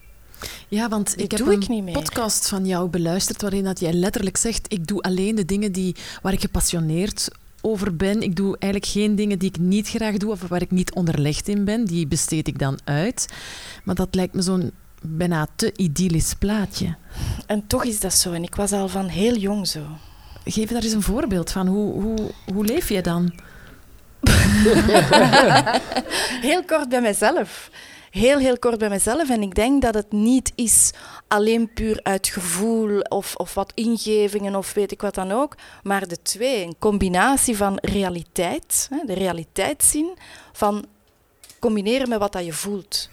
Ja, 0.69 0.89
want 0.89 1.21
ik 1.21 1.31
heb 1.31 1.47
een 1.47 1.87
ik 1.87 1.93
podcast 1.93 2.49
van 2.49 2.67
jou 2.67 2.89
beluisterd 2.89 3.43
waarin 3.43 3.65
dat 3.65 3.81
jij 3.81 3.93
letterlijk 3.93 4.37
zegt 4.37 4.73
ik 4.73 4.87
doe 4.87 5.03
alleen 5.03 5.35
de 5.35 5.45
dingen 5.45 5.73
die, 5.73 5.97
waar 6.23 6.33
ik 6.33 6.41
gepassioneerd 6.41 7.29
over 7.61 7.97
ben. 7.97 8.23
Ik 8.23 8.37
doe 8.37 8.57
eigenlijk 8.59 8.93
geen 8.93 9.15
dingen 9.15 9.39
die 9.39 9.49
ik 9.49 9.59
niet 9.59 9.89
graag 9.89 10.17
doe 10.17 10.31
of 10.31 10.49
waar 10.49 10.63
ik 10.63 10.71
niet 10.71 10.95
onderlegd 10.95 11.49
in 11.49 11.65
ben. 11.65 11.85
Die 11.85 12.07
besteed 12.07 12.49
ik 12.49 12.59
dan 12.59 12.79
uit. 12.85 13.29
Maar 13.85 13.95
dat 13.95 14.15
lijkt 14.15 14.35
me 14.35 14.43
zo'n 14.43 14.71
bijna 15.03 15.49
te 15.57 15.73
idyllisch 15.77 16.35
plaatje. 16.35 16.97
En 17.47 17.67
toch 17.67 17.85
is 17.85 18.01
dat 18.01 18.15
zo. 18.15 18.33
En 18.33 18.43
ik 18.43 18.55
was 18.55 18.73
al 18.73 18.89
van 18.89 19.07
heel 19.07 19.37
jong 19.37 19.67
zo. 19.67 19.81
Geef 20.51 20.69
daar 20.69 20.83
eens 20.83 20.93
een 20.93 21.03
voorbeeld 21.03 21.51
van. 21.51 21.67
Hoe, 21.67 22.03
hoe, 22.03 22.17
hoe 22.55 22.65
leef 22.65 22.89
je 22.89 23.03
dan? 23.03 23.33
Heel 26.49 26.65
kort 26.65 26.89
bij 26.89 27.01
mezelf. 27.01 27.71
Heel, 28.11 28.39
heel 28.39 28.59
kort 28.59 28.79
bij 28.79 28.89
mezelf. 28.89 29.31
En 29.31 29.43
ik 29.43 29.55
denk 29.55 29.83
dat 29.83 29.95
het 29.95 30.13
niet 30.13 30.53
is 30.55 30.93
alleen 31.27 31.73
puur 31.73 32.01
uit 32.03 32.29
gevoel 32.29 33.01
of, 33.01 33.35
of 33.35 33.55
wat 33.55 33.73
ingevingen 33.75 34.55
of 34.55 34.75
weet 34.75 34.93
ik 34.93 35.01
wat 35.01 35.15
dan 35.15 35.33
ook. 35.33 35.55
Maar 35.83 36.09
de 36.09 36.23
twee, 36.23 36.65
een 36.65 36.79
combinatie 36.79 37.57
van 37.57 37.79
realiteit, 37.83 38.89
de 39.07 39.15
realiteit 39.15 39.85
zien, 39.85 40.17
van 40.53 40.87
combineren 41.59 42.09
met 42.09 42.19
wat 42.19 42.33
dat 42.33 42.45
je 42.45 42.53
voelt. 42.53 43.09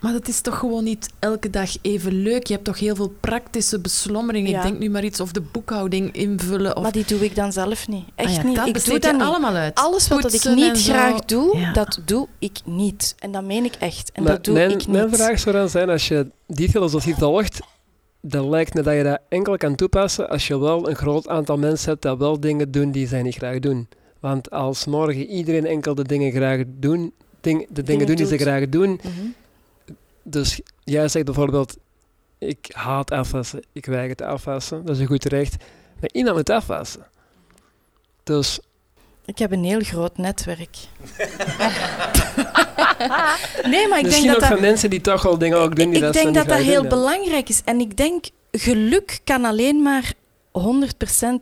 Maar 0.00 0.12
dat 0.12 0.28
is 0.28 0.40
toch 0.40 0.58
gewoon 0.58 0.84
niet 0.84 1.08
elke 1.18 1.50
dag 1.50 1.70
even 1.82 2.12
leuk? 2.22 2.46
Je 2.46 2.52
hebt 2.52 2.64
toch 2.64 2.78
heel 2.78 2.94
veel 2.94 3.12
praktische 3.20 3.80
beslommeringen. 3.80 4.50
Ja. 4.50 4.56
Ik 4.56 4.62
denk 4.62 4.78
nu 4.78 4.90
maar 4.90 5.04
iets 5.04 5.20
of 5.20 5.32
de 5.32 5.40
boekhouding 5.40 6.12
invullen. 6.12 6.76
Of... 6.76 6.82
Maar 6.82 6.92
die 6.92 7.04
doe 7.06 7.24
ik 7.24 7.34
dan 7.34 7.52
zelf 7.52 7.88
niet. 7.88 8.04
Echt 8.14 8.28
Ah 8.28 8.34
ja, 8.34 8.42
niet. 8.42 8.56
Dat 8.56 8.66
ik 8.66 8.84
doe 8.84 8.98
dat 8.98 9.20
allemaal 9.20 9.54
uit. 9.54 9.74
Alles 9.74 10.08
wat 10.08 10.22
dat 10.22 10.32
ik 10.32 10.44
niet 10.54 10.78
zo. 10.78 10.92
graag 10.92 11.20
doe, 11.24 11.56
Ja. 11.58 11.72
dat 11.72 12.00
doe 12.04 12.26
ik 12.38 12.58
niet. 12.64 13.14
En 13.18 13.32
dat 13.32 13.44
meen 13.44 13.64
ik 13.64 13.74
echt. 13.74 14.12
En 14.12 14.22
Maar 14.22 14.32
dat 14.32 14.44
doe 14.44 14.54
mijn, 14.54 14.70
ik 14.70 14.76
niet. 14.76 14.88
mijn 14.88 15.14
vraag 15.14 15.38
zou 15.38 15.56
dan 15.56 15.68
zijn, 15.68 15.90
als 15.90 16.08
je 16.08 16.30
die 16.46 16.68
filosofie 16.70 17.14
volgt, 17.14 17.60
dan 18.22 18.48
lijkt 18.50 18.74
me 18.74 18.82
dat 18.82 18.94
je 18.94 19.02
dat 19.02 19.18
enkel 19.28 19.56
kan 19.56 19.74
toepassen 19.74 20.28
als 20.28 20.46
je 20.46 20.58
wel 20.58 20.88
een 20.88 20.96
groot 20.96 21.28
aantal 21.28 21.56
mensen 21.58 21.90
hebt 21.90 22.02
dat 22.02 22.18
wel 22.18 22.40
dingen 22.40 22.70
doen 22.70 22.90
die 22.90 23.06
zij 23.06 23.22
niet 23.22 23.34
graag 23.34 23.58
doen. 23.58 23.88
Want 24.20 24.50
als 24.50 24.84
morgen 24.84 25.26
iedereen 25.26 25.66
enkel 25.66 25.94
de 25.94 26.04
dingen 26.04 26.32
graag 26.32 26.62
doen, 26.66 27.12
ding, 27.40 27.66
de 27.70 27.82
dingen, 27.82 28.06
doen 28.06 28.16
die 28.16 28.26
ze 28.26 28.38
graag 28.38 28.68
doen, 28.68 28.90
Mhm. 28.90 29.10
Dus 30.30 30.60
jij 30.84 31.08
zegt 31.08 31.24
bijvoorbeeld, 31.24 31.76
ik 32.38 32.70
haat 32.72 33.10
afwassen, 33.10 33.62
ik 33.72 33.86
weiger 33.86 34.16
te 34.16 34.26
afwassen, 34.26 34.84
dat 34.84 34.94
is 34.94 35.00
een 35.00 35.08
goed 35.08 35.24
recht. 35.24 35.56
Maar 36.00 36.10
iemand 36.12 36.36
moet 36.36 36.50
afwassen. 36.50 37.06
Dus 38.22 38.60
Ik 39.24 39.38
heb 39.38 39.52
een 39.52 39.64
heel 39.64 39.80
groot 39.80 40.16
netwerk. 40.16 40.76
nee, 43.72 43.88
maar 43.88 43.98
ik 43.98 44.04
misschien 44.04 44.24
denk 44.24 44.26
dat 44.26 44.40
dat, 44.40 44.48
van 44.48 44.60
mensen 44.60 44.90
die 44.90 45.00
toch 45.00 45.22
wel 45.22 45.38
dingen 45.38 45.58
ook 45.58 45.76
doen 45.76 45.86
die 45.86 45.94
ik 45.94 46.02
dat 46.02 46.12
denk 46.12 46.34
dat 46.34 46.48
dat 46.48 46.58
heel 46.58 46.80
doen, 46.80 46.88
belangrijk 46.88 47.48
is. 47.48 47.62
En 47.64 47.80
ik 47.80 47.96
denk, 47.96 48.24
geluk 48.50 49.20
kan 49.24 49.44
alleen 49.44 49.82
maar 49.82 50.12
100% 50.58 50.62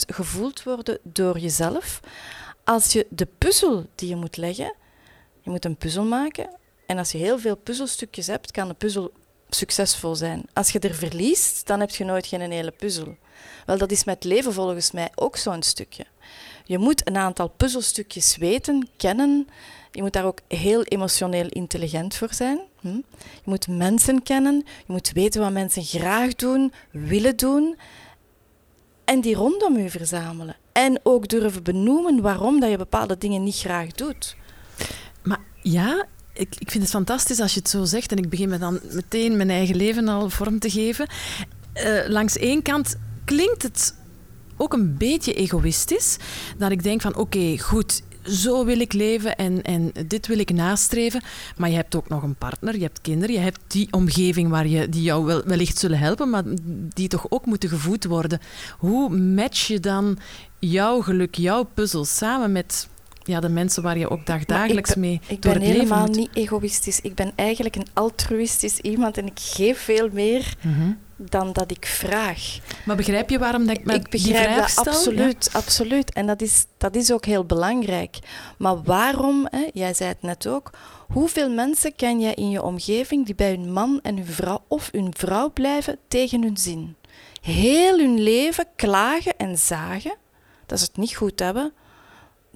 gevoeld 0.07 0.62
worden 0.62 0.98
door 1.03 1.38
jezelf. 1.38 2.01
Als 2.64 2.92
je 2.92 3.07
de 3.11 3.29
puzzel 3.38 3.87
die 3.94 4.09
je 4.09 4.16
moet 4.16 4.37
leggen, 4.37 4.74
je 5.40 5.51
moet 5.51 5.64
een 5.64 5.77
puzzel 5.77 6.05
maken. 6.05 6.51
En 6.88 6.98
als 6.98 7.12
je 7.12 7.18
heel 7.18 7.38
veel 7.38 7.57
puzzelstukjes 7.57 8.27
hebt, 8.27 8.51
kan 8.51 8.68
de 8.68 8.74
puzzel 8.74 9.12
succesvol 9.48 10.14
zijn. 10.14 10.42
Als 10.53 10.70
je 10.70 10.79
er 10.79 10.94
verliest, 10.94 11.66
dan 11.66 11.81
heb 11.81 11.90
je 11.90 12.05
nooit 12.05 12.27
geen 12.27 12.51
hele 12.51 12.70
puzzel. 12.70 13.16
Wel, 13.66 13.79
dat 13.79 13.90
is 13.90 14.05
met 14.05 14.24
leven 14.24 14.53
volgens 14.53 14.90
mij 14.90 15.11
ook 15.14 15.37
zo'n 15.37 15.62
stukje. 15.62 16.05
Je 16.64 16.79
moet 16.79 17.09
een 17.09 17.16
aantal 17.16 17.48
puzzelstukjes 17.48 18.37
weten, 18.37 18.88
kennen. 18.96 19.48
Je 19.92 20.03
moet 20.03 20.12
daar 20.12 20.24
ook 20.24 20.40
heel 20.48 20.83
emotioneel 20.83 21.46
intelligent 21.48 22.14
voor 22.14 22.35
zijn. 22.35 22.59
Hm? 22.81 23.01
Je 23.18 23.44
moet 23.44 23.68
mensen 23.68 24.22
kennen. 24.22 24.55
Je 24.64 24.92
moet 24.92 25.12
weten 25.12 25.40
wat 25.40 25.53
mensen 25.53 25.85
graag 25.85 26.35
doen, 26.35 26.72
willen 26.90 27.37
doen. 27.37 27.79
En 29.05 29.20
die 29.20 29.35
rondom 29.35 29.77
u 29.77 29.90
verzamelen. 29.90 30.57
En 30.72 31.01
ook 31.03 31.29
durven 31.29 31.62
benoemen 31.62 32.22
waarom 32.22 32.61
dat 32.61 32.70
je 32.70 32.77
bepaalde 32.77 33.18
dingen 33.18 33.42
niet 33.42 33.57
graag 33.57 33.92
doet. 33.92 34.37
Maar 35.22 35.40
ja, 35.62 36.07
ik, 36.38 36.55
ik 36.59 36.70
vind 36.70 36.83
het 36.83 36.92
fantastisch 36.92 37.40
als 37.40 37.55
je 37.55 37.61
het 37.61 37.68
zo 37.68 37.85
zegt. 37.85 38.12
En 38.12 38.18
ik 38.18 38.29
begin 38.29 38.48
me 38.48 38.59
dan 38.59 38.81
meteen 38.92 39.37
mijn 39.37 39.51
eigen 39.51 39.77
leven 39.77 40.09
al 40.09 40.31
vorm 40.31 40.59
te 40.59 40.70
geven. 40.70 41.07
Eh, 41.72 42.09
langs 42.09 42.37
één 42.37 42.62
kant 42.62 42.96
klinkt 43.24 43.62
het 43.62 43.94
ook 44.57 44.72
een 44.72 44.96
beetje 44.96 45.35
egoïstisch. 45.35 46.16
Dat 46.59 46.70
ik 46.70 46.83
denk 46.83 47.01
van 47.01 47.16
oké, 47.16 47.59
goed, 47.59 48.03
zo 48.22 48.64
wil 48.64 48.81
ik 48.81 48.92
leven 48.92 49.37
en, 49.37 49.62
en 49.62 49.92
dit 50.07 50.27
wil 50.27 50.38
ik 50.38 50.53
nastreven. 50.53 51.22
Maar 51.57 51.70
je 51.70 51.77
hebt 51.77 51.94
ook 51.94 52.09
nog 52.09 52.22
een 52.22 52.35
partner, 52.35 52.74
je 52.74 52.83
hebt 52.83 53.01
kinderen, 53.01 53.35
je 53.35 53.40
hebt 53.40 53.61
die 53.66 53.88
omgeving 53.90 54.48
waar 54.48 54.66
je, 54.66 54.88
die 54.88 55.03
jou 55.03 55.24
wel, 55.24 55.42
wellicht 55.44 55.79
zullen 55.79 55.98
helpen, 55.98 56.31
maar 56.31 56.42
die 56.94 57.09
toch 57.09 57.27
ook 57.29 57.46
moeten 57.46 57.68
gevoed 57.68 58.05
worden. 58.05 58.40
Hoe 58.79 59.16
match 59.16 59.66
je 59.66 59.81
dan 59.81 60.18
jouw 60.59 61.01
geluk, 61.01 61.35
jouw 61.35 61.62
puzzel 61.74 62.05
samen 62.05 62.53
met 62.53 62.88
ja, 63.28 63.40
de 63.40 63.48
mensen 63.48 63.82
waar 63.82 63.98
je 63.98 64.10
ook 64.10 64.26
dagdagelijks 64.26 64.90
ben- 64.90 65.00
mee 65.00 65.20
Ik 65.26 65.42
door 65.42 65.52
ben 65.52 65.62
het 65.62 65.70
helemaal 65.70 66.06
niet 66.06 66.30
egoïstisch. 66.32 67.00
Ik 67.00 67.14
ben 67.14 67.32
eigenlijk 67.34 67.76
een 67.76 67.86
altruïstisch 67.94 68.78
iemand 68.78 69.16
en 69.18 69.26
ik 69.26 69.38
geef 69.40 69.78
veel 69.78 70.08
meer 70.12 70.54
Mhm. 70.62 70.92
dan 71.16 71.52
dat 71.52 71.70
ik 71.70 71.86
vraag. 71.86 72.58
Maar 72.84 72.96
begrijp 72.96 73.30
je 73.30 73.38
waarom 73.38 73.66
dat 73.66 73.76
ik, 73.78 73.86
ik 73.92 74.10
die 74.10 74.22
begrijp 74.22 74.44
vraag 74.52 74.58
dat 74.60 74.70
stel? 74.70 74.92
absoluut, 74.92 75.48
absoluut. 75.52 76.12
En 76.12 76.26
dat 76.26 76.42
is, 76.42 76.64
dat 76.78 76.96
is 76.96 77.12
ook 77.12 77.24
heel 77.24 77.44
belangrijk. 77.44 78.18
Maar 78.58 78.82
waarom, 78.82 79.46
hè, 79.50 79.66
jij 79.72 79.94
zei 79.94 80.08
het 80.08 80.22
net 80.22 80.46
ook, 80.46 80.70
hoeveel 81.08 81.50
mensen 81.50 81.94
ken 81.96 82.20
jij 82.20 82.34
in 82.34 82.50
je 82.50 82.62
omgeving 82.62 83.26
die 83.26 83.34
bij 83.34 83.50
hun 83.50 83.72
man 83.72 84.00
en 84.02 84.16
hun 84.16 84.26
vrouw 84.26 84.64
of 84.68 84.88
hun 84.92 85.14
vrouw 85.16 85.50
blijven 85.52 85.98
tegen 86.08 86.42
hun 86.42 86.56
zin? 86.56 86.96
Heel 87.40 87.98
hun 87.98 88.20
leven 88.20 88.64
klagen 88.76 89.36
en 89.36 89.58
zagen 89.58 90.14
dat 90.66 90.78
ze 90.78 90.84
het 90.84 90.96
niet 90.96 91.14
goed 91.16 91.38
hebben, 91.38 91.72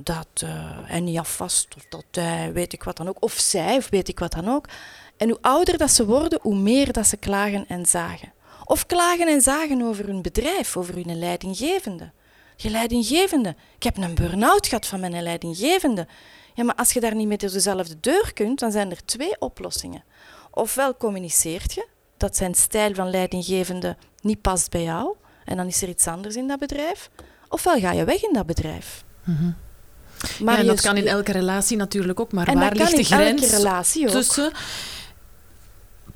dat 0.04 0.28
eh, 0.34 0.48
hij 0.82 1.00
niet 1.00 1.18
afvast 1.18 1.68
of 1.76 1.86
dat 1.88 2.04
hij 2.10 2.52
weet 2.52 2.72
ik 2.72 2.82
wat 2.82 2.96
dan 2.96 3.08
ook, 3.08 3.16
of 3.20 3.32
zij 3.32 3.76
of 3.76 3.88
weet 3.90 4.08
ik 4.08 4.18
wat 4.18 4.32
dan 4.32 4.48
ook. 4.48 4.68
En 5.16 5.28
hoe 5.28 5.38
ouder 5.40 5.78
dat 5.78 5.90
ze 5.90 6.06
worden, 6.06 6.38
hoe 6.42 6.56
meer 6.56 6.92
dat 6.92 7.06
ze 7.06 7.16
klagen 7.16 7.66
en 7.68 7.86
zagen. 7.86 8.32
Of 8.64 8.86
klagen 8.86 9.28
en 9.28 9.40
zagen 9.40 9.82
over 9.82 10.06
hun 10.06 10.22
bedrijf, 10.22 10.76
over 10.76 10.94
hun 10.94 11.18
leidinggevende. 11.18 12.12
Je 12.56 12.70
leidinggevende. 12.70 13.56
Ik 13.76 13.82
heb 13.82 13.96
een 13.96 14.14
burn-out 14.14 14.66
gehad 14.66 14.86
van 14.86 15.00
mijn 15.00 15.22
leidinggevende. 15.22 16.06
Ja, 16.54 16.64
maar 16.64 16.74
als 16.74 16.92
je 16.92 17.00
daar 17.00 17.14
niet 17.14 17.28
mee 17.28 17.36
door 17.36 17.50
dezelfde 17.50 18.00
deur 18.00 18.32
kunt, 18.32 18.58
dan 18.58 18.72
zijn 18.72 18.90
er 18.90 19.04
twee 19.04 19.40
oplossingen. 19.40 20.04
Ofwel 20.50 20.96
communiceert 20.96 21.74
je 21.74 21.86
dat 22.16 22.36
zijn 22.36 22.54
stijl 22.54 22.94
van 22.94 23.10
leidinggevende 23.10 23.96
niet 24.20 24.40
past 24.40 24.70
bij 24.70 24.82
jou, 24.82 25.14
en 25.44 25.56
dan 25.56 25.66
is 25.66 25.82
er 25.82 25.88
iets 25.88 26.06
anders 26.06 26.36
in 26.36 26.48
dat 26.48 26.58
bedrijf. 26.58 27.10
Ofwel 27.48 27.78
ga 27.78 27.92
je 27.92 28.04
weg 28.04 28.22
in 28.22 28.32
dat 28.32 28.46
bedrijf. 28.46 29.04
Mhm. 29.24 29.50
Maar 30.44 30.58
ja, 30.58 30.64
dat 30.64 30.80
kan 30.80 30.96
in 30.96 31.06
elke 31.06 31.32
relatie 31.32 31.76
natuurlijk 31.76 32.20
ook, 32.20 32.32
maar 32.32 32.46
en 32.46 32.58
waar 32.58 32.74
ligt 32.74 32.90
de 32.90 32.96
elke 32.96 33.04
grens 33.04 33.50
relatie 33.50 34.06
ook. 34.06 34.12
tussen 34.12 34.52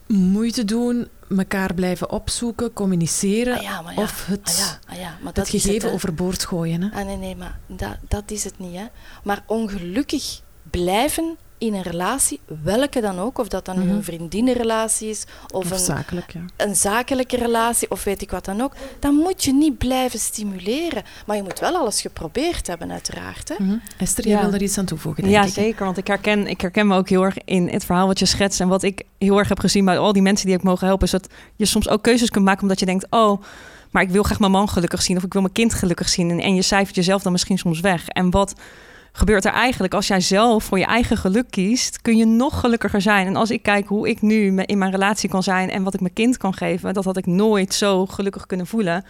moeite 0.07 0.65
doen, 0.65 1.09
elkaar 1.37 1.75
blijven 1.75 2.11
opzoeken, 2.11 2.73
communiceren 2.73 3.57
Ah 3.57 3.63
ja, 3.63 3.83
maar 3.83 3.95
ja. 3.95 4.03
of 4.03 4.27
het, 4.27 4.41
Ah 4.45 4.57
ja, 4.57 4.93
ah 4.95 4.99
ja, 4.99 5.09
maar 5.11 5.27
het 5.27 5.35
dat 5.35 5.53
is 5.53 5.63
gegeven 5.63 5.93
overboord 5.93 6.45
gooien? 6.45 6.83
Hè? 6.83 6.99
Ah, 6.99 7.07
nee, 7.07 7.17
nee, 7.17 7.37
maar 7.37 7.59
dat, 7.67 7.97
dat 8.09 8.31
is 8.31 8.45
het 8.45 8.59
niet. 8.59 8.77
Hè. 8.77 8.85
Maar 9.25 9.43
ongelukkig 9.47 10.41
blijven 10.71 11.37
in 11.59 11.75
een 11.75 11.83
relatie, 11.83 12.41
welke 12.63 13.01
dan 13.01 13.19
ook, 13.19 13.39
of 13.39 13.49
dat 13.49 13.65
dan 13.65 13.79
nu 13.79 13.85
Mhm. 13.85 13.95
een 13.95 14.05
vriendinnenrelatie 14.05 15.09
is, 15.09 15.25
of, 15.53 15.65
Of 15.65 15.71
een, 15.71 15.79
zakelijk, 15.79 16.33
ja. 16.33 16.41
een 16.57 16.77
zakelijke 16.77 17.37
relatie, 17.37 17.91
of 17.91 18.05
weet 18.05 18.23
ik 18.23 18.31
wat 18.31 18.45
dan 18.45 18.61
ook, 18.61 18.73
dan 19.01 19.15
moet 19.15 19.45
je 19.45 19.53
niet 19.53 19.79
blijven 19.79 20.19
stimuleren. 20.19 21.03
Maar 21.27 21.37
je 21.37 21.43
moet 21.43 21.59
wel 21.59 21.77
alles 21.77 22.01
geprobeerd 22.01 22.67
hebben, 22.67 22.91
uiteraard. 22.93 23.49
Hè. 23.49 23.55
Mhm. 23.65 23.77
Esther, 23.99 24.25
jij 24.27 24.37
Ja. 24.37 24.43
wil 24.45 24.53
er 24.53 24.63
iets 24.63 24.79
aan 24.79 24.85
toevoegen, 24.85 25.23
denk 25.23 25.35
Ja, 25.35 25.43
ik. 25.45 25.53
zeker. 25.53 25.85
Want 25.85 25.97
ik 25.97 26.07
herken, 26.07 26.47
ik 26.47 26.61
herken 26.61 26.87
me 26.87 26.97
ook 26.97 27.09
heel 27.09 27.23
erg 27.25 27.37
in 27.45 27.69
het 27.69 27.85
verhaal 27.85 28.07
wat 28.07 28.19
je 28.19 28.27
schetst. 28.27 28.61
En 28.61 28.69
wat 28.69 28.83
ik 28.83 29.03
heel 29.19 29.39
erg 29.39 29.49
heb 29.49 29.59
gezien 29.61 29.85
bij 29.85 29.99
al 29.99 30.13
die 30.13 30.23
mensen 30.23 30.47
die 30.47 30.57
ik 30.57 30.63
mogen 30.63 30.87
helpen, 30.87 31.05
is 31.05 31.11
dat 31.13 31.29
je 31.57 31.65
soms 31.67 31.89
ook 31.89 32.03
keuzes 32.03 32.31
kunt 32.31 32.45
maken 32.45 32.63
omdat 32.63 32.81
je 32.81 32.87
denkt: 32.87 33.07
oh, 33.11 33.43
maar 33.91 34.03
ik 34.03 34.11
wil 34.11 34.23
graag 34.23 34.39
mijn 34.41 34.53
man 34.53 34.69
gelukkig 34.69 35.03
zien 35.03 35.17
of 35.17 35.23
ik 35.23 35.33
wil 35.33 35.43
mijn 35.43 35.53
kind 35.55 35.75
gelukkig 35.75 36.09
zien. 36.09 36.31
En, 36.31 36.41
en 36.41 36.55
je 36.55 36.63
cijfert 36.63 36.95
jezelf 36.97 37.23
dan 37.23 37.33
misschien 37.33 37.59
soms 37.59 37.81
weg. 37.81 38.09
En 38.09 38.31
wat 38.31 38.55
gebeurt 39.17 39.45
er 39.45 39.53
eigenlijk 39.53 39.95
als 39.95 40.07
jij 40.07 40.21
zelf 40.21 40.65
voor 40.65 40.79
je 40.79 40.85
eigen 40.85 41.17
geluk 41.17 41.51
kiest? 41.51 42.03
Kun 42.03 42.17
je 42.17 42.27
nog 42.27 42.61
gelukkiger 42.61 43.01
zijn. 43.01 43.27
En 43.27 43.37
als 43.37 43.51
ik 43.51 43.63
kijk 43.63 43.87
hoe 43.87 44.09
ik 44.09 44.23
nu 44.23 44.61
in 44.61 44.79
mijn 44.79 44.91
relatie 44.91 45.29
kan 45.29 45.43
zijn 45.43 45.71
en 45.71 45.83
wat 45.83 45.95
ik 45.95 46.01
mijn 46.01 46.13
kind 46.13 46.37
kan 46.37 46.55
geven, 46.55 46.95
dat 46.95 47.05
had 47.05 47.17
ik 47.17 47.27
nooit 47.27 47.75
zo 47.75 48.07
gelukkig 48.07 48.47
kunnen 48.47 48.67
voelen 48.67 49.05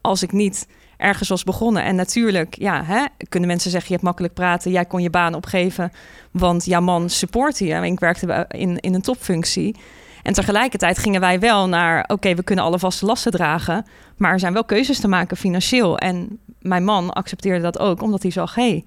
als 0.00 0.22
ik 0.22 0.32
niet 0.32 0.66
ergens 0.96 1.28
was 1.28 1.44
begonnen. 1.44 1.82
En 1.82 1.94
natuurlijk, 1.94 2.54
ja, 2.58 2.84
hè, 2.84 3.04
kunnen 3.28 3.48
mensen 3.48 3.70
zeggen: 3.70 3.88
je 3.88 3.94
hebt 3.94 4.06
makkelijk 4.06 4.34
praten, 4.34 4.70
jij 4.70 4.84
kon 4.84 5.02
je 5.02 5.10
baan 5.10 5.34
opgeven, 5.34 5.92
want 6.30 6.64
jouw 6.64 6.80
man 6.80 7.10
supportte 7.10 7.64
je. 7.64 7.86
Ik 7.86 8.00
werkte 8.00 8.46
in, 8.48 8.78
in 8.78 8.94
een 8.94 9.02
topfunctie. 9.02 9.76
En 10.22 10.32
tegelijkertijd 10.32 10.98
gingen 10.98 11.20
wij 11.20 11.40
wel 11.40 11.68
naar: 11.68 12.04
oké, 12.06 12.34
we 12.34 12.42
kunnen 12.42 12.64
alle 12.64 12.78
vaste 12.78 13.06
lasten 13.06 13.32
dragen, 13.32 13.86
maar 14.16 14.32
er 14.32 14.38
zijn 14.38 14.52
wel 14.52 14.64
keuzes 14.64 15.00
te 15.00 15.08
maken 15.08 15.36
financieel. 15.36 15.98
En 15.98 16.38
mijn 16.60 16.84
man 16.84 17.12
accepteerde 17.12 17.62
dat 17.62 17.78
ook, 17.78 18.02
omdat 18.02 18.22
hij 18.22 18.30
zag: 18.30 18.54
hey, 18.54 18.84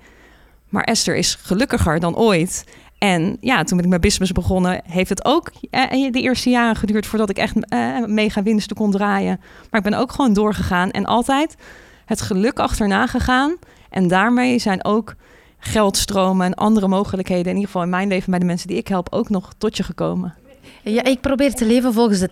maar 0.71 0.83
Esther 0.83 1.15
is 1.15 1.37
gelukkiger 1.41 1.99
dan 1.99 2.15
ooit. 2.15 2.63
En 2.97 3.37
ja, 3.39 3.63
toen 3.63 3.75
ben 3.75 3.85
ik 3.85 3.89
mijn 3.89 4.01
business 4.01 4.31
begonnen, 4.31 4.81
heeft 4.85 5.09
het 5.09 5.25
ook 5.25 5.51
eh, 5.69 6.11
de 6.11 6.21
eerste 6.21 6.49
jaren 6.49 6.75
geduurd 6.75 7.05
voordat 7.05 7.29
ik 7.29 7.37
echt 7.37 7.69
eh, 7.69 8.05
mega 8.05 8.43
winsten 8.43 8.75
kon 8.75 8.91
draaien. 8.91 9.39
Maar 9.69 9.83
ik 9.83 9.89
ben 9.89 9.99
ook 9.99 10.11
gewoon 10.11 10.33
doorgegaan 10.33 10.91
en 10.91 11.05
altijd 11.05 11.55
het 12.05 12.21
geluk 12.21 12.59
achterna 12.59 13.07
gegaan. 13.07 13.55
En 13.89 14.07
daarmee 14.07 14.59
zijn 14.59 14.85
ook 14.85 15.15
geldstromen 15.59 16.45
en 16.45 16.53
andere 16.53 16.87
mogelijkheden, 16.87 17.45
in 17.45 17.55
ieder 17.55 17.65
geval 17.65 17.83
in 17.83 17.89
mijn 17.89 18.07
leven 18.07 18.29
bij 18.29 18.39
de 18.39 18.45
mensen 18.45 18.67
die 18.67 18.77
ik 18.77 18.87
help, 18.87 19.07
ook 19.13 19.29
nog 19.29 19.53
tot 19.57 19.77
je 19.77 19.83
gekomen. 19.83 20.35
Ja, 20.83 21.03
ik 21.03 21.21
probeer 21.21 21.53
te 21.53 21.65
leven 21.65 21.93
volgens 21.93 22.19
de 22.19 22.29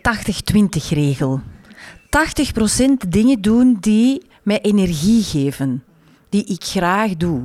80-20 0.83 0.87
regel. 0.89 1.41
80% 3.05 3.07
dingen 3.07 3.41
doen 3.41 3.77
die 3.79 4.25
mij 4.43 4.61
energie 4.61 5.23
geven, 5.23 5.83
die 6.29 6.45
ik 6.45 6.63
graag 6.63 7.17
doe. 7.17 7.41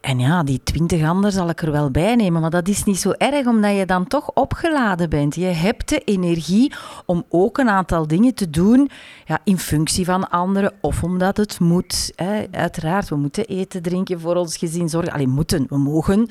En 0.00 0.18
ja, 0.18 0.42
die 0.42 0.60
twintig 0.64 1.08
anderen 1.08 1.32
zal 1.32 1.48
ik 1.48 1.62
er 1.62 1.70
wel 1.70 1.90
bij 1.90 2.14
nemen, 2.14 2.40
maar 2.40 2.50
dat 2.50 2.68
is 2.68 2.84
niet 2.84 2.98
zo 2.98 3.10
erg, 3.10 3.46
omdat 3.46 3.76
je 3.76 3.86
dan 3.86 4.06
toch 4.06 4.30
opgeladen 4.34 5.10
bent. 5.10 5.34
Je 5.34 5.44
hebt 5.44 5.88
de 5.88 5.98
energie 5.98 6.72
om 7.06 7.24
ook 7.28 7.58
een 7.58 7.68
aantal 7.68 8.06
dingen 8.06 8.34
te 8.34 8.50
doen 8.50 8.90
ja, 9.26 9.40
in 9.44 9.58
functie 9.58 10.04
van 10.04 10.30
anderen 10.30 10.72
of 10.80 11.02
omdat 11.02 11.36
het 11.36 11.60
moet. 11.60 12.12
Hè. 12.16 12.44
Uiteraard, 12.50 13.08
we 13.08 13.16
moeten 13.16 13.46
eten, 13.46 13.82
drinken 13.82 14.20
voor 14.20 14.36
ons 14.36 14.56
gezin 14.56 14.88
zorgen. 14.88 15.12
Alleen 15.12 15.30
moeten, 15.30 15.66
we 15.68 15.78
mogen. 15.78 16.30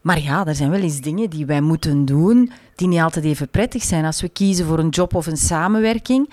Maar 0.00 0.20
ja, 0.20 0.46
er 0.46 0.54
zijn 0.54 0.70
wel 0.70 0.80
eens 0.80 1.00
dingen 1.00 1.30
die 1.30 1.46
wij 1.46 1.60
moeten 1.60 2.04
doen 2.04 2.52
die 2.74 2.88
niet 2.88 3.00
altijd 3.00 3.24
even 3.24 3.48
prettig 3.48 3.82
zijn. 3.82 4.04
Als 4.04 4.20
we 4.20 4.28
kiezen 4.28 4.66
voor 4.66 4.78
een 4.78 4.88
job 4.88 5.14
of 5.14 5.26
een 5.26 5.36
samenwerking, 5.36 6.30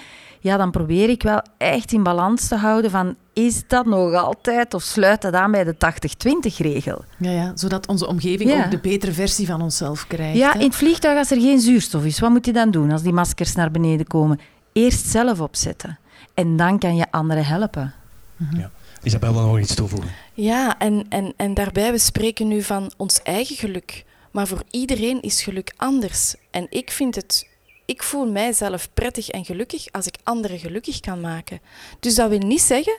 ja, 0.47 0.57
dan 0.57 0.71
probeer 0.71 1.09
ik 1.09 1.23
wel 1.23 1.41
echt 1.57 1.91
in 1.91 2.03
balans 2.03 2.47
te 2.47 2.55
houden 2.55 2.91
van 2.91 3.15
is 3.33 3.67
dat 3.67 3.85
nog 3.85 4.13
altijd 4.13 4.73
of 4.73 4.83
sluit 4.83 5.21
dat 5.21 5.33
aan 5.33 5.51
bij 5.51 5.63
de 5.63 5.75
80-20-regel? 5.75 7.03
Ja, 7.17 7.31
ja, 7.31 7.51
zodat 7.55 7.87
onze 7.87 8.07
omgeving 8.07 8.51
ook 8.51 8.71
de 8.71 8.79
betere 8.79 9.11
versie 9.11 9.47
van 9.47 9.61
onszelf 9.61 10.07
krijgt. 10.07 10.37
Ja, 10.37 10.53
in 10.53 10.59
het 10.59 10.75
vliegtuig 10.75 11.17
als 11.17 11.31
er 11.31 11.41
geen 11.41 11.59
zuurstof 11.59 12.05
is, 12.05 12.19
wat 12.19 12.29
moet 12.29 12.45
je 12.45 12.53
dan 12.53 12.71
doen 12.71 12.91
als 12.91 13.01
die 13.01 13.13
maskers 13.13 13.55
naar 13.55 13.71
beneden 13.71 14.07
komen? 14.07 14.39
Eerst 14.73 15.05
zelf 15.05 15.39
opzetten 15.39 15.99
en 16.33 16.57
dan 16.57 16.79
kan 16.79 16.95
je 16.95 17.11
anderen 17.11 17.45
helpen. 17.45 17.93
Mhm. 18.35 18.59
Ja. 18.59 18.71
Isabel, 19.03 19.33
wil 19.33 19.45
nog 19.45 19.59
iets 19.59 19.75
toevoegen? 19.75 20.09
Ja, 20.33 20.77
en, 20.79 21.05
en, 21.09 21.33
en 21.35 21.53
daarbij, 21.53 21.91
we 21.91 21.97
spreken 21.97 22.47
nu 22.47 22.61
van 22.61 22.91
ons 22.97 23.21
eigen 23.21 23.55
geluk. 23.55 24.05
Maar 24.31 24.47
voor 24.47 24.63
iedereen 24.71 25.21
is 25.21 25.43
geluk 25.43 25.73
anders. 25.75 26.35
En 26.51 26.67
ik 26.69 26.91
vind 26.91 27.15
het 27.15 27.47
ik 27.87 28.03
voel 28.03 28.31
mijzelf 28.31 28.89
prettig 28.93 29.29
en 29.29 29.45
gelukkig 29.45 29.91
als 29.91 30.07
ik 30.07 30.17
anderen 30.23 30.59
gelukkig 30.59 30.99
kan 30.99 31.21
maken. 31.21 31.61
Dus 31.99 32.15
dat 32.15 32.29
wil 32.29 32.39
niet 32.39 32.61
zeggen 32.61 32.97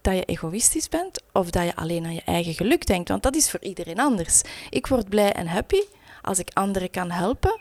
dat 0.00 0.14
je 0.14 0.24
egoïstisch 0.24 0.88
bent 0.88 1.22
of 1.32 1.50
dat 1.50 1.64
je 1.64 1.76
alleen 1.76 2.04
aan 2.04 2.14
je 2.14 2.22
eigen 2.24 2.54
geluk 2.54 2.86
denkt, 2.86 3.08
want 3.08 3.22
dat 3.22 3.36
is 3.36 3.50
voor 3.50 3.62
iedereen 3.62 3.98
anders. 3.98 4.42
Ik 4.70 4.86
word 4.86 5.08
blij 5.08 5.32
en 5.32 5.46
happy 5.46 5.80
als 6.22 6.38
ik 6.38 6.50
anderen 6.52 6.90
kan 6.90 7.10
helpen 7.10 7.60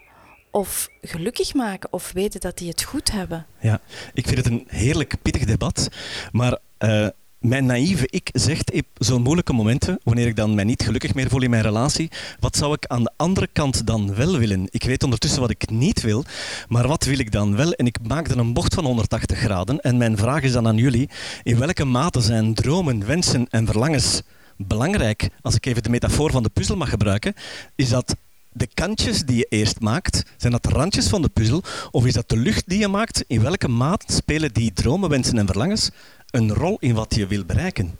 of 0.51 0.89
gelukkig 1.01 1.53
maken 1.53 1.93
of 1.93 2.11
weten 2.11 2.39
dat 2.39 2.57
die 2.57 2.69
het 2.69 2.83
goed 2.83 3.11
hebben. 3.11 3.45
Ja, 3.59 3.81
ik 4.13 4.25
vind 4.25 4.37
het 4.37 4.45
een 4.45 4.65
heerlijk 4.67 5.15
pittig 5.21 5.45
debat, 5.45 5.89
maar 6.31 6.57
uh, 6.79 7.07
mijn 7.39 7.65
naïeve 7.65 8.07
ik 8.09 8.29
zegt 8.33 8.73
op 8.73 8.85
zo'n 8.93 9.21
moeilijke 9.21 9.53
momenten, 9.53 9.99
wanneer 10.03 10.27
ik 10.27 10.35
dan 10.35 10.55
mij 10.55 10.63
niet 10.63 10.83
gelukkig 10.83 11.13
meer 11.13 11.29
voel 11.29 11.41
in 11.41 11.49
mijn 11.49 11.61
relatie, 11.61 12.09
wat 12.39 12.55
zou 12.55 12.73
ik 12.73 12.85
aan 12.85 13.03
de 13.03 13.11
andere 13.15 13.47
kant 13.53 13.87
dan 13.87 14.15
wel 14.15 14.37
willen? 14.37 14.67
Ik 14.69 14.83
weet 14.83 15.03
ondertussen 15.03 15.41
wat 15.41 15.49
ik 15.49 15.69
niet 15.69 16.01
wil, 16.01 16.23
maar 16.67 16.87
wat 16.87 17.03
wil 17.03 17.19
ik 17.19 17.31
dan 17.31 17.55
wel? 17.55 17.71
En 17.71 17.85
ik 17.85 17.97
maak 18.07 18.29
dan 18.29 18.37
een 18.37 18.53
bocht 18.53 18.73
van 18.73 18.85
180 18.85 19.37
graden. 19.37 19.81
En 19.81 19.97
mijn 19.97 20.17
vraag 20.17 20.41
is 20.41 20.51
dan 20.51 20.67
aan 20.67 20.77
jullie, 20.77 21.09
in 21.43 21.59
welke 21.59 21.85
mate 21.85 22.21
zijn 22.21 22.53
dromen, 22.53 23.05
wensen 23.05 23.47
en 23.49 23.65
verlangens 23.65 24.21
belangrijk? 24.57 25.29
Als 25.41 25.55
ik 25.55 25.65
even 25.65 25.83
de 25.83 25.89
metafoor 25.89 26.31
van 26.31 26.43
de 26.43 26.49
puzzel 26.49 26.75
mag 26.75 26.89
gebruiken, 26.89 27.33
is 27.75 27.89
dat 27.89 28.15
de 28.51 28.67
kantjes 28.73 29.23
die 29.23 29.37
je 29.37 29.47
eerst 29.49 29.79
maakt, 29.79 30.23
zijn 30.37 30.51
dat 30.51 30.63
de 30.63 30.69
randjes 30.69 31.07
van 31.07 31.21
de 31.21 31.29
puzzel? 31.29 31.63
Of 31.91 32.05
is 32.05 32.13
dat 32.13 32.29
de 32.29 32.37
lucht 32.37 32.69
die 32.69 32.79
je 32.79 32.87
maakt? 32.87 33.23
In 33.27 33.41
welke 33.41 33.67
mate 33.67 34.13
spelen 34.13 34.53
die 34.53 34.73
dromen, 34.73 35.09
wensen 35.09 35.37
en 35.37 35.45
verlangens 35.45 35.89
een 36.31 36.53
rol 36.53 36.77
in 36.79 36.93
wat 36.93 37.15
je 37.15 37.27
wil 37.27 37.45
bereiken? 37.45 37.97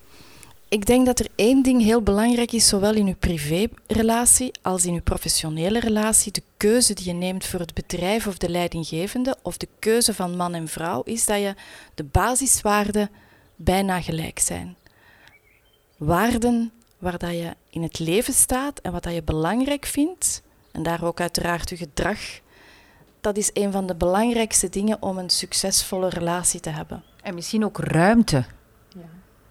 Ik 0.69 0.85
denk 0.85 1.05
dat 1.05 1.19
er 1.19 1.27
één 1.35 1.63
ding 1.63 1.81
heel 1.81 2.01
belangrijk 2.01 2.51
is, 2.51 2.67
zowel 2.67 2.93
in 2.93 3.07
je 3.07 3.15
privérelatie 3.15 4.51
als 4.61 4.85
in 4.85 4.93
je 4.93 5.01
professionele 5.01 5.79
relatie. 5.79 6.31
De 6.31 6.43
keuze 6.57 6.93
die 6.93 7.05
je 7.05 7.13
neemt 7.13 7.45
voor 7.45 7.59
het 7.59 7.73
bedrijf 7.73 8.27
of 8.27 8.37
de 8.37 8.49
leidinggevende, 8.49 9.37
of 9.41 9.57
de 9.57 9.67
keuze 9.79 10.13
van 10.13 10.35
man 10.35 10.53
en 10.53 10.67
vrouw, 10.67 11.01
is 11.03 11.25
dat 11.25 11.39
je 11.39 11.55
de 11.95 12.03
basiswaarden 12.03 13.09
bijna 13.55 14.01
gelijk 14.01 14.39
zijn. 14.39 14.75
Waarden 15.97 16.71
waar 16.97 17.17
dat 17.17 17.31
je 17.31 17.55
in 17.69 17.83
het 17.83 17.99
leven 17.99 18.33
staat 18.33 18.79
en 18.79 18.91
wat 18.91 19.03
dat 19.03 19.13
je 19.13 19.23
belangrijk 19.23 19.85
vindt, 19.85 20.41
en 20.71 20.83
daar 20.83 21.03
ook 21.03 21.19
uiteraard 21.19 21.69
je 21.69 21.77
gedrag, 21.77 22.19
dat 23.21 23.37
is 23.37 23.49
een 23.53 23.71
van 23.71 23.87
de 23.87 23.95
belangrijkste 23.95 24.69
dingen 24.69 25.01
om 25.01 25.17
een 25.17 25.29
succesvolle 25.29 26.09
relatie 26.09 26.59
te 26.59 26.69
hebben. 26.69 27.03
En 27.27 27.33
misschien 27.33 27.65
ook 27.65 27.79
ruimte. 27.79 28.45
Ja. 28.95 29.01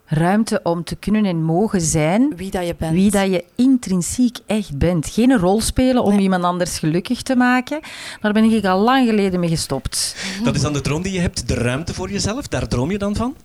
Ruimte 0.05 0.59
om 0.63 0.83
te 0.83 0.95
kunnen 0.95 1.25
en 1.25 1.43
mogen 1.43 1.81
zijn 1.81 2.33
wie 2.35 2.51
dat 2.51 2.65
je 2.65 2.75
bent. 2.77 2.93
Wie 2.93 3.11
dat 3.11 3.31
je 3.31 3.43
intrinsiek 3.55 4.37
echt 4.45 4.77
bent. 4.77 5.07
Geen 5.09 5.37
rol 5.37 5.61
spelen 5.61 6.03
om 6.03 6.19
iemand 6.19 6.43
anders 6.43 6.79
gelukkig 6.79 7.21
te 7.21 7.35
maken. 7.35 7.79
Daar 8.21 8.33
ben 8.33 8.43
ik 8.43 8.65
al 8.65 8.79
lang 8.79 9.07
geleden 9.07 9.39
mee 9.39 9.49
gestopt. 9.49 10.15
Dat 10.43 10.55
is 10.55 10.61
dan 10.61 10.73
de 10.73 10.81
droom 10.81 11.01
die 11.01 11.13
je 11.13 11.19
hebt, 11.19 11.47
de 11.47 11.53
ruimte 11.53 11.93
voor 11.93 12.11
jezelf. 12.11 12.47
Daar 12.47 12.67
droom 12.67 12.91
je 12.91 12.97
dan 12.97 13.15
van? 13.15 13.35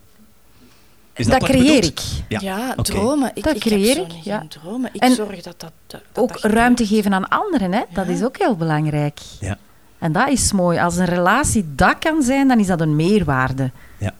Is 1.14 1.26
dat, 1.26 1.41
dat 1.41 1.49
creëer 1.49 1.85
ik. 1.85 2.01
Ja, 2.28 2.41
ja 2.41 2.74
dromen. 2.74 3.30
Ik, 3.35 3.45
dat 3.45 3.55
ik 3.55 3.61
creëer 3.61 3.99
ik. 3.99 4.12
Ja. 4.22 4.47
dromen. 4.49 4.91
Ik 4.93 5.01
en 5.01 5.14
zorg 5.14 5.43
dat 5.43 5.61
dat. 5.61 5.72
dat 5.87 6.03
ook 6.14 6.39
ruimte 6.41 6.87
geven 6.87 7.14
aan 7.14 7.28
anderen, 7.28 7.72
hè? 7.72 7.83
dat 7.93 8.09
is 8.09 8.22
ook 8.22 8.39
heel 8.39 8.57
belangrijk. 8.57 9.18
Ja. 9.41 9.59
En 10.03 10.12
dat 10.12 10.28
is 10.28 10.53
mooi. 10.53 10.78
Als 10.78 10.97
een 10.97 11.05
relatie 11.05 11.74
dat 11.74 11.99
kan 11.99 12.22
zijn, 12.22 12.49
dan 12.49 12.59
is 12.59 12.66
dat 12.66 12.80
een 12.80 12.97
meerwaarde. 12.97 13.70
Ja. 13.99 14.14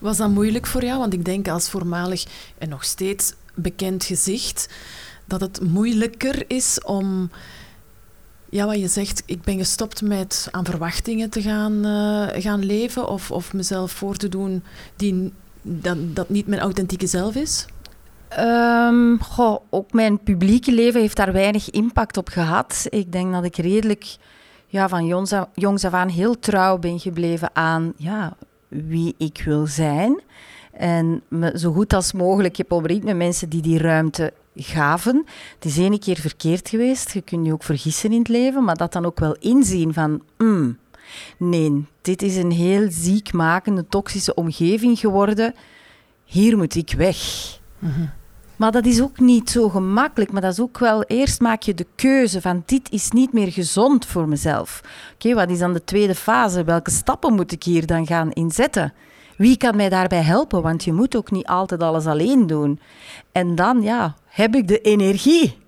Was 0.00 0.16
dat 0.16 0.30
moeilijk 0.30 0.66
voor 0.66 0.84
jou? 0.84 0.98
Want 0.98 1.12
ik 1.12 1.24
denk 1.24 1.48
als 1.48 1.70
voormalig 1.70 2.24
en 2.58 2.68
nog 2.68 2.84
steeds 2.84 3.34
bekend 3.54 4.04
gezicht 4.04 4.68
dat 5.24 5.40
het 5.40 5.60
moeilijker 5.60 6.44
is 6.46 6.80
om. 6.84 7.30
Ja, 8.52 8.66
wat 8.66 8.78
je 8.78 8.88
zegt, 8.88 9.22
ik 9.26 9.42
ben 9.42 9.58
gestopt 9.58 10.02
met 10.02 10.48
aan 10.50 10.64
verwachtingen 10.64 11.30
te 11.30 11.42
gaan, 11.42 11.86
uh, 11.86 12.42
gaan 12.42 12.64
leven 12.64 13.08
of, 13.08 13.30
of 13.30 13.52
mezelf 13.52 13.92
voor 13.92 14.16
te 14.16 14.28
doen 14.28 14.62
die, 14.96 15.32
dat, 15.62 16.16
dat 16.16 16.28
niet 16.28 16.46
mijn 16.46 16.60
authentieke 16.60 17.06
zelf 17.06 17.34
is? 17.34 17.66
Um, 18.38 19.20
goh, 19.22 19.60
ook 19.70 19.92
mijn 19.92 20.22
publieke 20.22 20.72
leven 20.72 21.00
heeft 21.00 21.16
daar 21.16 21.32
weinig 21.32 21.70
impact 21.70 22.16
op 22.16 22.28
gehad. 22.28 22.86
Ik 22.88 23.12
denk 23.12 23.32
dat 23.32 23.44
ik 23.44 23.56
redelijk 23.56 24.16
ja, 24.66 24.88
van 24.88 25.06
jongs 25.06 25.32
af, 25.32 25.48
jongs 25.54 25.84
af 25.84 25.92
aan 25.92 26.08
heel 26.08 26.38
trouw 26.38 26.78
ben 26.78 27.00
gebleven 27.00 27.50
aan 27.52 27.92
ja, 27.96 28.36
wie 28.70 29.14
ik 29.18 29.42
wil 29.44 29.66
zijn. 29.66 30.20
En 30.72 31.22
me 31.28 31.58
zo 31.58 31.72
goed 31.72 31.92
als 31.92 32.12
mogelijk 32.12 32.56
heb 32.56 32.72
omringd 32.72 33.04
met 33.04 33.16
mensen 33.16 33.48
die 33.48 33.62
die 33.62 33.78
ruimte 33.78 34.32
gaven. 34.54 35.24
Het 35.54 35.64
is 35.64 35.78
één 35.78 35.98
keer 35.98 36.16
verkeerd 36.16 36.68
geweest. 36.68 37.12
Je 37.12 37.22
kunt 37.22 37.46
je 37.46 37.52
ook 37.52 37.62
vergissen 37.62 38.12
in 38.12 38.18
het 38.18 38.28
leven, 38.28 38.64
maar 38.64 38.76
dat 38.76 38.92
dan 38.92 39.06
ook 39.06 39.20
wel 39.20 39.36
inzien 39.40 39.92
van... 39.92 40.22
Mm, 40.38 40.78
nee, 41.36 41.84
dit 42.02 42.22
is 42.22 42.36
een 42.36 42.52
heel 42.52 42.86
ziekmakende, 42.90 43.86
toxische 43.88 44.34
omgeving 44.34 44.98
geworden. 44.98 45.54
Hier 46.24 46.56
moet 46.56 46.74
ik 46.74 46.94
weg. 46.96 47.18
Mhm. 47.78 48.06
Maar 48.60 48.72
dat 48.72 48.86
is 48.86 49.02
ook 49.02 49.18
niet 49.18 49.50
zo 49.50 49.68
gemakkelijk. 49.68 50.32
Maar 50.32 50.40
dat 50.40 50.52
is 50.52 50.60
ook 50.60 50.78
wel, 50.78 51.02
eerst 51.02 51.40
maak 51.40 51.62
je 51.62 51.74
de 51.74 51.86
keuze 51.94 52.40
van 52.40 52.62
dit 52.66 52.90
is 52.90 53.10
niet 53.10 53.32
meer 53.32 53.52
gezond 53.52 54.06
voor 54.06 54.28
mezelf. 54.28 54.80
Oké, 55.14 55.34
wat 55.34 55.50
is 55.50 55.58
dan 55.58 55.72
de 55.72 55.84
tweede 55.84 56.14
fase? 56.14 56.64
Welke 56.64 56.90
stappen 56.90 57.34
moet 57.34 57.52
ik 57.52 57.62
hier 57.62 57.86
dan 57.86 58.06
gaan 58.06 58.32
inzetten? 58.32 58.92
Wie 59.36 59.56
kan 59.56 59.76
mij 59.76 59.88
daarbij 59.88 60.22
helpen? 60.22 60.62
Want 60.62 60.84
je 60.84 60.92
moet 60.92 61.16
ook 61.16 61.30
niet 61.30 61.46
altijd 61.46 61.82
alles 61.82 62.06
alleen 62.06 62.46
doen. 62.46 62.80
En 63.32 63.54
dan, 63.54 63.82
ja, 63.82 64.14
heb 64.26 64.54
ik 64.54 64.68
de 64.68 64.80
energie 64.80 65.58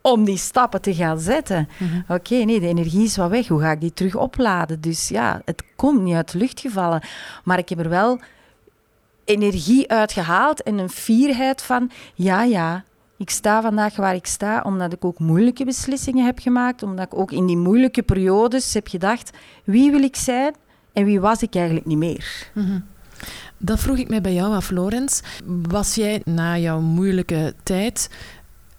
om 0.00 0.24
die 0.24 0.38
stappen 0.38 0.80
te 0.80 0.94
gaan 0.94 1.20
zetten. 1.20 1.68
Mhm. 1.78 2.12
Oké, 2.12 2.34
nee, 2.34 2.60
de 2.60 2.68
energie 2.68 3.04
is 3.04 3.16
wat 3.16 3.30
weg. 3.30 3.48
Hoe 3.48 3.60
ga 3.60 3.70
ik 3.70 3.80
die 3.80 3.92
terug 3.92 4.14
opladen? 4.14 4.80
Dus 4.80 5.08
ja, 5.08 5.42
het 5.44 5.62
komt 5.76 6.02
niet 6.02 6.14
uit 6.14 6.32
de 6.32 6.38
lucht 6.38 6.60
gevallen. 6.60 7.02
Maar 7.44 7.58
ik 7.58 7.68
heb 7.68 7.78
er 7.78 7.88
wel 7.88 8.20
energie 9.28 9.90
uitgehaald 9.90 10.62
en 10.62 10.78
een 10.78 10.88
fierheid 10.88 11.62
van, 11.62 11.90
ja, 12.14 12.42
ja, 12.42 12.84
ik 13.16 13.30
sta 13.30 13.62
vandaag 13.62 13.96
waar 13.96 14.14
ik 14.14 14.26
sta 14.26 14.62
omdat 14.64 14.92
ik 14.92 15.04
ook 15.04 15.18
moeilijke 15.18 15.64
beslissingen 15.64 16.24
heb 16.24 16.38
gemaakt, 16.38 16.82
omdat 16.82 17.06
ik 17.06 17.18
ook 17.18 17.32
in 17.32 17.46
die 17.46 17.56
moeilijke 17.56 18.02
periodes 18.02 18.74
heb 18.74 18.88
gedacht, 18.88 19.30
wie 19.64 19.90
wil 19.90 20.02
ik 20.02 20.16
zijn 20.16 20.54
en 20.92 21.04
wie 21.04 21.20
was 21.20 21.42
ik 21.42 21.54
eigenlijk 21.54 21.86
niet 21.86 21.98
meer. 21.98 22.50
Mhm. 22.54 22.80
Dat 23.56 23.80
vroeg 23.80 23.96
ik 23.96 24.08
mij 24.08 24.20
bij 24.20 24.34
jou 24.34 24.54
af, 24.54 24.70
Lorenz. 24.70 25.20
Was 25.44 25.94
jij 25.94 26.20
na 26.24 26.58
jouw 26.58 26.80
moeilijke 26.80 27.54
tijd 27.62 28.10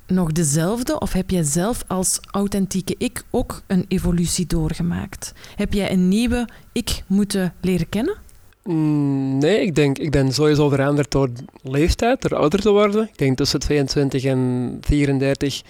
nog 0.07 0.31
dezelfde 0.31 0.99
of 0.99 1.13
heb 1.13 1.29
jij 1.29 1.43
zelf 1.43 1.83
als 1.87 2.19
authentieke 2.31 2.95
ik 2.97 3.23
ook 3.29 3.61
een 3.67 3.85
evolutie 3.87 4.45
doorgemaakt? 4.45 5.33
Heb 5.55 5.73
jij 5.73 5.91
een 5.91 6.07
nieuwe 6.07 6.47
ik 6.71 7.03
moeten 7.07 7.53
leren 7.61 7.89
kennen? 7.89 8.15
Mm, 8.63 9.37
nee, 9.37 9.61
ik 9.61 9.75
denk, 9.75 9.97
ik 9.97 10.11
ben 10.11 10.33
sowieso 10.33 10.69
veranderd 10.69 11.11
door 11.11 11.29
leeftijd, 11.61 12.21
door 12.21 12.39
ouder 12.39 12.59
te 12.59 12.71
worden. 12.71 13.03
Ik 13.03 13.17
denk 13.17 13.37
tussen 13.37 13.59
22 13.59 14.23
en 14.23 14.77
34 14.81 15.61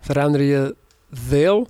verander 0.00 0.42
je 0.42 0.74
veel. 1.12 1.68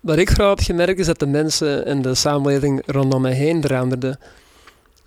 Wat 0.00 0.18
ik 0.18 0.30
vooral 0.30 0.48
heb 0.48 0.60
gemerkt 0.60 0.98
is 0.98 1.06
dat 1.06 1.18
de 1.18 1.26
mensen 1.26 1.86
en 1.86 2.02
de 2.02 2.14
samenleving 2.14 2.82
rondom 2.86 3.22
mij 3.22 3.32
heen 3.32 3.60
veranderden. 3.62 4.18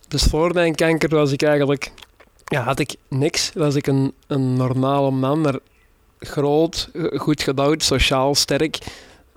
Dus 0.07 0.23
voor 0.23 0.53
mijn 0.53 0.75
kanker 0.75 1.09
was 1.09 1.31
ik 1.31 1.41
eigenlijk, 1.41 1.91
ja, 2.45 2.61
had 2.61 2.79
ik 2.79 2.95
niks. 3.07 3.51
Was 3.53 3.75
ik 3.75 3.87
een, 3.87 4.13
een 4.27 4.53
normale 4.53 5.11
man, 5.11 5.41
maar 5.41 5.59
groot, 6.19 6.89
goed 7.13 7.41
gebouwd, 7.41 7.83
sociaal 7.83 8.35
sterk, 8.35 8.77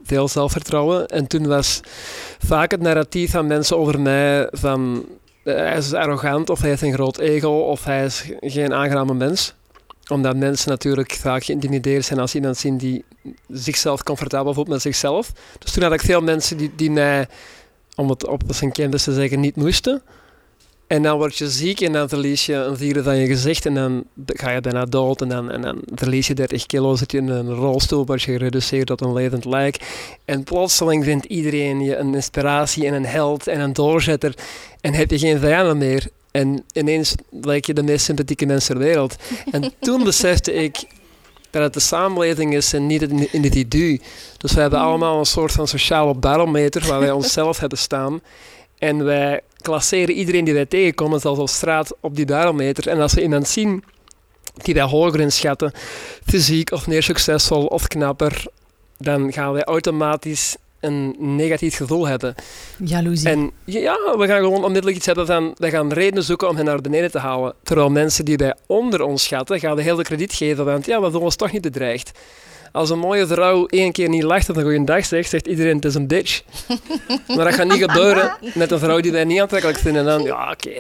veel 0.03 0.29
zelfvertrouwen. 0.29 1.07
En 1.07 1.27
toen 1.27 1.47
was 1.47 1.81
vaak 2.39 2.71
het 2.71 2.81
narratief 2.81 3.31
van 3.31 3.47
mensen 3.47 3.79
over 3.79 4.01
mij 4.01 4.49
van 4.51 5.05
eh, 5.05 5.18
hij 5.57 5.77
is 5.77 5.93
arrogant 5.93 6.51
of 6.51 6.61
hij 6.61 6.69
heeft 6.69 6.83
een 6.83 6.93
groot 6.93 7.19
ego 7.19 7.49
of 7.49 7.85
hij 7.85 8.05
is 8.05 8.25
geen 8.41 8.75
aangename 8.75 9.15
mens 9.15 9.55
omdat 10.09 10.37
mensen 10.37 10.71
natuurlijk 10.71 11.13
vaak 11.13 11.45
geïntimideerd 11.45 12.05
zijn 12.05 12.21
als 12.21 12.35
iemand 12.35 12.57
zien 12.57 12.77
die 12.77 13.05
zichzelf 13.49 14.03
comfortabel 14.03 14.55
voelt 14.55 14.69
met 14.69 14.83
zichzelf. 14.83 15.33
Dus 15.59 15.73
toen 15.73 15.83
had 15.83 15.93
ik 15.93 16.01
veel 16.01 16.21
mensen 16.21 16.57
die, 16.57 16.73
die 16.77 16.91
mij, 16.91 17.29
om 17.95 18.09
het 18.09 18.27
op 18.27 18.43
zijn 18.47 18.73
kennis 18.73 19.05
te 19.05 19.13
zeggen, 19.13 19.41
niet 19.41 19.57
moesten. 19.57 20.03
En 20.89 21.03
dan 21.03 21.19
word 21.19 21.37
je 21.37 21.51
ziek 21.51 21.81
en 21.81 21.93
dan 21.93 22.09
verlies 22.09 22.47
je 22.47 22.55
een 22.55 22.77
vierde 22.77 23.03
van 23.03 23.17
je 23.17 23.27
gezicht 23.27 23.67
en 23.67 23.75
dan 23.75 24.05
ga 24.27 24.51
je 24.51 24.61
bijna 24.61 24.85
dood 24.85 25.21
en 25.21 25.29
dan, 25.29 25.51
en 25.51 25.63
dan 25.63 25.83
verlies 25.95 26.27
je 26.27 26.35
30 26.35 26.67
kilo, 26.67 26.95
zit 26.97 27.13
je 27.13 27.19
in 27.19 27.29
een 27.29 27.55
rolstoel, 27.55 28.07
word 28.07 28.23
je 28.23 28.33
gereduceerd 28.33 28.87
tot 28.87 29.01
een 29.01 29.13
levend 29.13 29.45
lijk. 29.45 29.77
En 30.25 30.45
plotseling 30.45 31.05
vindt 31.05 31.25
iedereen 31.25 31.81
je 31.81 31.97
een 31.97 32.15
inspiratie 32.15 32.87
en 32.87 32.95
een 32.95 33.07
held 33.07 33.47
en 33.47 33.61
een 33.61 33.73
doorzetter 33.73 34.35
en 34.81 34.95
heb 34.95 35.11
je 35.11 35.19
geen 35.19 35.39
vijanden 35.39 35.79
meer. 35.79 36.07
En 36.31 36.65
ineens 36.73 37.15
lijk 37.31 37.67
je 37.67 37.75
de 37.75 37.83
meest 37.83 38.05
sympathieke 38.05 38.47
mens 38.47 38.67
ter 38.67 38.79
wereld. 38.79 39.17
En 39.51 39.73
toen 39.81 40.05
besefte 40.05 40.53
ik 40.53 40.85
dat 41.51 41.63
het 41.63 41.75
de 41.75 41.81
samenleving 41.81 42.55
is 42.55 42.73
en 42.73 42.87
niet 42.87 43.01
het 43.01 43.33
individu. 43.33 44.01
Dus 44.37 44.53
we 44.53 44.61
hebben 44.61 44.79
allemaal 44.79 45.19
een 45.19 45.27
soort 45.27 45.53
van 45.53 45.69
sociale 45.69 46.15
barometer 46.15 46.87
waar 46.87 47.01
wij 47.01 47.11
onszelf 47.23 47.59
hebben 47.59 47.79
staan. 47.79 48.21
En 48.79 49.05
wij 49.05 49.41
klasseren 49.61 50.15
iedereen 50.15 50.45
die 50.45 50.55
wij 50.55 50.67
tegenkomen, 50.67 51.21
zelfs 51.21 51.41
op 51.41 51.49
straat, 51.49 51.95
op 52.01 52.17
die 52.17 52.27
barometer. 52.27 52.89
En 52.89 53.01
als 53.01 53.15
we 53.15 53.23
iemand 53.23 53.49
zien 53.49 53.85
die 54.63 54.75
wij 54.75 54.83
hoger 54.83 55.21
inschatten, 55.21 55.73
fysiek 56.27 56.73
of 56.73 56.87
meer 56.87 57.03
succesvol 57.03 57.67
of 57.67 57.87
knapper, 57.87 58.45
dan 58.99 59.33
gaan 59.33 59.53
wij 59.53 59.65
automatisch 59.65 60.57
een 60.81 61.15
negatief 61.19 61.77
gevoel 61.77 62.07
hebben. 62.07 62.35
Jaloezie. 62.85 63.29
En 63.29 63.51
ja, 63.65 63.97
we 64.17 64.27
gaan 64.27 64.41
gewoon 64.41 64.65
onmiddellijk 64.65 64.97
iets 64.97 65.07
hebben 65.07 65.27
van, 65.27 65.55
we 65.57 65.71
gaan 65.71 65.93
redenen 65.93 66.23
zoeken 66.25 66.49
om 66.49 66.57
hen 66.57 66.65
naar 66.65 66.81
beneden 66.81 67.11
te 67.11 67.19
halen. 67.19 67.55
Terwijl 67.63 67.91
mensen 67.91 68.25
die 68.25 68.37
wij 68.37 68.55
onder 68.67 69.03
ons 69.03 69.23
schatten, 69.25 69.61
gaan 69.61 69.77
de 69.77 69.83
hele 69.83 70.03
krediet 70.03 70.33
geven, 70.33 70.65
want 70.65 70.87
ja, 70.87 70.97
we 70.97 71.03
voelen 71.03 71.23
ons 71.23 71.37
toch 71.37 71.53
niet 71.53 71.63
bedreigd. 71.63 72.19
Als 72.73 72.91
een 72.91 72.99
mooie 72.99 73.27
vrouw 73.27 73.67
één 73.67 73.93
keer 73.93 74.09
niet 74.09 74.23
lacht 74.23 74.51
of 74.51 74.57
een 74.57 74.63
goede 74.63 74.85
dag 74.85 75.05
zegt, 75.05 75.31
zegt 75.31 75.47
iedereen 75.47 75.77
het 75.77 75.85
is 75.85 75.95
een 75.95 76.07
bitch. 76.07 76.43
maar 77.37 77.45
dat 77.45 77.55
gaat 77.55 77.69
niet 77.69 77.83
gebeuren 77.83 78.37
met 78.55 78.71
een 78.71 78.79
vrouw 78.79 79.01
die 79.01 79.13
wij 79.13 79.25
niet 79.25 79.41
aantrekkelijk 79.41 79.79
vinden. 79.79 80.01
En 80.01 80.09
dan, 80.09 80.23
ja, 80.23 80.51
oké, 80.51 80.71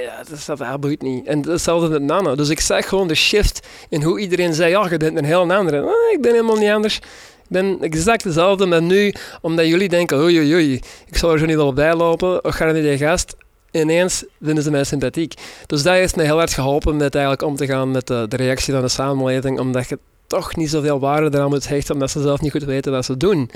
dat, 0.46 0.58
dat 0.58 0.80
boeit 0.80 1.02
niet. 1.02 1.26
En 1.26 1.48
hetzelfde 1.48 1.88
met 1.88 2.02
Nana. 2.02 2.34
Dus 2.34 2.48
ik 2.48 2.60
zag 2.60 2.88
gewoon 2.88 3.08
de 3.08 3.14
shift 3.14 3.66
in 3.88 4.02
hoe 4.02 4.20
iedereen 4.20 4.54
zei, 4.54 4.70
ja, 4.70 4.86
je 4.90 4.96
bent 4.96 5.18
een 5.18 5.24
heel 5.24 5.52
andere. 5.52 5.80
Ah, 5.80 6.12
ik 6.12 6.18
ben 6.20 6.32
helemaal 6.32 6.56
niet 6.56 6.70
anders 6.70 7.00
ben 7.48 7.80
exact 7.80 8.22
dezelfde, 8.22 8.66
maar 8.66 8.82
nu, 8.82 9.14
omdat 9.40 9.66
jullie 9.66 9.88
denken, 9.88 10.18
oei, 10.18 10.38
oei, 10.38 10.54
oei, 10.54 10.80
ik 11.06 11.16
zal 11.16 11.32
er 11.32 11.38
zo 11.38 11.46
niet 11.46 11.56
wel 11.56 11.72
bij 11.72 11.94
lopen, 11.94 12.44
of 12.44 12.54
ga 12.54 12.70
niet 12.70 12.82
die 12.82 12.98
gast, 12.98 13.36
ineens 13.70 14.24
vinden 14.42 14.64
ze 14.64 14.70
mij 14.70 14.84
sympathiek. 14.84 15.34
Dus 15.66 15.82
dat 15.82 15.94
heeft 15.94 16.16
mij 16.16 16.24
heel 16.24 16.36
hard 16.36 16.52
geholpen 16.52 16.96
met 16.96 17.14
eigenlijk 17.14 17.44
om 17.44 17.56
te 17.56 17.66
gaan 17.66 17.90
met 17.90 18.06
de, 18.06 18.26
de 18.28 18.36
reactie 18.36 18.72
van 18.72 18.82
de 18.82 18.88
samenleving, 18.88 19.58
omdat 19.58 19.88
je 19.88 19.98
toch 20.28 20.56
niet 20.56 20.70
zoveel 20.70 21.00
waarde 21.00 21.36
eraan 21.36 21.48
moet 21.48 21.68
hechten, 21.68 21.94
omdat 21.94 22.10
ze 22.10 22.22
zelf 22.22 22.40
niet 22.40 22.52
goed 22.52 22.64
weten 22.64 22.92
wat 22.92 23.04
ze 23.04 23.16
doen. 23.16 23.50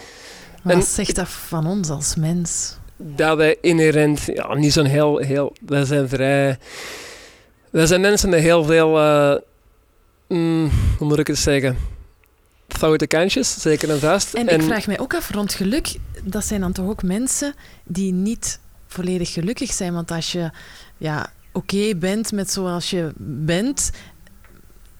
Wat 0.62 0.74
en, 0.74 0.82
zegt 0.82 1.16
dat 1.16 1.28
van 1.28 1.66
ons 1.66 1.88
als 1.88 2.14
mens? 2.14 2.76
Dat 2.96 3.36
wij 3.36 3.56
inherent, 3.60 4.20
ja, 4.34 4.54
niet 4.54 4.72
zo'n 4.72 4.84
heel, 4.84 5.16
heel, 5.18 5.56
wij 5.66 5.84
zijn 5.84 6.08
vrij, 6.08 6.58
wij 7.70 7.86
zijn 7.86 8.00
mensen 8.00 8.28
met 8.28 8.40
heel 8.40 8.64
veel, 8.64 8.98
uh, 8.98 9.34
mm, 10.28 10.70
hoe 10.98 11.06
moet 11.08 11.18
ik 11.18 11.26
het 11.26 11.38
zeggen, 11.38 11.76
foute 12.68 13.06
kantjes, 13.06 13.60
zeker 13.60 13.90
en 13.90 14.00
vast. 14.00 14.34
En, 14.34 14.48
ik 14.48 14.62
vraag 14.62 14.86
mij 14.86 14.98
ook 14.98 15.14
af, 15.14 15.30
rond 15.30 15.54
geluk, 15.54 15.94
dat 16.22 16.44
zijn 16.44 16.60
dan 16.60 16.72
toch 16.72 16.86
ook 16.86 17.02
mensen 17.02 17.54
die 17.84 18.12
niet 18.12 18.60
volledig 18.86 19.32
gelukkig 19.32 19.72
zijn. 19.72 19.94
Want 19.94 20.10
als 20.10 20.32
je 20.32 20.50
ja, 20.98 21.32
oké 21.52 21.94
bent 21.96 22.32
met 22.32 22.50
zoals 22.50 22.90
je 22.90 23.12
bent, 23.16 23.90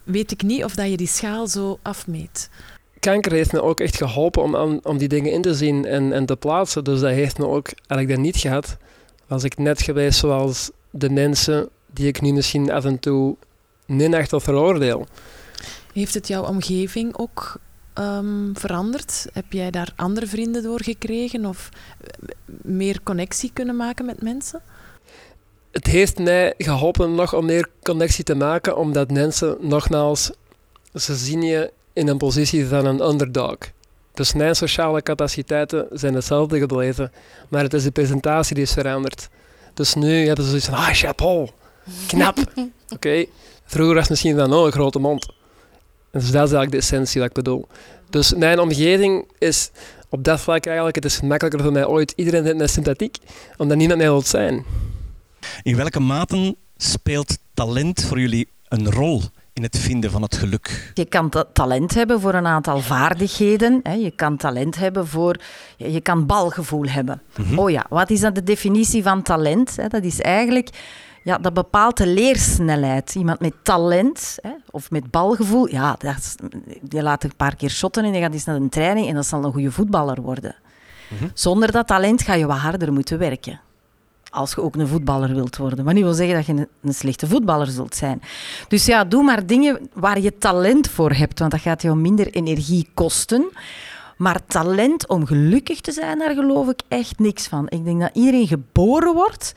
weet 0.03 0.31
ik 0.31 0.41
niet 0.41 0.63
of 0.63 0.75
dat 0.75 0.89
je 0.89 0.97
die 0.97 1.07
schaal 1.07 1.47
zo 1.47 1.79
afmeet. 1.81 2.49
Kanker 2.99 3.31
heeft 3.31 3.51
me 3.51 3.61
ook 3.61 3.79
echt 3.79 3.97
geholpen 3.97 4.61
om, 4.61 4.79
om 4.83 4.97
die 4.97 5.07
dingen 5.07 5.31
in 5.31 5.41
te 5.41 5.53
zien 5.53 5.85
en, 5.85 6.13
en 6.13 6.25
te 6.25 6.35
plaatsen. 6.35 6.83
Dus 6.83 6.99
dat 6.99 7.11
heeft 7.11 7.37
me 7.37 7.47
ook, 7.47 7.69
had 7.87 7.99
ik 7.99 8.07
dat 8.09 8.17
niet 8.17 8.37
gehad, 8.37 8.77
was 9.27 9.43
ik 9.43 9.57
net 9.57 9.81
geweest 9.81 10.19
zoals 10.19 10.71
de 10.89 11.09
mensen 11.09 11.69
die 11.91 12.07
ik 12.07 12.21
nu 12.21 12.33
misschien 12.33 12.71
af 12.71 12.85
en 12.85 12.99
toe 12.99 13.35
minacht 13.85 14.33
of 14.33 14.43
veroordeel. 14.43 15.07
Heeft 15.93 16.13
het 16.13 16.27
jouw 16.27 16.43
omgeving 16.43 17.17
ook 17.17 17.59
um, 17.99 18.51
veranderd? 18.57 19.27
Heb 19.33 19.53
jij 19.53 19.71
daar 19.71 19.93
andere 19.95 20.27
vrienden 20.27 20.63
door 20.63 20.83
gekregen 20.83 21.45
of 21.45 21.69
meer 22.61 23.03
connectie 23.03 23.51
kunnen 23.53 23.75
maken 23.75 24.05
met 24.05 24.21
mensen? 24.21 24.61
Het 25.73 25.87
heeft 25.87 26.19
mij 26.19 26.53
geholpen 26.57 27.15
nog 27.15 27.33
om 27.33 27.45
meer 27.45 27.69
connectie 27.81 28.23
te 28.23 28.35
maken, 28.35 28.77
omdat 28.77 29.11
mensen, 29.11 29.57
nogmaals, 29.59 30.31
ze 30.93 31.15
zien 31.15 31.41
je 31.41 31.71
in 31.93 32.07
een 32.07 32.17
positie 32.17 32.67
van 32.67 32.85
een 32.85 33.01
underdog. 33.01 33.57
Dus 34.13 34.33
mijn 34.33 34.55
sociale 34.55 35.01
capaciteiten 35.01 35.87
zijn 35.91 36.13
hetzelfde 36.13 36.59
gebleven, 36.59 37.11
maar 37.49 37.63
het 37.63 37.73
is 37.73 37.83
de 37.83 37.91
presentatie 37.91 38.55
die 38.55 38.63
is 38.63 38.73
veranderd. 38.73 39.29
Dus 39.73 39.93
nu 39.93 40.25
hebben 40.25 40.43
ze 40.43 40.49
zoiets 40.49 40.67
van, 40.67 40.77
ah, 40.77 40.89
chapeau, 40.89 41.49
knap. 42.07 42.37
Oké, 42.95 43.25
vroeger 43.65 43.93
was 43.93 44.03
het 44.03 44.09
misschien 44.09 44.37
van, 44.37 44.53
oh, 44.53 44.65
een 44.65 44.71
grote 44.71 44.99
mond. 44.99 45.25
En 46.11 46.19
dus 46.19 46.31
dat 46.31 46.47
is 46.47 46.53
eigenlijk 46.53 46.71
de 46.71 46.77
essentie 46.77 47.21
wat 47.21 47.29
ik 47.29 47.35
bedoel. 47.35 47.67
Dus 48.09 48.33
mijn 48.33 48.59
omgeving 48.59 49.27
is 49.37 49.71
op 50.09 50.23
dat 50.23 50.39
vlak 50.41 50.65
eigenlijk, 50.65 50.95
het 50.95 51.05
is 51.05 51.21
makkelijker 51.21 51.61
voor 51.61 51.71
mij 51.71 51.85
ooit. 51.85 52.13
Iedereen 52.15 52.43
vindt 52.43 52.57
mij 52.57 52.67
sympathiek, 52.67 53.17
omdat 53.57 53.77
niemand 53.77 53.99
mij 53.99 54.09
wil 54.09 54.21
zijn. 54.21 54.65
In 55.61 55.75
welke 55.75 55.99
mate 55.99 56.55
speelt 56.77 57.37
talent 57.53 58.03
voor 58.03 58.19
jullie 58.19 58.49
een 58.67 58.91
rol 58.91 59.21
in 59.53 59.63
het 59.63 59.77
vinden 59.77 60.11
van 60.11 60.21
het 60.21 60.35
geluk? 60.35 60.91
Je 60.93 61.05
kan 61.05 61.31
talent 61.53 61.93
hebben 61.93 62.21
voor 62.21 62.33
een 62.33 62.47
aantal 62.47 62.79
vaardigheden. 62.79 63.81
Je 63.99 64.11
kan 64.15 64.37
talent 64.37 64.75
hebben 64.75 65.07
voor... 65.07 65.39
Je 65.77 66.01
kan 66.01 66.25
balgevoel 66.25 66.85
hebben. 66.85 67.21
Mhm. 67.37 67.59
Oh 67.59 67.69
ja, 67.69 67.85
wat 67.89 68.09
is 68.09 68.19
dan 68.19 68.33
de 68.33 68.43
definitie 68.43 69.03
van 69.03 69.21
talent? 69.21 69.75
Dat 69.91 70.03
is 70.03 70.21
eigenlijk 70.21 70.69
ja, 71.23 71.37
dat 71.37 71.53
bepaalt 71.53 71.97
de 71.97 72.07
leersnelheid. 72.07 73.15
Iemand 73.15 73.39
met 73.39 73.53
talent 73.63 74.37
hè, 74.41 74.51
of 74.71 74.91
met 74.91 75.11
balgevoel, 75.11 75.67
ja, 75.67 75.95
dat 75.97 76.35
die 76.81 77.01
laat 77.01 77.23
een 77.23 77.35
paar 77.35 77.55
keer 77.55 77.69
shotten 77.69 78.03
en 78.03 78.11
die 78.11 78.21
gaat 78.21 78.33
eens 78.33 78.45
naar 78.45 78.55
een 78.55 78.69
training 78.69 79.07
en 79.07 79.15
dat 79.15 79.25
zal 79.25 79.43
een 79.43 79.51
goede 79.51 79.71
voetballer 79.71 80.21
worden. 80.21 80.55
Mhm. 81.09 81.29
Zonder 81.33 81.71
dat 81.71 81.87
talent 81.87 82.21
ga 82.21 82.33
je 82.33 82.45
wat 82.45 82.57
harder 82.57 82.93
moeten 82.93 83.17
werken. 83.17 83.59
Als 84.33 84.53
je 84.53 84.61
ook 84.61 84.75
een 84.75 84.87
voetballer 84.87 85.33
wilt 85.33 85.57
worden. 85.57 85.85
Maar 85.85 85.93
niet 85.93 86.03
wil 86.03 86.13
zeggen 86.13 86.35
dat 86.35 86.45
je 86.45 86.67
een, 86.81 86.93
slechte 86.93 87.27
voetballer 87.27 87.67
zult 87.67 87.95
zijn. 87.95 88.21
Dus 88.67 88.85
ja, 88.85 89.03
doe 89.03 89.23
maar 89.23 89.45
dingen 89.45 89.89
waar 89.93 90.19
je 90.19 90.37
talent 90.37 90.89
voor 90.89 91.11
hebt, 91.11 91.39
want 91.39 91.51
dat 91.51 91.61
gaat 91.61 91.81
jou 91.81 91.95
minder 91.97 92.27
energie 92.27 92.89
kosten. 92.93 93.49
Maar 94.17 94.45
talent 94.45 95.07
om 95.07 95.25
gelukkig 95.25 95.81
te 95.81 95.91
zijn, 95.91 96.19
daar 96.19 96.33
geloof 96.33 96.69
ik 96.69 96.81
echt 96.87 97.19
niks 97.19 97.47
van. 97.47 97.65
Ik 97.69 97.83
denk 97.85 98.01
dat 98.01 98.09
iedereen 98.13 98.47
geboren 98.47 99.13
wordt 99.13 99.53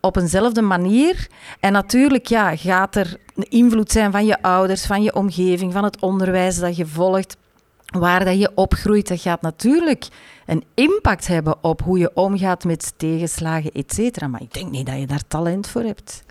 op 0.00 0.16
eenzelfde 0.16 0.62
manier. 0.62 1.28
En 1.60 1.72
natuurlijk 1.72 2.26
ja, 2.26 2.56
gaat 2.56 2.96
er 2.96 3.16
een 3.34 3.50
invloed 3.50 3.92
zijn 3.92 4.12
van 4.12 4.26
je 4.26 4.42
ouders, 4.42 4.86
van 4.86 5.02
je 5.02 5.14
omgeving, 5.14 5.72
van 5.72 5.84
het 5.84 6.00
onderwijs 6.00 6.58
dat 6.58 6.76
je 6.76 6.86
volgt, 6.86 7.36
waar 7.84 8.24
dat 8.24 8.38
je 8.38 8.52
opgroeit. 8.54 9.08
Dat 9.08 9.20
gaat 9.20 9.42
natuurlijk 9.42 10.06
een 10.46 10.64
impact 10.74 11.26
hebben 11.26 11.56
op 11.60 11.82
hoe 11.82 11.98
je 11.98 12.10
omgaat 12.14 12.64
met 12.64 12.94
tegenslagen, 12.96 13.72
et. 13.72 14.20
Maar 14.30 14.42
ik 14.42 14.54
denk 14.54 14.70
niet 14.70 14.86
dat 14.86 14.98
je 14.98 15.06
daar 15.06 15.26
talent 15.28 15.66
voor 15.68 15.82
hebt. 15.82 16.22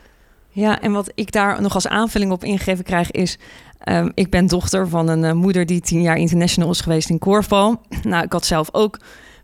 Ja, 0.49 0.81
en 0.81 0.91
wat 0.91 1.11
ik 1.15 1.31
daar 1.31 1.61
nog 1.61 1.73
als 1.73 1.87
aanvulling 1.87 2.31
op 2.31 2.43
ingegeven 2.43 2.83
krijg 2.83 3.11
is... 3.11 3.37
Um, 3.89 4.11
ik 4.13 4.29
ben 4.29 4.47
dochter 4.47 4.87
van 4.87 5.07
een 5.07 5.23
uh, 5.23 5.31
moeder 5.31 5.65
die 5.65 5.81
tien 5.81 6.01
jaar 6.01 6.17
international 6.17 6.69
is 6.69 6.81
geweest 6.81 7.09
in 7.09 7.19
korfbal. 7.19 7.81
Nou, 8.03 8.23
ik 8.23 8.31
had 8.31 8.45
zelf 8.45 8.69
ook 8.71 8.99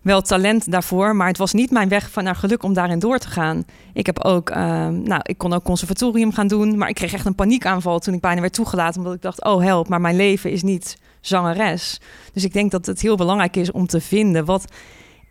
wel 0.10 0.22
talent 0.22 0.72
daarvoor, 0.72 1.16
maar 1.16 1.28
het 1.28 1.38
was 1.38 1.53
niet 1.53 1.72
mijn 1.72 1.89
weg 1.89 2.12
van 2.12 2.24
naar 2.24 2.36
geluk 2.36 2.64
om 2.64 2.74
daarin 2.74 2.99
door 2.99 3.18
te 3.18 3.28
gaan. 3.28 3.66
Ik 3.93 4.05
heb 4.05 4.24
ook, 4.24 4.49
ehm, 4.49 5.01
nou, 5.01 5.22
ik 5.24 5.38
kon 5.38 5.53
ook 5.53 5.64
conservatorium 5.64 6.32
gaan 6.34 6.47
doen, 6.47 6.78
maar 6.78 6.89
ik 6.89 6.95
kreeg 6.95 7.14
echt 7.14 7.26
een 7.26 7.36
paniekaanval 7.36 7.99
toen 7.99 8.14
ik 8.14 8.22
bijna 8.22 8.41
werd 8.41 8.53
toegelaten, 8.53 8.99
omdat 8.99 9.16
ik 9.16 9.22
dacht, 9.22 9.43
oh 9.43 9.62
help, 9.62 9.88
maar 9.88 10.01
mijn 10.01 10.16
leven 10.16 10.51
is 10.51 10.64
niet 10.64 10.97
zangeres. 11.22 11.99
Dus 12.34 12.43
ik 12.43 12.53
denk 12.53 12.72
dat 12.72 12.86
het 12.86 13.01
heel 13.01 13.16
belangrijk 13.16 13.55
is 13.55 13.72
om 13.72 13.88
te 13.88 14.01
vinden 14.01 14.45
wat 14.45 14.66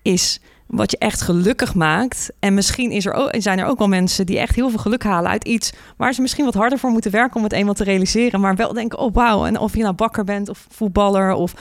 is 0.03 0.41
wat 0.67 0.91
je 0.91 0.99
echt 0.99 1.21
gelukkig 1.21 1.75
maakt. 1.75 2.31
En 2.39 2.55
misschien 2.55 2.91
is 2.91 3.07
er 3.07 3.13
ook, 3.13 3.31
zijn 3.39 3.59
er 3.59 3.67
ook 3.67 3.79
wel 3.79 3.89
mensen 3.89 4.27
die 4.27 4.39
echt 4.39 4.55
heel 4.55 4.71
veel 4.71 4.79
geluk 4.79 5.03
halen 5.03 5.31
uit 5.31 5.45
iets 5.45 5.73
waar 5.97 6.13
ze 6.13 6.21
misschien 6.21 6.45
wat 6.45 6.55
harder 6.55 6.79
voor 6.79 6.91
moeten 6.91 7.11
werken 7.11 7.37
om 7.37 7.43
het 7.43 7.53
eenmaal 7.53 7.75
te 7.75 7.85
realiseren. 7.85 8.41
Maar 8.41 8.57
wel 8.57 8.73
denken, 8.73 8.99
oh 8.99 9.15
wauw, 9.15 9.45
en 9.45 9.59
of 9.59 9.77
je 9.77 9.83
nou 9.83 9.95
bakker 9.95 10.25
bent 10.25 10.49
of 10.49 10.67
voetballer 10.71 11.33
of 11.33 11.53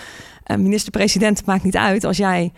uh, 0.45 0.57
minister-president 0.57 1.45
maakt 1.45 1.63
niet 1.63 1.78
uit 1.78 2.03
als 2.03 2.18
jij 2.18 2.51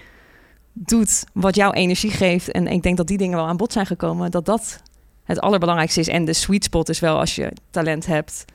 doet 0.86 1.24
wat 1.34 1.56
jouw 1.56 1.72
energie 1.72 2.12
geeft. 2.12 2.52
En 2.52 2.68
ik 2.68 2.84
denk 2.84 2.98
dat 2.98 3.08
die 3.08 3.18
dingen 3.18 3.38
wel 3.38 3.48
aan 3.48 3.58
bod 3.58 3.74
zijn 3.74 3.86
gekomen. 3.86 4.32
Dat 4.32 4.46
dat 4.46 4.82
het 5.24 5.40
allerbelangrijkste 5.40 6.00
is. 6.00 6.08
En 6.08 6.26
de 6.26 6.34
sweet 6.34 6.64
spot 6.64 6.90
is 6.90 7.00
wel 7.00 7.20
als 7.20 7.36
je 7.36 7.52
talent 7.70 8.06
hebt 8.06 8.46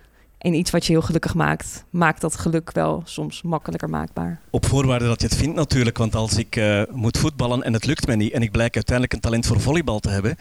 in 0.44 0.54
iets 0.54 0.70
wat 0.70 0.86
je 0.86 0.92
heel 0.92 1.02
gelukkig 1.02 1.34
maakt, 1.34 1.84
maakt 1.90 2.20
dat 2.20 2.36
geluk 2.36 2.72
wel 2.72 3.02
soms 3.04 3.42
makkelijker 3.42 3.88
maakbaar. 3.90 4.40
Op 4.50 4.66
voorwaarde 4.66 5.06
dat 5.06 5.20
je 5.20 5.26
het 5.26 5.36
vindt 5.36 5.56
natuurlijk, 5.56 5.98
want 5.98 6.14
als 6.14 6.36
ik 6.36 6.56
uh, 6.56 6.82
moet 6.90 7.18
voetballen 7.18 7.62
en 7.62 7.72
het 7.72 7.86
lukt 7.86 8.06
me 8.06 8.16
niet 8.16 8.32
en 8.32 8.42
ik 8.42 8.50
blijk 8.50 8.74
uiteindelijk 8.74 9.14
een 9.14 9.20
talent 9.20 9.46
voor 9.46 9.60
volleybal 9.60 10.00
te 10.00 10.08
hebben, 10.08 10.36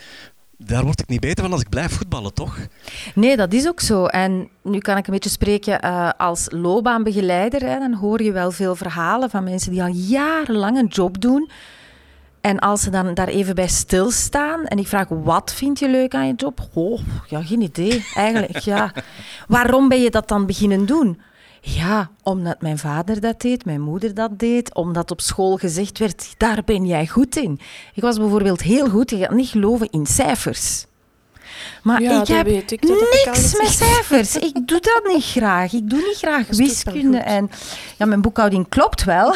daar 0.58 0.84
word 0.84 1.00
ik 1.00 1.08
niet 1.08 1.20
beter 1.20 1.44
van 1.44 1.54
als 1.54 1.62
ik 1.62 1.70
blijf 1.70 1.92
voetballen, 1.92 2.34
toch? 2.34 2.58
Nee, 3.16 3.38
dat 3.38 3.54
is 3.54 3.68
ook 3.68 3.80
zo. 3.80 4.06
En 4.06 4.50
nu 4.62 4.78
kan 4.78 4.98
ik 4.98 5.08
een 5.08 5.14
beetje 5.14 5.30
spreken 5.30 5.86
uh, 5.86 6.10
als 6.18 6.48
loopbaanbegeleider. 6.50 7.62
Hè, 7.62 7.80
dan 7.80 7.94
hoor 7.94 8.22
je 8.22 8.32
wel 8.32 8.52
veel 8.52 8.76
verhalen 8.76 9.30
van 9.30 9.44
mensen 9.44 9.72
die 9.72 9.82
al 9.82 9.94
jarenlang 9.94 10.78
een 10.78 10.88
job 10.88 11.22
doen. 11.22 11.50
En 12.42 12.60
als 12.60 12.82
ze 12.82 12.90
dan 12.90 13.14
daar 13.14 13.28
even 13.28 13.56
bij 13.56 13.68
stilstaan 13.68 14.66
en 14.66 14.78
ik 14.78 14.88
vraag, 14.88 15.08
wat 15.10 15.54
vind 15.54 15.80
je 15.80 15.90
leuk 15.90 16.16
aan 16.16 16.28
je 16.28 16.34
job? 16.36 16.68
Oh, 16.74 17.00
ja, 17.28 17.42
geen 17.42 17.62
idee. 17.62 18.06
Eigenlijk, 18.16 18.58
ja. 18.58 18.94
Waarom 19.48 19.90
ben 19.90 20.02
je 20.02 20.10
dat 20.10 20.28
dan 20.28 20.46
beginnen 20.46 20.86
doen? 20.86 21.22
Ja, 21.66 22.10
omdat 22.24 22.62
mijn 22.62 22.78
vader 22.78 23.20
dat 23.20 23.42
deed, 23.42 23.66
mijn 23.66 23.82
moeder 23.82 24.14
dat 24.14 24.40
deed, 24.40 24.74
omdat 24.76 25.12
op 25.12 25.22
school 25.22 25.58
gezegd 25.58 25.98
werd, 25.98 26.34
daar 26.38 26.62
ben 26.66 26.86
jij 26.86 27.08
goed 27.08 27.36
in. 27.36 27.60
Ik 27.94 28.02
was 28.02 28.18
bijvoorbeeld 28.18 28.62
heel 28.62 28.90
goed, 28.90 29.10
je 29.10 29.18
gaat 29.18 29.32
niet 29.32 29.50
geloven, 29.50 29.90
in 29.92 30.06
cijfers. 30.06 30.86
Maar 31.84 32.02
ja, 32.02 32.22
ik 32.22 32.28
heb 32.28 32.48
ik, 32.48 32.82
niks 32.82 33.58
met 33.58 33.68
cijfers. 33.68 34.36
Ik 34.36 34.68
doe 34.68 34.80
dat 34.80 35.02
niet 35.14 35.26
graag. 35.26 35.74
Ik 35.74 35.90
doe 35.90 36.00
niet 36.00 36.18
graag 36.18 36.48
wiskunde. 36.58 37.18
En 37.18 37.50
ja, 37.98 38.06
mijn 38.06 38.22
boekhouding 38.22 38.70
klopt 38.70 39.04
wel. 39.04 39.36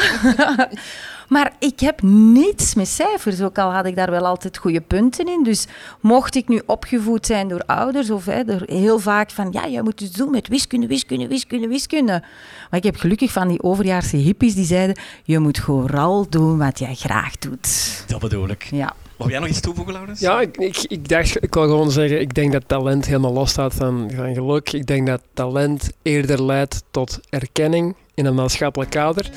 Maar 1.28 1.52
ik 1.58 1.80
heb 1.80 2.02
niets 2.02 2.74
met 2.74 2.88
cijfers, 2.88 3.42
ook 3.42 3.58
al 3.58 3.72
had 3.72 3.86
ik 3.86 3.96
daar 3.96 4.10
wel 4.10 4.26
altijd 4.26 4.58
goede 4.58 4.80
punten 4.80 5.26
in. 5.26 5.42
Dus 5.42 5.66
mocht 6.00 6.34
ik 6.34 6.48
nu 6.48 6.62
opgevoed 6.66 7.26
zijn 7.26 7.48
door 7.48 7.62
ouders 7.66 8.10
of 8.10 8.24
hè, 8.24 8.44
door 8.44 8.62
heel 8.66 8.98
vaak 8.98 9.30
van 9.30 9.48
ja, 9.52 9.64
je 9.64 9.82
moet 9.82 10.00
het 10.00 10.16
doen 10.16 10.30
met 10.30 10.48
wiskunde, 10.48 10.86
wiskunde, 10.86 11.26
wiskunde, 11.26 11.68
wiskunde. 11.68 12.22
Maar 12.70 12.78
ik 12.78 12.84
heb 12.84 12.96
gelukkig 12.96 13.32
van 13.32 13.48
die 13.48 13.62
overjaarse 13.62 14.16
hippies 14.16 14.54
die 14.54 14.64
zeiden, 14.64 14.96
je 15.24 15.38
moet 15.38 15.58
vooral 15.58 16.26
doen 16.28 16.58
wat 16.58 16.78
jij 16.78 16.94
graag 16.94 17.36
doet. 17.38 18.04
Dat 18.06 18.20
bedoel 18.20 18.48
ik. 18.48 18.62
Ja. 18.70 18.94
Wil 19.18 19.28
jij 19.28 19.38
nog 19.38 19.48
iets 19.48 19.60
toevoegen, 19.60 19.92
Laurens? 19.92 20.20
Ja, 20.20 20.40
ik, 20.40 20.56
ik, 20.56 20.84
ik, 20.88 21.08
dacht, 21.08 21.42
ik 21.42 21.54
wil 21.54 21.62
gewoon 21.62 21.90
zeggen, 21.90 22.20
ik 22.20 22.34
denk 22.34 22.52
dat 22.52 22.62
talent 22.66 23.06
helemaal 23.06 23.32
los 23.32 23.50
staat 23.50 23.74
van, 23.74 24.10
van 24.14 24.34
geluk. 24.34 24.72
Ik 24.72 24.86
denk 24.86 25.06
dat 25.06 25.22
talent 25.34 25.90
eerder 26.02 26.44
leidt 26.44 26.82
tot 26.90 27.20
erkenning 27.28 27.96
in 28.14 28.26
een 28.26 28.34
maatschappelijk 28.34 28.90
kader. 28.90 29.30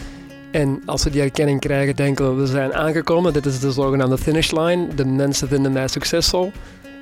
En 0.51 0.81
als 0.85 1.03
we 1.03 1.09
die 1.09 1.21
erkenning 1.21 1.59
krijgen, 1.59 1.95
denken 1.95 2.35
we, 2.35 2.41
we 2.41 2.47
zijn 2.47 2.73
aangekomen. 2.73 3.33
Dit 3.33 3.45
is 3.45 3.59
de 3.59 3.71
zogenaamde 3.71 4.17
finish 4.17 4.51
line. 4.51 4.87
De 4.95 5.05
mensen 5.05 5.47
vinden 5.47 5.71
mij 5.71 5.87
succesvol. 5.87 6.51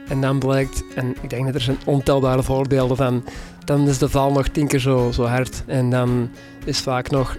En 0.07 0.21
dan 0.21 0.39
blijkt, 0.39 0.83
en 0.95 1.15
ik 1.21 1.29
denk 1.29 1.45
dat 1.45 1.55
er 1.55 1.61
zijn 1.61 1.77
ontelbare 1.85 2.43
voorbeelden 2.43 2.97
van, 2.97 3.23
dan 3.65 3.87
is 3.87 3.97
de 3.97 4.09
val 4.09 4.31
nog 4.31 4.47
tien 4.47 4.67
keer 4.67 4.79
zo, 4.79 5.11
zo 5.11 5.23
hard. 5.23 5.63
En 5.65 5.89
dan 5.89 6.29
is 6.65 6.79
vaak 6.79 7.09
nog, 7.09 7.37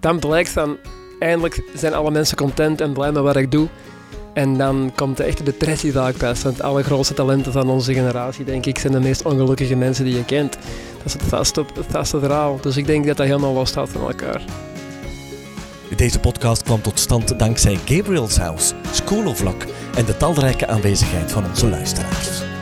dan 0.00 0.18
blijkt 0.18 0.50
van, 0.50 0.76
eindelijk 1.18 1.62
zijn 1.74 1.94
alle 1.94 2.10
mensen 2.10 2.36
content 2.36 2.80
en 2.80 2.92
blij 2.92 3.12
met 3.12 3.22
wat 3.22 3.36
ik 3.36 3.50
doe. 3.50 3.68
En 4.32 4.56
dan 4.56 4.92
komt 4.94 5.16
de 5.16 5.22
echte 5.22 5.42
depressie 5.42 5.92
vaak 5.92 6.16
pas. 6.16 6.42
Want 6.42 6.62
alle 6.62 6.82
grootste 6.82 7.14
talenten 7.14 7.52
van 7.52 7.68
onze 7.68 7.94
generatie, 7.94 8.44
denk 8.44 8.66
ik, 8.66 8.78
zijn 8.78 8.92
de 8.92 9.00
meest 9.00 9.24
ongelukkige 9.24 9.76
mensen 9.76 10.04
die 10.04 10.16
je 10.16 10.24
kent. 10.24 10.52
Dat 10.96 11.04
is 11.04 11.12
het 11.12 11.22
vaste, 11.22 11.64
het 11.74 11.86
vaste 11.88 12.18
verhaal. 12.18 12.58
Dus 12.60 12.76
ik 12.76 12.86
denk 12.86 13.06
dat 13.06 13.16
dat 13.16 13.26
helemaal 13.26 13.52
los 13.52 13.68
staat 13.68 13.88
van 13.88 14.00
elkaar. 14.00 14.42
Deze 15.96 16.20
podcast 16.20 16.62
kwam 16.62 16.82
tot 16.82 16.98
stand 16.98 17.38
dankzij 17.38 17.78
Gabriel's 17.84 18.36
House, 18.36 18.74
School 18.90 19.26
of 19.26 19.42
Lock 19.42 19.64
en 19.96 20.04
de 20.04 20.16
talrijke 20.16 20.66
aanwezigheid 20.66 21.32
van 21.32 21.44
onze 21.46 21.68
luisteraars. 21.68 22.53